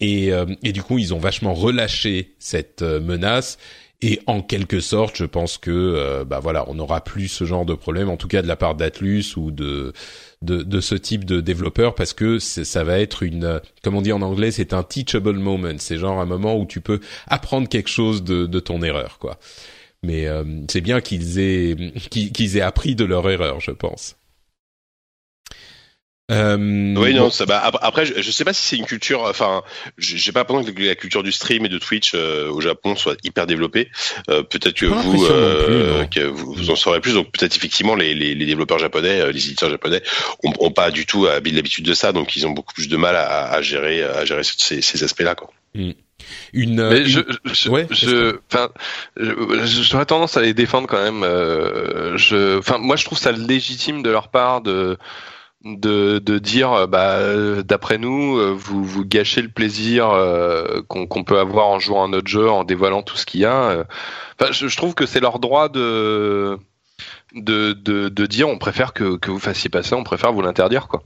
[0.00, 3.58] Et, euh, et du coup, ils ont vachement relâché cette euh, menace.
[4.02, 7.66] Et en quelque sorte, je pense que euh, bah voilà, on n'aura plus ce genre
[7.66, 9.92] de problème, en tout cas de la part d'Atlus ou de,
[10.40, 14.12] de de ce type de développeur, parce que ça va être une, comme on dit
[14.12, 15.74] en anglais, c'est un teachable moment.
[15.78, 19.38] C'est genre un moment où tu peux apprendre quelque chose de, de ton erreur, quoi.
[20.02, 21.76] Mais euh, c'est bien qu'ils aient
[22.10, 24.16] qu'ils aient appris de leur erreur, je pense.
[26.30, 29.22] Euh, Oui, non, ça, bah, ap- après, je, je sais pas si c'est une culture,
[29.24, 29.62] enfin,
[29.98, 32.94] j'ai j'ai pas l'impression que la culture du stream et de Twitch euh, au Japon
[32.96, 33.88] soit hyper développée.
[34.28, 37.14] Euh, peut-être que vous, plus, euh, que vous, vous en saurez plus.
[37.14, 40.02] Donc peut-être effectivement les, les, les développeurs japonais, euh, les éditeurs japonais,
[40.44, 42.96] ont, ont pas du tout euh, l'habitude de ça, donc ils ont beaucoup plus de
[42.96, 45.34] mal à, à gérer, à gérer ces, ces aspects-là.
[45.34, 45.50] Quoi.
[45.74, 45.94] une,
[46.52, 48.68] Mais une- je, je, Ouais, je, enfin,
[49.16, 49.32] je-
[49.64, 51.22] je- j'aurais tendance à les défendre quand même.
[51.24, 54.96] euh, je, enfin, moi, je trouve ça légitime de leur part de
[55.64, 60.80] de, de dire, euh, bah, euh, d'après nous, euh, vous vous gâchez le plaisir euh,
[60.88, 63.44] qu'on qu'on peut avoir en jouant à notre jeu, en dévoilant tout ce qu'il y
[63.44, 63.84] a.
[64.40, 66.58] Enfin, je, je trouve que c'est leur droit de
[67.34, 70.42] de, de, de dire on préfère que, que vous fassiez pas ça, on préfère vous
[70.42, 71.02] l'interdire quoi.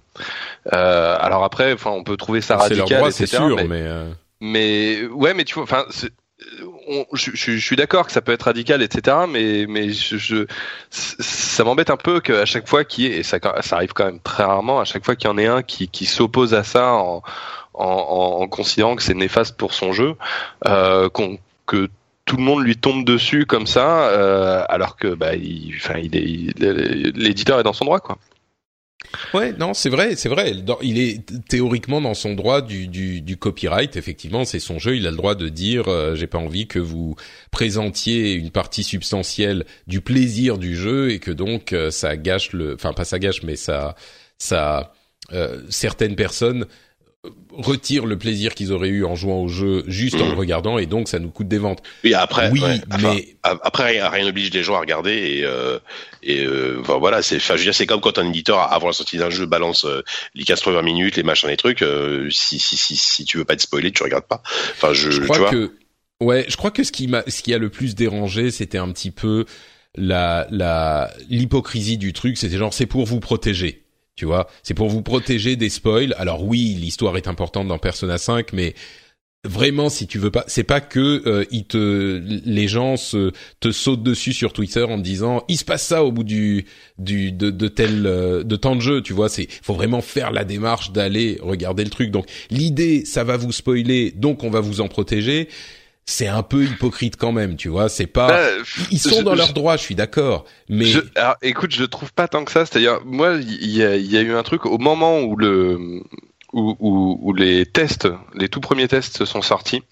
[0.73, 3.69] Euh, alors après, enfin, on peut trouver ça c'est leur radical, droit, c'est sûr, mais-
[3.69, 4.11] mais, euh,
[4.41, 5.85] mais ouais, mais tu vois, enfin,
[7.13, 9.17] je, suis d'accord que ça peut être radical, etc.
[9.29, 9.67] Mais
[10.91, 13.39] ça m'embête un peu qu'à chaque fois qu'il y ait, et ça,
[13.71, 16.55] arrive quand même très rarement, à chaque fois qu'il y en ait un qui, s'oppose
[16.55, 16.93] à ça
[17.75, 20.17] en, considérant que c'est néfaste pour son jeu,
[20.67, 21.09] euh,
[21.67, 21.89] que
[22.25, 25.75] tout le monde lui tombe dessus comme ça, euh, alors que bah, il
[26.13, 26.59] est,
[27.17, 28.19] l'éditeur est dans son droit, quoi.
[29.33, 30.55] Ouais, non, c'est vrai, c'est vrai.
[30.83, 33.97] Il est théoriquement dans son droit du, du, du copyright.
[33.97, 34.97] Effectivement, c'est son jeu.
[34.97, 37.17] Il a le droit de dire euh, j'ai pas envie que vous
[37.51, 42.75] présentiez une partie substantielle du plaisir du jeu et que donc euh, ça gâche le,
[42.75, 43.95] enfin pas ça gâche, mais ça,
[44.39, 44.93] ça,
[45.33, 46.67] euh, certaines personnes
[47.53, 50.87] retirent le plaisir qu'ils auraient eu en jouant au jeu juste en le regardant et
[50.87, 51.83] donc ça nous coûte des ventes.
[52.03, 55.79] Oui, après, oui, ouais, mais après rien n'oblige les gens à regarder et euh,
[56.23, 58.89] et euh, enfin, voilà c'est enfin, je veux dire c'est comme quand un éditeur avant
[58.89, 60.03] la sortie d'un jeu balance euh,
[60.35, 63.45] les 15 premières minutes les machins les trucs euh, si si si si tu veux
[63.45, 64.43] pas être spoilé tu regardes pas
[64.73, 65.73] enfin je, je tu crois vois que
[66.21, 68.91] ouais, je crois que ce qui m'a ce qui a le plus dérangé, c'était un
[68.91, 69.45] petit peu
[69.95, 73.84] la la l'hypocrisie du truc, c'était genre c'est pour vous protéger.
[74.17, 76.15] Tu vois, c'est pour vous protéger des spoils.
[76.19, 78.75] Alors oui, l'histoire est importante dans Persona 5, mais
[79.45, 83.73] vraiment si tu veux pas, c'est pas que euh, ils te les gens se te
[83.73, 86.65] sautent dessus sur Twitter en disant il se passe ça au bout du
[86.99, 90.33] du de, de tel euh, de temps de jeu, tu vois, c'est faut vraiment faire
[90.33, 92.11] la démarche d'aller regarder le truc.
[92.11, 95.49] Donc l'idée, ça va vous spoiler, donc on va vous en protéger.
[96.07, 97.89] C'est un peu hypocrite quand même, tu vois.
[97.89, 98.27] C'est pas.
[98.29, 98.49] Bah,
[98.91, 100.45] Ils sont je- dans je- leur droit, je suis d'accord.
[100.69, 102.67] Mais Je, alors, écoute, je trouve pas tant que ça.
[102.67, 106.03] C'est-à-dire, moi, il y y a eu un truc au moment où le
[106.53, 109.83] où, où, où les tests, les tout premiers tests se sont sortis.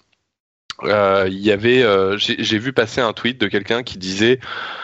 [0.83, 4.39] euh, Il y avait, euh, j'ai vu passer un tweet de quelqu'un qui disait,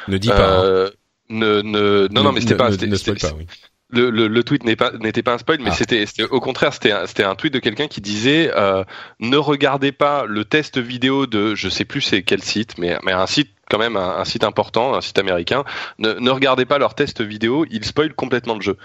[0.07, 0.60] ne dis pas.
[0.60, 0.64] hein.
[0.64, 0.89] euh,
[1.30, 3.45] ne, ne, non, non, mais c'était pas, c'était- pas, oui.
[3.91, 5.75] Le, le, le tweet n'est pas n'était pas un spoil, mais Ah.
[5.75, 8.83] c'était au contraire c'était un, tweet de quelqu'un qui disait euh,
[9.19, 13.11] ne regardez pas le test vidéo de je sais plus c'est quel site, mais mais
[13.13, 15.63] un site quand même un, un site important, un site américain.
[15.99, 18.77] Ne, ne regardez pas leur test vidéo, ils spoilent complètement le jeu.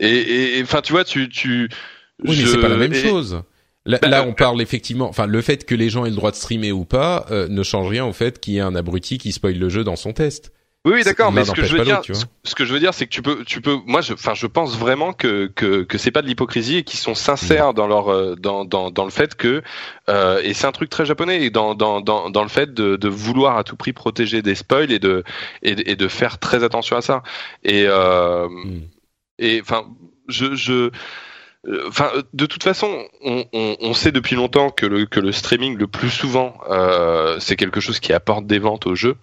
[0.00, 1.68] Et enfin tu vois tu tu
[2.24, 3.42] Oui, mais c'est pas la même et- chose.
[3.88, 5.08] Là, Bah, là, euh, on parle effectivement.
[5.08, 7.62] Enfin, le fait que les gens aient le droit de streamer ou pas euh, ne
[7.62, 10.12] change rien au fait qu'il y ait un abruti qui spoil le jeu dans son
[10.12, 10.52] test.
[10.86, 12.00] Oui, oui d'accord, mais ce que je veux dire,
[12.44, 14.46] ce que je veux dire, c'est que tu peux, tu peux, moi, je, enfin, je
[14.46, 18.08] pense vraiment que que que c'est pas de l'hypocrisie et qu'ils sont sincères dans leur
[18.12, 19.62] euh, dans dans dans le fait que
[20.08, 22.94] euh, et c'est un truc très japonais et dans dans dans dans le fait de
[22.94, 25.24] de vouloir à tout prix protéger des spoils et de
[25.62, 27.22] et, de- et de faire très attention à ça.
[27.64, 28.82] Et euh, Mm.
[29.40, 29.84] et enfin
[30.28, 30.90] je je
[31.88, 37.38] Enfin, de toute façon, on, sait depuis longtemps que le, streaming, le plus souvent, euh,
[37.40, 39.16] c'est quelque chose qui apporte des ventes au jeu.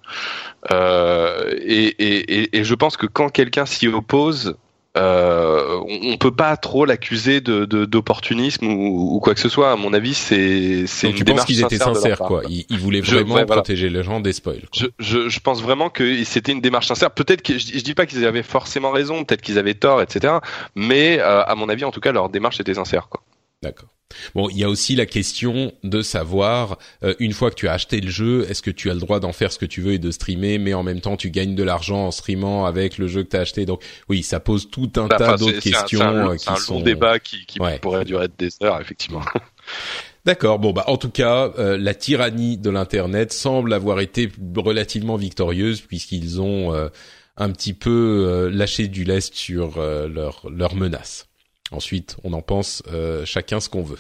[0.71, 4.57] Euh, et je pense que quand quelqu'un s'y oppose,
[4.95, 9.71] euh, on, peut pas trop l'accuser de de- d'opportunisme ou, ou quoi que ce soit.
[9.71, 12.41] À mon avis, c'est c'est une tu penses qu'ils étaient sincères, part, quoi.
[12.47, 13.45] Ils, ils voulaient Je- vraiment voilà.
[13.47, 14.61] protéger les gens des spoils.
[14.73, 17.11] Je, je, je pense vraiment que c'était une démarche sincère.
[17.11, 20.35] Peut-être que je, je dis pas qu'ils avaient forcément raison, peut-être qu'ils avaient tort, etc.
[20.75, 23.07] Mais euh, à mon avis, en tout cas, leur démarche était sincère.
[23.09, 23.21] Quoi.
[23.63, 23.89] D'accord.
[24.35, 27.73] Bon, il y a aussi la question de savoir, euh, une fois que tu as
[27.73, 29.93] acheté le jeu, est-ce que tu as le droit d'en faire ce que tu veux
[29.93, 33.07] et de streamer, mais en même temps tu gagnes de l'argent en streamant avec le
[33.07, 33.65] jeu que tu as acheté.
[33.65, 36.35] Donc oui, ça pose tout un tas d'autres c'est- c'est un- questions c'est un, euh,
[36.37, 36.81] c'est un qui long sont.
[36.81, 37.79] débat qui, qui Ouais.
[37.79, 39.21] pourrait durer des heures, effectivement.
[40.25, 40.59] D'accord.
[40.59, 45.81] Bon bah en tout cas, euh, la tyrannie de l'internet semble avoir été relativement victorieuse
[45.81, 46.87] puisqu'ils ont euh,
[47.35, 51.25] un petit peu euh, lâché du lest sur euh, leurs leurs menaces.
[51.73, 53.99] Ensuite, on en pense euh, chacun ce qu'on veut.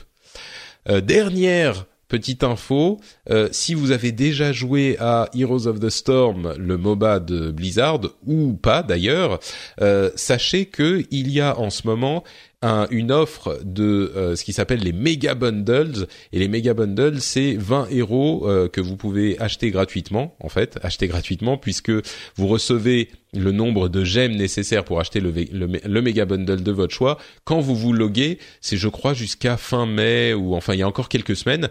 [0.89, 2.99] Euh, dernière petite info,
[3.31, 8.01] euh, si vous avez déjà joué à Heroes of the Storm, le MOBA de Blizzard,
[8.27, 9.39] ou pas d'ailleurs,
[10.15, 12.23] sachez que il y a en ce moment
[12.63, 16.07] un- une offre de euh, ce qui s'appelle les Mega Bundles.
[16.31, 20.79] Et les Mega Bundles, c'est 20 héros euh, que vous pouvez acheter gratuitement, en fait,
[20.81, 21.91] acheter gratuitement, puisque
[22.35, 26.93] vous recevez le nombre de gemmes nécessaires pour acheter le, le, Mega Bundle de votre
[26.93, 27.17] choix.
[27.43, 30.87] Quand vous vous loguez, c'est je crois jusqu'à fin mai, ou enfin il y a
[30.87, 31.69] encore quelques semaines.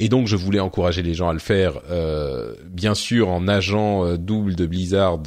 [0.00, 4.16] Et donc je voulais encourager les gens à le faire, euh, bien sûr en agent
[4.16, 5.18] double de Blizzard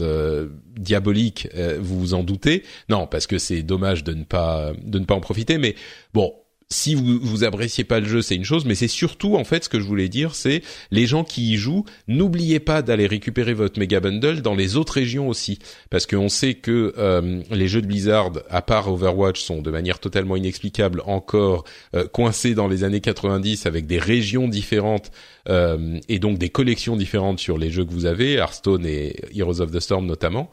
[0.77, 2.63] diabolique, euh, vous vous en doutez.
[2.89, 5.57] Non, parce que c'est dommage de ne pas de ne pas en profiter.
[5.57, 5.75] Mais
[6.13, 6.33] bon,
[6.69, 9.63] si vous vous appréciez pas le jeu, c'est une chose, mais c'est surtout en fait
[9.63, 10.61] ce que je voulais dire, c'est
[10.91, 14.93] les gens qui y jouent, n'oubliez pas d'aller récupérer votre méga bundle dans les autres
[14.93, 19.61] régions aussi, parce qu'on sait que euh, les jeux de Blizzard, à part Overwatch, sont
[19.61, 21.63] de manière totalement inexplicable encore
[21.95, 25.11] euh, coincés dans les années 90 avec des régions différentes
[25.47, 29.61] euh, et donc des collections différentes sur les jeux que vous avez, Hearthstone et Heroes
[29.61, 30.51] of the Storm notamment.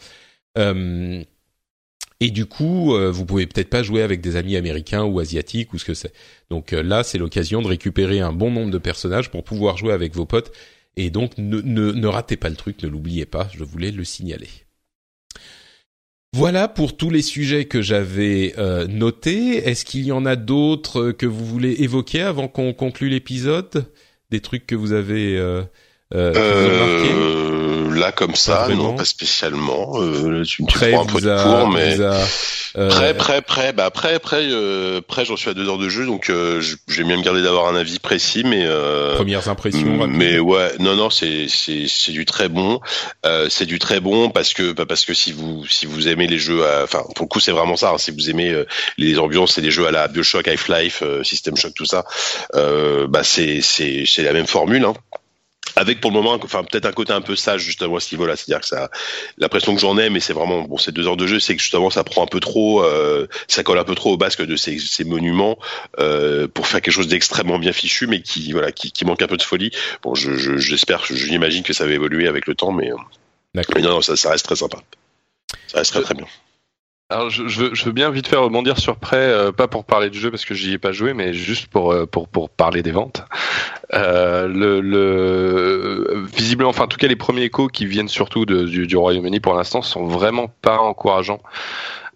[0.57, 1.25] Euh,
[2.25, 5.75] et du coup, euh, vous pouvez peut-être pas jouer avec des amis américains ou asiatiques
[5.75, 6.15] ou ce que c'est.
[6.49, 9.93] Donc euh, là, c'est l'occasion de récupérer un bon nombre de personnages pour pouvoir jouer
[9.93, 10.51] avec vos potes.
[10.97, 14.49] Et donc, ne, ratez pas le truc, ne l'oubliez pas, je voulais le signaler.
[16.33, 19.59] Voilà pour tous les sujets que j'avais euh, notés.
[19.59, 23.85] Est-ce qu'il y en a d'autres que vous voulez évoquer avant qu'on conclue l'épisode?
[24.31, 25.39] Des trucs que vous avez
[26.15, 28.85] euh, euh, là comme ça, vraiment.
[28.85, 29.93] non, pas spécialement.
[29.97, 32.21] Euh, tu me Prêt prends un peu de cours, mais a,
[32.77, 33.73] euh, prêt, prêt, prêt.
[33.73, 35.25] Bah prêt, prêt, euh, prêt.
[35.25, 37.69] J'en suis à deux heures de jeu, donc euh, je- j'ai bien me garder d'avoir
[37.69, 40.07] un avis précis, mais euh, premières impressions.
[40.09, 42.81] mais ouais, non, non, c'est c'est c'est du très bon.
[43.27, 46.27] Euh, c'est du très bon parce que bah, parce que si vous si vous aimez
[46.27, 47.91] les jeux, à- enfin pour le coup c'est vraiment ça.
[47.91, 48.67] hein, si vous aimez euh,
[48.99, 52.05] les ambiances et les jeux à la Bioshock, Half-Life, euh, System Shock, tout ça,
[52.57, 54.85] euh, bah c'est c'est c'est la même formule.
[54.85, 54.95] Hein.
[55.77, 58.37] Avec pour le moment, enfin peut-être un côté un peu sage justement à ce niveau-là,
[58.37, 58.91] c'est-à-dire que ça,
[59.39, 61.63] l'impression que j'en ai, mais c'est vraiment bon, ces deux heures de jeu, c'est que
[61.63, 64.55] justement ça prend un peu trop, euh, ça colle un peu trop au basque de
[64.57, 65.59] ces, ces monuments
[65.99, 69.27] euh, pour faire quelque chose d'extrêmement bien fichu, mais qui voilà, qui, qui manque un
[69.27, 69.71] peu de folie.
[70.03, 72.97] Bon, je je- j'espère, je, j'imagine que ça va évoluer avec le temps, mais, euh,
[73.55, 73.75] D'accord.
[73.77, 74.79] mais non, non, ça, ça reste très sympa.
[75.67, 76.27] Ça reste très très bien.
[77.11, 79.85] Alors je, je, veux, je veux bien vite faire rebondir sur prêt, euh, pas pour
[79.85, 82.49] parler du jeu parce que j'y ai pas joué, mais juste pour euh, pour pour
[82.49, 83.25] parler des ventes.
[83.93, 88.65] Euh, le, le visiblement, enfin en tout cas les premiers échos qui viennent surtout de,
[88.65, 91.43] du, du Royaume-Uni pour l'instant sont vraiment pas encourageants.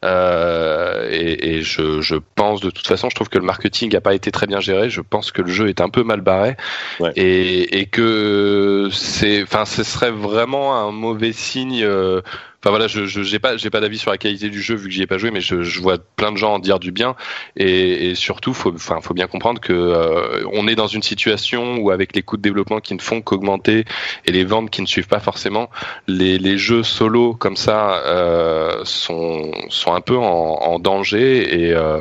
[0.04, 4.00] Euh, et, et je, je pense de toute façon, je trouve que le marketing n'a
[4.00, 4.90] pas été très bien géré.
[4.90, 6.56] Je pense que le jeu est un peu mal barré
[7.00, 7.12] Ouais.
[7.16, 11.82] et, et que c'est, enfin, ce serait vraiment un mauvais signe.
[11.84, 12.22] euh,
[12.60, 14.94] Enfin voilà, je j'ai pas j'ai pas d'avis sur la qualité du jeu vu que
[14.94, 17.14] j'y ai pas joué, mais je, je vois plein de gens en dire du bien.
[17.56, 21.76] Et, et surtout faut enfin faut bien comprendre que euh, on est dans une situation
[21.76, 23.84] où avec les coûts de développement qui ne font qu'augmenter
[24.26, 25.70] et les ventes qui ne suivent pas forcément,
[26.08, 31.74] les les jeux solo comme ça euh, sont sont un peu en, en danger et
[31.74, 32.00] euh,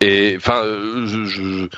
[0.00, 1.68] et enfin euh, je je-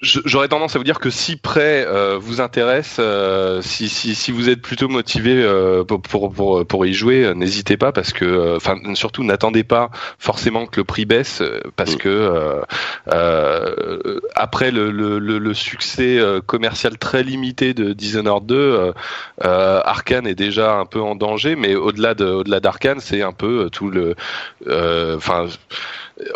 [0.00, 4.30] J'aurais tendance à vous dire que si prêt euh, vous intéresse, euh, si, si, si
[4.30, 8.12] vous êtes plutôt motivé euh, pour, pour, pour, pour y jouer, euh, n'hésitez pas parce
[8.12, 11.98] que, euh, enfin surtout n'attendez pas forcément que le prix baisse euh, parce Mm.
[11.98, 12.60] que euh,
[13.12, 18.92] euh, euh, après le, le, le, succès euh, commercial très limité de Dishonored 2, euh,
[19.44, 23.32] euh, Arkane est déjà un peu en danger, mais au-delà de au-delà d'Arkane, c'est un
[23.32, 24.14] peu tout le,
[25.16, 25.46] enfin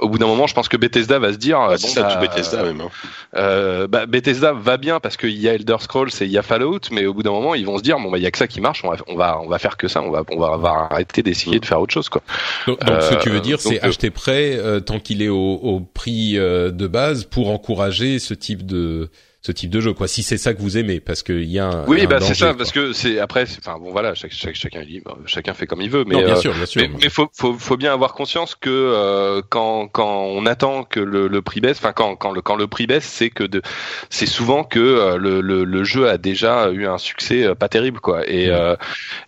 [0.00, 1.58] au bout d'un moment, je pense que Bethesda va se dire.
[1.58, 2.80] bon, c'est ça, bah, Bethesda même.
[2.80, 2.90] Hein.
[3.36, 6.42] Euh, bah, Bethesda va bien parce qu'il y a Elder Scrolls et il y a
[6.42, 8.30] Fallout, mais au bout d'un moment, ils vont se dire bon bah il y a
[8.30, 10.24] que ça qui marche, on va on va on va faire que ça, on va
[10.30, 12.22] on va, va arrêter d'essayer de faire autre chose quoi.
[12.66, 15.80] Donc, ce que tu veux dire, c'est acheter prêt euh, tant qu'il est au, au
[15.80, 19.10] prix euh, de base pour encourager ce type de
[19.42, 21.66] ce type de jeu quoi si c'est ça que vous aimez parce qu'il y a
[21.66, 22.82] un oui bah c'est ça danger, parce quoi.
[22.82, 26.04] que c'est après enfin bon voilà chaque, chaque- chacun libre chacun fait comme il veut
[26.06, 28.54] mais non bien euh, sûr bien sûr mais, mais faut, faut, faut bien avoir conscience
[28.54, 32.40] que euh, quand, quand on attend que le, le prix baisse, enfin quand, quand, le,
[32.40, 33.62] quand le prix baisse, c'est que de,
[34.10, 37.68] c'est souvent que euh, le, le, le jeu a déjà eu un succès euh, pas
[37.68, 38.28] terrible quoi.
[38.28, 38.76] Et euh,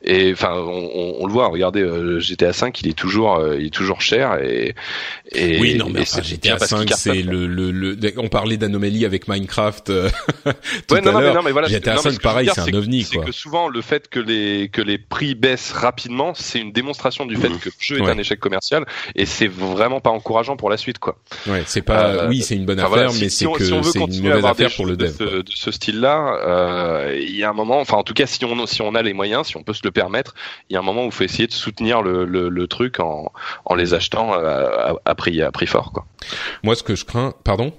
[0.05, 3.57] et enfin on, on, on le voit, regardez euh, GTA 5, il est toujours euh,
[3.59, 4.75] il est toujours cher et,
[5.33, 7.33] et oui, non, mais enfin, GTA bien parce qu'il 5, cartonne, c'est quoi.
[7.33, 10.04] le, le, le, on parlait d'anomalie avec Minecraft euh,
[10.89, 11.35] tout Ouais, non, à non, mais l'heure.
[11.35, 13.03] non, mais voilà, GTA non, mais 5, ce que je veux pareil, c'est un ovni,
[13.05, 17.27] C'est que souvent, le fait que les, que les prix baissent rapidement, c'est une démonstration
[17.27, 17.59] du fait Mhm.
[17.59, 18.11] que le jeu est Ouais.
[18.11, 21.17] un échec commercial et c'est vraiment pas encourageant pour la suite, quoi.
[21.47, 23.73] Ouais, c'est pas, Euh, oui, c'est une bonne affaire, mais si c'est on- que si
[23.73, 25.43] on veut c'est une continuer à mauvaise avoir des affaire pour le choses de dev.
[25.45, 28.67] de ce style-là, euh, il y a un moment, enfin en tout cas si on
[28.67, 30.35] si on a les moyens, si on peut se le permettre,
[30.71, 33.01] il y a un moment où il faut essayer de soutenir le, le, le truc
[33.01, 33.33] en,
[33.65, 36.07] en les achetant à, à, à prix à prix fort, quoi.
[36.63, 37.73] Moi, ce que je crains, pardon?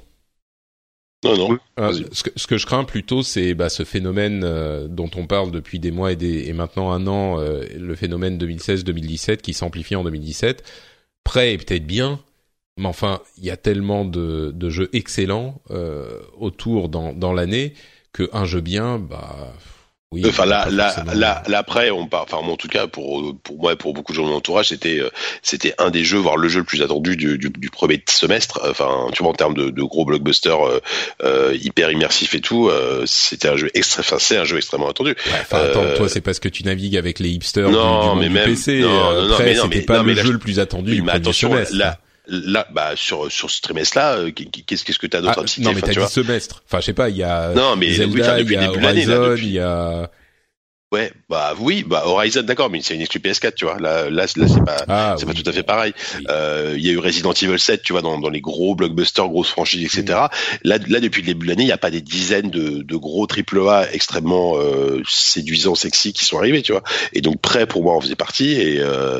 [1.25, 1.59] Non, non.
[1.79, 5.25] Euh, ce, que, ce que je crains plutôt, c'est bah, ce phénomène euh, dont on
[5.25, 9.53] parle depuis des mois et, des, et maintenant un an, euh, le phénomène 2016-2017 qui
[9.53, 10.63] s'amplifie en 2017.
[11.23, 12.19] Prêt est peut-être bien,
[12.77, 17.73] mais enfin, il y a tellement de, de jeux excellents euh, autour dans, dans l'année
[18.13, 19.53] que un jeu bien, bah
[20.11, 20.23] oui.
[20.27, 22.21] Enfin là, là, forcément- là, là après, on part.
[22.23, 24.35] Enfin moi, en tout cas, pour pour moi, et pour beaucoup de gens de mon
[24.35, 25.09] entourage, c'était euh,
[25.41, 28.61] c'était un des jeux, voire le jeu le plus attendu du, du, du premier semestre.
[28.69, 30.79] Enfin, tu vois, en termes de, de gros blockbusters euh,
[31.23, 34.01] euh, hyper immersifs et tout, euh, c'était un jeu extra.
[34.01, 35.09] Enfin, c'est un jeu extrêmement attendu.
[35.11, 38.21] Ouais, enfin, attends, Euh, toi, c'est parce que tu navigues avec les hipsters Non, du,
[38.21, 38.81] mais même- PC.
[38.81, 38.91] non, euh,
[39.21, 40.39] non, non, Après, mais non, c'était mais- pas non, le mais là, jeu je- le
[40.39, 41.75] plus attendu Oui, du mais premier attention, semestre.
[41.75, 41.97] là,
[42.27, 45.63] là, bah sur sur ce trimestre-là, euh, qu'est-ce qu'est-ce que t'as d'autre Ah, à citer
[45.63, 46.63] non, mais Enfin, t'as tu dit semestre.
[46.67, 48.57] Enfin, je sais pas, il y a Non, mais oui, enfin, Zelda, il depuis y
[48.57, 50.09] le a début de l'année, depuis- il y a...
[50.91, 53.79] Ouais, bah oui, bah Horizon, d'accord, mais c'est une exclu PS4, tu vois.
[53.79, 54.77] Là, là, là, c'est pas.
[54.87, 55.33] Ah, c'est oui.
[55.33, 55.93] pas tout à fait pareil.
[56.19, 56.25] Oui.
[56.29, 59.27] Euh, Il y a eu Resident Evil 7, tu vois, dans, dans les gros blockbusters,
[59.27, 60.03] grosses franchises, etc.
[60.63, 60.67] Mm.
[60.69, 62.95] Là, là, depuis le début de l'année, il n'y a pas des dizaines de, de
[62.95, 66.83] gros AAA extrêmement euh, séduisants, sexy qui sont arrivés, tu vois.
[67.13, 68.51] Et donc, prêt pour moi en faisait partie.
[68.53, 69.19] Et euh,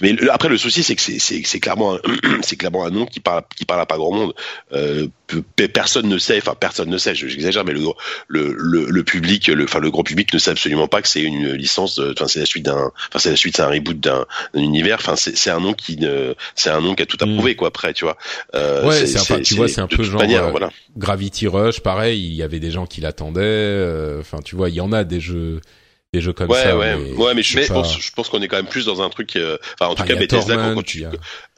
[0.00, 2.00] mais le- après, le souci, c'est que c'est- clairement, un-
[2.42, 4.34] c'est clairement un nom qui parle, qui parle à pas grand monde.
[4.72, 7.80] Euh, pe- personne ne sait, enfin personne ne sait, je- j'exagère, mais le,
[8.28, 11.22] le, le, le public, le, enfin le grand public ne sait absolument pas que c'est
[11.22, 13.98] une licence, de- enfin c'est la suite d'un, enfin c'est la suite, c'est un reboot
[14.00, 14.24] d'un
[14.54, 17.34] univers, enfin c'est un nom qui ne, c'est un nom qui a tout à Mm.
[17.34, 18.16] prouver quoi après, tu vois.
[18.54, 20.70] Euh, Ouais, c'est un peu- tu vois, c'est un peu genre, manière, euh, voilà.
[20.96, 23.40] Gravity Rush, pareil, il y avait des gens qui l'attendaient.
[23.42, 25.60] euh, Enfin, tu vois, il y en a des jeux,
[26.12, 26.76] des jeux comme Ouais, ça.
[26.76, 29.08] ouais, mais ouais, mais je, pense, je pense qu'on est quand même plus dans un
[29.08, 31.10] truc, euh, enfin en tout Enfin, cas Bethesda quand, Torment, quand tu, a-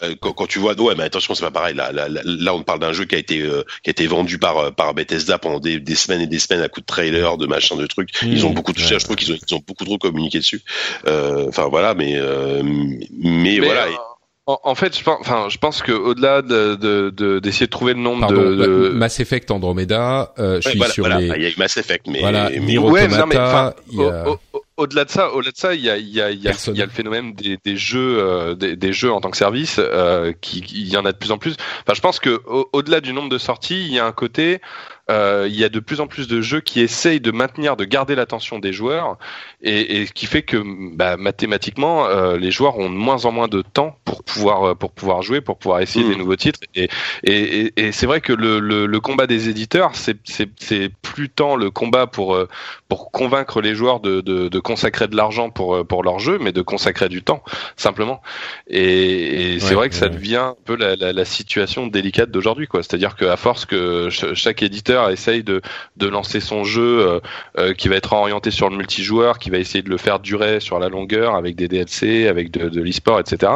[0.02, 1.74] euh, quand, quand tu vois, ouais, mais attention, c'est pas pareil.
[1.74, 4.06] Là, là, là, là, on parle d'un jeu qui a été euh, qui a été
[4.06, 6.86] vendu par euh, par Bethesda pendant des, des semaines et des semaines à coup de
[6.86, 8.10] trailer, de machin, de trucs.
[8.30, 8.94] Ils ont Mmh, beaucoup touché.
[8.94, 8.98] ouais.
[8.98, 10.62] Je trouve qu'ils ont ils ont beaucoup trop communiqué dessus.
[11.06, 13.86] Euh, Enfin voilà, mais euh, mais, Mais, voilà.
[13.88, 13.96] euh,
[14.46, 17.70] En, en fait, je pense, enfin, je pense que au-delà de de- de- d'essayer de,
[17.70, 20.92] trouver le nombre Pardon, de, bah, de- Mass Effect Andromeda, euh, je Ouais, suis voilà,
[20.92, 21.18] sur voilà.
[21.20, 21.30] les...
[21.30, 23.46] Ah, Il y a eu Mass Effect, mais, Voilà, mais- Ouais, mais non, mais, Automata,
[23.46, 25.96] enfin, il y a- au- au- au-delà de ça, au-delà de ça, il y a,
[25.96, 26.76] il y a, il y a, Persona.
[26.76, 29.38] il y a le phénomène des, des jeux, euh, des, des jeux en tant que
[29.38, 31.56] service, euh, qui, il y en a de plus en plus.
[31.82, 34.60] Enfin, je pense que au- au-delà du nombre de sorties, il y a un côté,
[35.10, 37.84] euh, il y a de plus en plus de jeux qui essayent de maintenir, de
[37.84, 39.16] garder l'attention des joueurs,
[39.64, 40.62] et, et ce qui fait que,
[40.94, 44.74] bah, mathématiquement, euh, les joueurs ont de moins en moins de temps pour pouvoir, euh,
[44.74, 46.10] pour pouvoir jouer, pour pouvoir essayer Mm.
[46.10, 46.60] des nouveaux titres.
[46.74, 46.88] Et,
[47.24, 50.16] et, et, et c'est vrai que le, le, le combat des éditeurs, c'est,
[51.02, 52.48] plus tant le combat pour euh,
[52.88, 56.38] pour convaincre les joueurs de, de, de consacrer de l'argent pour euh, pour leur jeu,
[56.40, 57.42] mais de consacrer du temps
[57.76, 58.20] simplement.
[58.68, 62.30] Et, et c'est Ouais, vrai que ça devient un peu la, la, la situation délicate
[62.30, 62.82] d'aujourd'hui, quoi.
[62.82, 65.60] C'est-à-dire qu'à force que ch- chaque éditeur essaye de
[65.96, 67.20] de lancer son jeu euh,
[67.58, 70.60] euh, qui va être orienté sur le multijoueur, qui va essayer de le faire durer
[70.60, 73.52] sur la longueur avec des DLC, avec de, de l'e-sport, etc.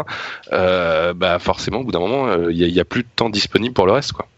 [0.52, 3.02] Euh, bah forcément, au bout d'un moment, euh, il y, a, il y a plus
[3.02, 4.28] de temps disponible pour le reste, quoi.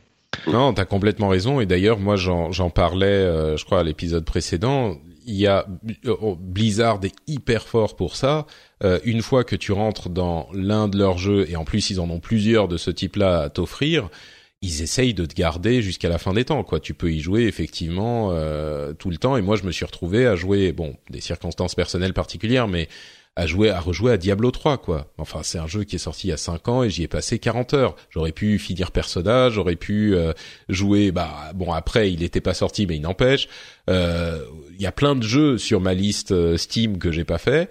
[0.47, 1.61] Non, t'as complètement raison.
[1.61, 4.97] Et d'ailleurs, moi, j'en parlais, euh, je crois, à l'épisode précédent.
[5.27, 5.67] Il y a
[6.07, 8.47] oh, Blizzard est hyper fort pour ça.
[8.83, 12.01] Euh, une fois que tu rentres dans l'un de leurs jeux, et en plus ils
[12.01, 14.09] en ont plusieurs de ce type-là à t'offrir,
[14.63, 16.63] ils essayent de te garder jusqu'à la fin des temps.
[16.65, 19.37] Quoi, tu peux y jouer effectivement euh, tout le temps.
[19.37, 22.89] Et moi, je me suis retrouvé à jouer, bon, des circonstances personnelles particulières, mais
[23.37, 25.13] à jouer, à rejouer à Diablo 3, quoi.
[25.17, 27.09] Enfin, c'est un jeu qui est sorti il y a 5 ans et j'y ai
[27.09, 27.97] passé 40 heures.
[28.11, 30.33] J'aurais pu finir Persona, j'aurais pu euh,
[30.69, 33.49] jouer, bah, bon, après, il n'était pas sorti, mais il n'empêche.
[33.89, 37.39] Euh, il y a plein de jeux sur ma liste euh, Steam que j'ai pas
[37.39, 37.71] fait.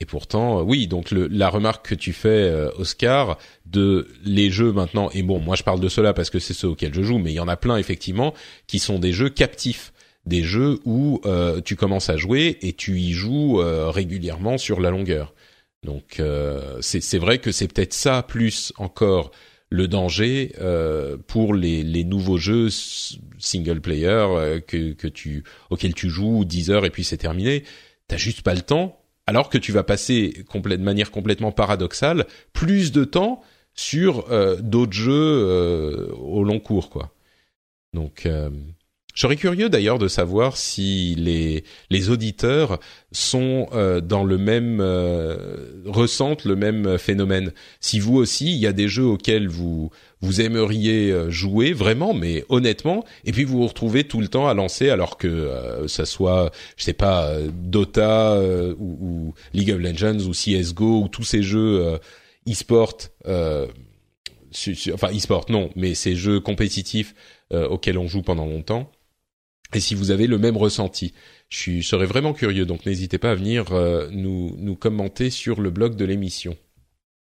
[0.00, 5.10] Et pourtant, oui, donc le, la remarque que tu fais, Oscar, de les jeux maintenant,
[5.14, 7.32] et bon, moi je parle de cela parce que c'est ceux auxquels je joue, mais
[7.32, 8.34] il y en a plein effectivement
[8.66, 9.92] qui sont des jeux captifs
[10.26, 14.80] des jeux où euh, tu commences à jouer et tu y joues euh, régulièrement sur
[14.80, 15.34] la longueur.
[15.84, 19.30] Donc euh, c'est vrai que c'est peut-être ça plus encore
[19.68, 20.52] le danger
[21.26, 26.84] pour les, les, nouveaux jeux single player que, que tu auxquels tu joues 10 heures
[26.84, 27.64] et puis c'est terminé.
[28.06, 32.92] T'as juste pas le temps, alors que tu vas passer de manière complètement paradoxale plus
[32.92, 33.42] de temps
[33.74, 34.26] sur
[34.60, 37.12] d'autres jeux au long cours quoi.
[37.92, 38.28] Donc
[39.16, 42.78] je serais curieux d'ailleurs de savoir si les les auditeurs
[43.12, 47.52] sont euh, dans le même euh, ressentent le même phénomène.
[47.80, 49.90] Si vous aussi, il y a des jeux auxquels vous
[50.20, 54.48] vous aimeriez euh, jouer vraiment, mais honnêtement, et puis vous vous retrouvez tout le temps
[54.48, 55.50] à lancer alors que
[55.86, 58.38] ça soit, je sais pas, Dota
[58.78, 61.98] ou, ou, League of Legends ou CS:GO ou tous ces jeux
[62.46, 67.14] e-sport, enfin e-sport non, mais ces jeux compétitifs
[67.50, 68.90] auxquels on joue pendant longtemps
[69.74, 71.12] et si vous avez le même ressenti.
[71.48, 75.70] Je, serais vraiment curieux, donc n'hésitez pas à venir euh, nous, nous commenter sur le
[75.70, 76.56] blog de l'émission.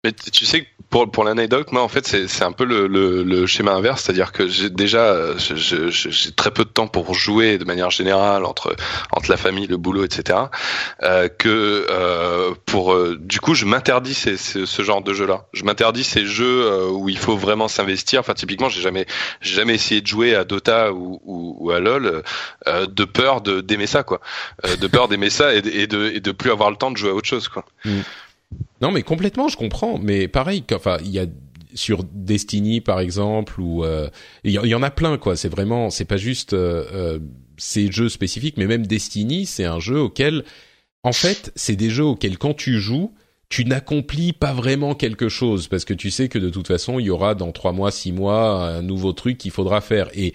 [0.05, 3.47] Mais tu sais, pour, pour l'anecdote, moi, en fait, c'est un peu le, le, le,
[3.47, 7.91] schéma inverse, c'est-à-dire que j'ai déjà, j'ai très peu de temps pour jouer de manière
[7.91, 8.75] générale entre
[9.13, 10.41] entre la famille, le boulot, etc.
[11.05, 15.47] Euh, que euh, pour, euh, du coup, je m'interdis ce genre de jeu-là.
[15.53, 18.21] Je m'interdis ces jeux euh, où il faut vraiment s'investir.
[18.21, 19.07] Enfin, typiquement, j'ai jamais,
[19.41, 22.25] jamais essayé de jouer à Dota ou, ou, à LoL
[22.67, 24.21] euh, de peur d'aimer ça, quoi,
[24.65, 27.11] de peur d'aimer ça et, et, de et de plus avoir le temps de jouer
[27.11, 27.65] à autre chose, quoi.
[27.85, 28.01] Mm.
[28.81, 29.99] Non, mais complètement, je comprends.
[29.99, 31.27] Mais pareil, enfin, il y a
[31.75, 34.09] sur Destiny par exemple, ou euh,
[34.45, 35.37] il y, en a plein quoi.
[35.37, 37.19] C'est vraiment, c'est pas juste euh, euh,
[37.57, 40.45] ces jeux spécifiques, mais même Destiny, c'est un jeu auquel,
[41.03, 43.15] en fait, c'est des jeux auxquels quand tu joues,
[43.49, 47.07] tu n'accomplis pas vraiment quelque chose parce que tu sais que de toute façon, il
[47.07, 50.09] y aura dans trois mois, six mois un nouveau truc qu'il faudra faire.
[50.15, 50.33] Et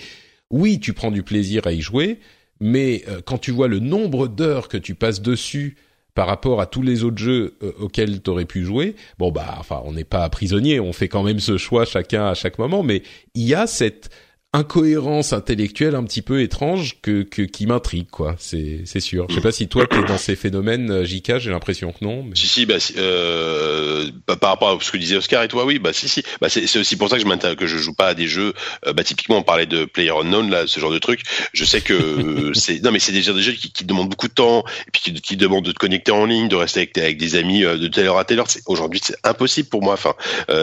[0.52, 2.19] oui, tu prends du plaisir à y jouer,
[2.60, 5.77] mais quand tu vois le nombre d'heures que tu passes dessus
[6.18, 9.53] par rapport à tous les autres jeux euh, auxquels tu aurais pu jouer, bon bah
[9.60, 12.81] enfin on n'est pas prisonnier, on fait quand même ce choix chacun à chaque moment,
[12.81, 13.03] mais
[13.35, 14.10] il y a cette
[14.58, 18.36] incohérence intellectuelle un petit peu étrange que, que qui m'intrigue quoi.
[18.40, 19.28] C'est c'est sûr.
[19.30, 22.24] Je sais pas si toi t'es dans ces phénomènes euh, Jika j'ai l'impression que non
[22.24, 22.36] mais...
[22.36, 25.78] si si bah, euh, bah, par rapport à ce que disait Oscar et toi oui
[25.78, 26.24] bah si si.
[26.42, 28.54] Bah c'est c'est aussi pour ça que je que je joue pas à des jeux
[28.88, 31.22] euh, bah typiquement on parlait de Player Unknown là ce genre de truc.
[31.54, 34.34] Je sais que c'est non mais c'est déjà des jeux qui, qui demandent beaucoup de
[34.34, 37.18] temps et puis qui, qui demandent de te connecter en ligne de rester avec, avec
[37.18, 38.48] des amis euh, de telle heure à telle heure.
[38.66, 39.94] Aujourd'hui c'est impossible pour moi.
[39.94, 40.16] Enfin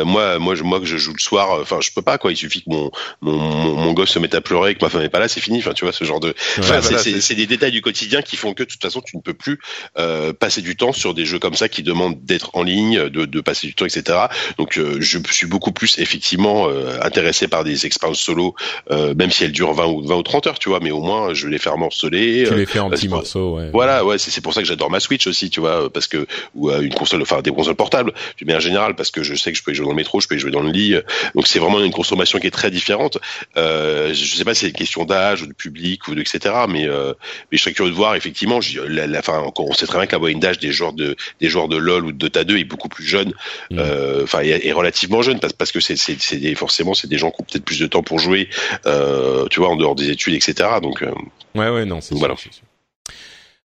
[0.05, 2.33] moi moi je, moi que je joue le soir enfin je peux pas quoi.
[2.33, 2.91] Il suffit que mon,
[3.21, 5.59] mon mon gosse se met à pleurer, que ma femme est pas là, c'est fini.
[5.59, 6.35] Enfin, tu vois, ce genre de.
[6.59, 9.35] Enfin, c'est des détails du quotidien qui font que de toute façon, tu ne peux
[9.35, 9.59] plus
[9.98, 13.24] euh, passer du temps sur des jeux comme ça qui demandent d'être en ligne, de,
[13.24, 14.19] de, passer du temps, etc.
[14.59, 18.55] Donc, euh, je suis beaucoup plus effectivement euh, intéressé par des expériences solo,
[18.90, 20.81] euh, même si elles durent 20 ou 20 ou 30 heures, tu vois.
[20.81, 22.44] Mais au moins, je les fais morceler.
[22.47, 23.70] Tu les fais en petits morceaux, ouais.
[23.73, 24.19] Voilà, ouais.
[24.19, 27.23] C'est pour ça que j'adore ma Switch aussi, tu vois, parce que ou une console,
[27.23, 29.74] enfin des consoles portables, du bien général, parce que je sais que je peux y
[29.74, 30.94] jouer dans le métro, je peux y jouer dans le lit.
[31.35, 33.19] Donc, c'est vraiment une consommation qui est très différente.
[33.56, 33.73] Euh,
[34.12, 36.55] je sais pas si c'est une question d'âge ou de public ou de etc.
[36.68, 37.12] Mais euh,
[37.51, 38.60] mais je serais curieux de voir effectivement.
[38.88, 41.48] La, la, fin, on sait très bien que la moyenne d'âge des joueurs de des
[41.48, 43.32] joueurs de LoL ou de Dota 2 est beaucoup plus jeune.
[43.70, 43.78] Mm.
[43.78, 47.18] Euh, enfin, est, est, relativement jeune parce parce que c'est c'est c'est forcément c'est des
[47.18, 48.48] gens qui ont peut-être plus de temps pour jouer.
[48.86, 50.68] Euh, tu vois, en dehors des études, etc.
[50.82, 51.10] Donc euh,
[51.55, 52.36] ouais ouais non c'est voilà.
[52.36, 52.51] Sûr.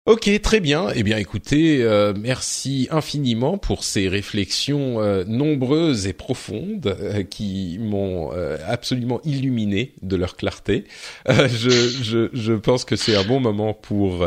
[0.07, 0.91] Ok, très bien.
[0.95, 7.79] Eh bien, écoutez, euh, merci infiniment pour ces réflexions euh, nombreuses et profondes euh, qui
[7.81, 10.85] m'ont euh, absolument illuminé de leur clarté.
[11.29, 14.25] Euh, je, je, je, pense que c'est un bon moment pour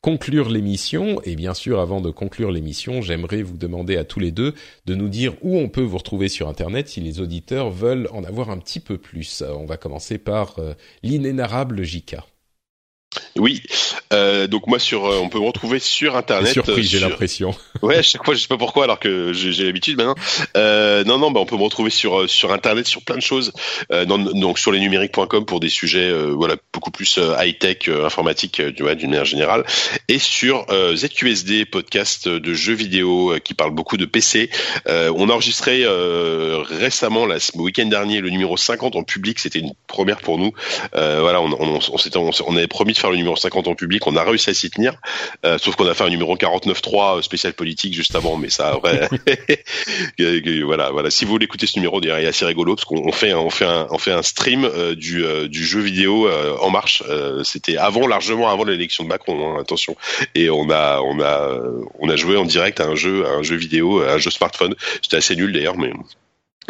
[0.00, 1.20] conclure l'émission.
[1.24, 4.54] Et bien sûr, avant de conclure l'émission, j'aimerais vous demander à tous les deux
[4.86, 8.24] de nous dire où on peut vous retrouver sur Internet si les auditeurs veulent en
[8.24, 9.44] avoir un petit peu plus.
[9.46, 10.56] On va commencer par
[11.02, 12.24] l'inénarrable Jika.
[13.36, 13.62] Oui,
[14.12, 16.52] euh, donc moi sur, euh, on peut me retrouver sur internet.
[16.52, 17.54] Surprise, j'ai l'impression.
[17.80, 20.16] Ouais, à chaque fois, je sais pas pourquoi, alors que j'ai l'habitude maintenant.
[20.56, 23.22] Euh, non, non, bah on peut me retrouver sur euh, sur internet sur plein de
[23.22, 23.52] choses.
[23.92, 28.82] Euh, donc sur lesnumériques.com pour des sujets, euh, voilà, beaucoup plus high tech, informatique, tu
[28.82, 29.64] vois, d'une manière générale,
[30.08, 34.50] et sur ZQSD podcast de jeux vidéo qui parle beaucoup de PC.
[34.86, 39.38] on a enregistré récemment, là, le week-end dernier, le numéro 50 en public.
[39.38, 40.52] C'était une première pour nous.
[40.92, 41.80] voilà, on on, on,
[42.16, 44.06] on, on avait promis de faire le numéro numéro 50 en public.
[44.06, 44.94] On a réussi à s'y tenir,
[45.44, 49.08] euh, sauf qu'on a fait un numéro 49.3 spécial politique juste avant, mais ça, vrai,
[50.64, 51.10] voilà, voilà.
[51.10, 53.66] Si vous voulez écouter ce numéro, il est assez rigolo parce qu'on fait, on fait
[53.66, 56.28] un, on fait un stream euh, du, euh, du jeu vidéo
[56.60, 57.02] en marche.
[57.44, 59.96] C'était avant, largement avant l'élection de Macron, hein, attention.
[60.34, 61.60] Et on a, on a,
[61.98, 64.30] on a joué en direct à un jeu, à un jeu vidéo, à un jeu
[64.30, 64.74] smartphone.
[65.02, 65.92] C'était assez nul d'ailleurs, mais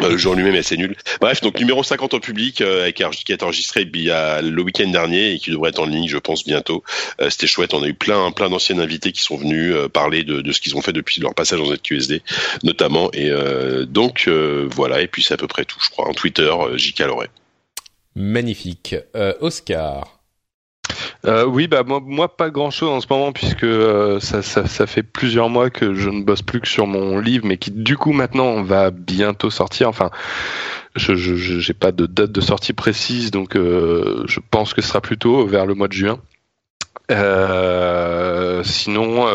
[0.01, 0.95] euh, le jour lui-même est assez nul.
[1.21, 4.87] Bref, donc numéro 50 en public, euh, qui est enregistré il y a le week-end
[4.87, 6.83] dernier et qui devrait être en ligne, je pense, bientôt.
[7.21, 7.73] Euh, C'était chouette.
[7.73, 10.75] On a eu plein, plein d'anciens invités qui sont venus euh, parler de, ce qu'ils
[10.75, 12.21] ont fait depuis leur passage en ZQSD,
[12.63, 13.09] notamment.
[13.13, 13.31] Et
[13.87, 15.01] donc voilà.
[15.01, 16.07] Et puis c'est à peu près tout, je crois.
[16.07, 16.99] En Twitter, J.K.
[17.01, 17.29] Loret.
[18.15, 18.95] Magnifique.
[19.39, 20.18] Oscar.
[21.25, 24.87] Euh, oui, bah moi, pas grand chose en ce moment puisque euh, ça, ça, ça,
[24.87, 27.97] fait plusieurs mois que je ne bosse plus que sur mon livre, mais qui du
[27.97, 29.89] coup maintenant va bientôt sortir.
[29.89, 30.11] Enfin,
[30.95, 35.01] je j'ai pas de date de sortie précise, donc euh, je pense que ce sera
[35.01, 36.19] plutôt vers le mois de juin.
[38.63, 39.27] Sinon.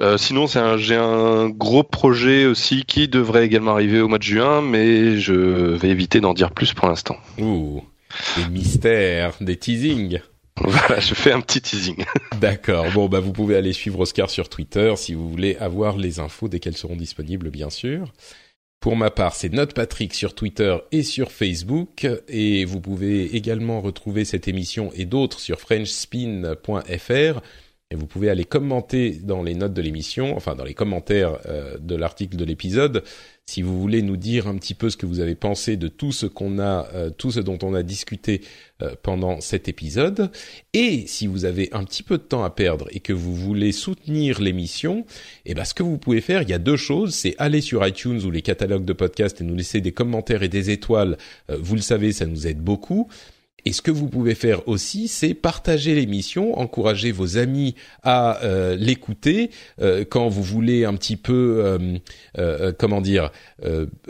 [0.00, 4.18] Euh, sinon, c'est un, j'ai un gros projet aussi qui devrait également arriver au mois
[4.18, 7.16] de juin, mais je vais éviter d'en dire plus pour l'instant.
[7.38, 7.82] Ouh,
[8.36, 10.20] des mystères, des teasings.
[10.98, 12.04] Je fais un petit teasing.
[12.40, 12.86] D'accord.
[12.92, 16.48] Bon, bah vous pouvez aller suivre Oscar sur Twitter si vous voulez avoir les infos
[16.48, 18.12] dès qu'elles seront disponibles, bien sûr.
[18.80, 22.06] Pour ma part, c'est Note Patrick sur Twitter et sur Facebook.
[22.28, 27.40] Et vous pouvez également retrouver cette émission et d'autres sur frenchspin.fr.
[27.90, 31.78] Et vous pouvez aller commenter dans les notes de l'émission, enfin dans les commentaires euh,
[31.78, 33.02] de l'article de l'épisode,
[33.46, 36.12] si vous voulez nous dire un petit peu ce que vous avez pensé de tout
[36.12, 38.42] ce qu'on a, euh, tout ce dont on a discuté
[38.82, 40.30] euh, pendant cet épisode,
[40.74, 43.72] et si vous avez un petit peu de temps à perdre et que vous voulez
[43.72, 45.06] soutenir l'émission,
[45.46, 47.86] eh ben ce que vous pouvez faire, il y a deux choses, c'est aller sur
[47.86, 51.16] iTunes ou les catalogues de podcasts et nous laisser des commentaires et des étoiles.
[51.48, 53.08] vous le savez, ça nous aide beaucoup.
[53.68, 58.74] Et ce que vous pouvez faire aussi, c'est partager l'émission, encourager vos amis à euh,
[58.76, 59.50] l'écouter
[59.82, 61.78] euh, quand vous voulez un petit peu,
[62.38, 63.30] euh, comment dire,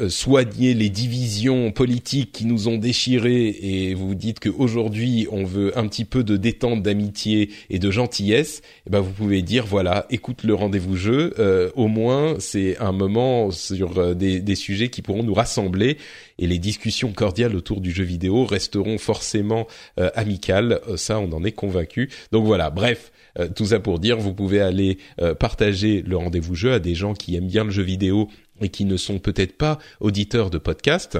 [0.09, 5.89] soigner les divisions politiques qui nous ont déchirés et vous dites qu'aujourd'hui on veut un
[5.89, 8.59] petit peu de détente, d'amitié et de gentillesse.
[8.59, 11.35] Et eh ben vous pouvez dire voilà, écoute le rendez-vous jeu.
[11.75, 15.97] au moins c'est un moment sur des, des sujets qui pourront nous rassembler
[16.39, 19.67] et les discussions cordiales autour du jeu vidéo resteront forcément
[19.99, 20.81] euh, amicales.
[20.89, 22.11] Euh, ça, on en est convaincu.
[22.33, 23.13] Donc voilà, bref.
[23.39, 24.99] Euh, tout ça pour dire, vous pouvez aller
[25.39, 28.29] partager le rendez-vous jeu à des gens qui aiment bien le jeu vidéo
[28.61, 31.19] et qui ne sont peut-être pas auditeurs de podcast.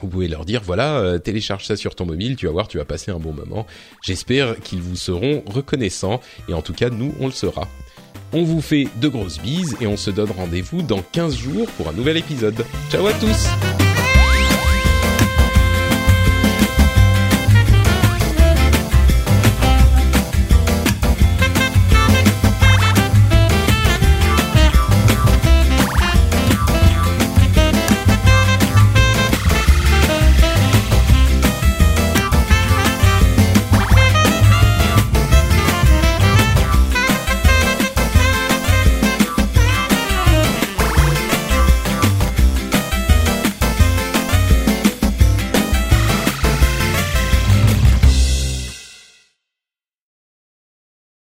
[0.00, 2.84] Vous pouvez leur dire voilà, télécharge ça sur ton mobile, tu vas voir, tu vas
[2.84, 3.66] passer un bon moment.
[4.02, 7.68] J'espère qu'ils vous seront reconnaissants et en tout cas nous on le sera.
[8.32, 11.88] On vous fait de grosses bises et on se donne rendez-vous dans 15 jours pour
[11.88, 12.64] un nouvel épisode.
[12.90, 13.95] Ciao à tous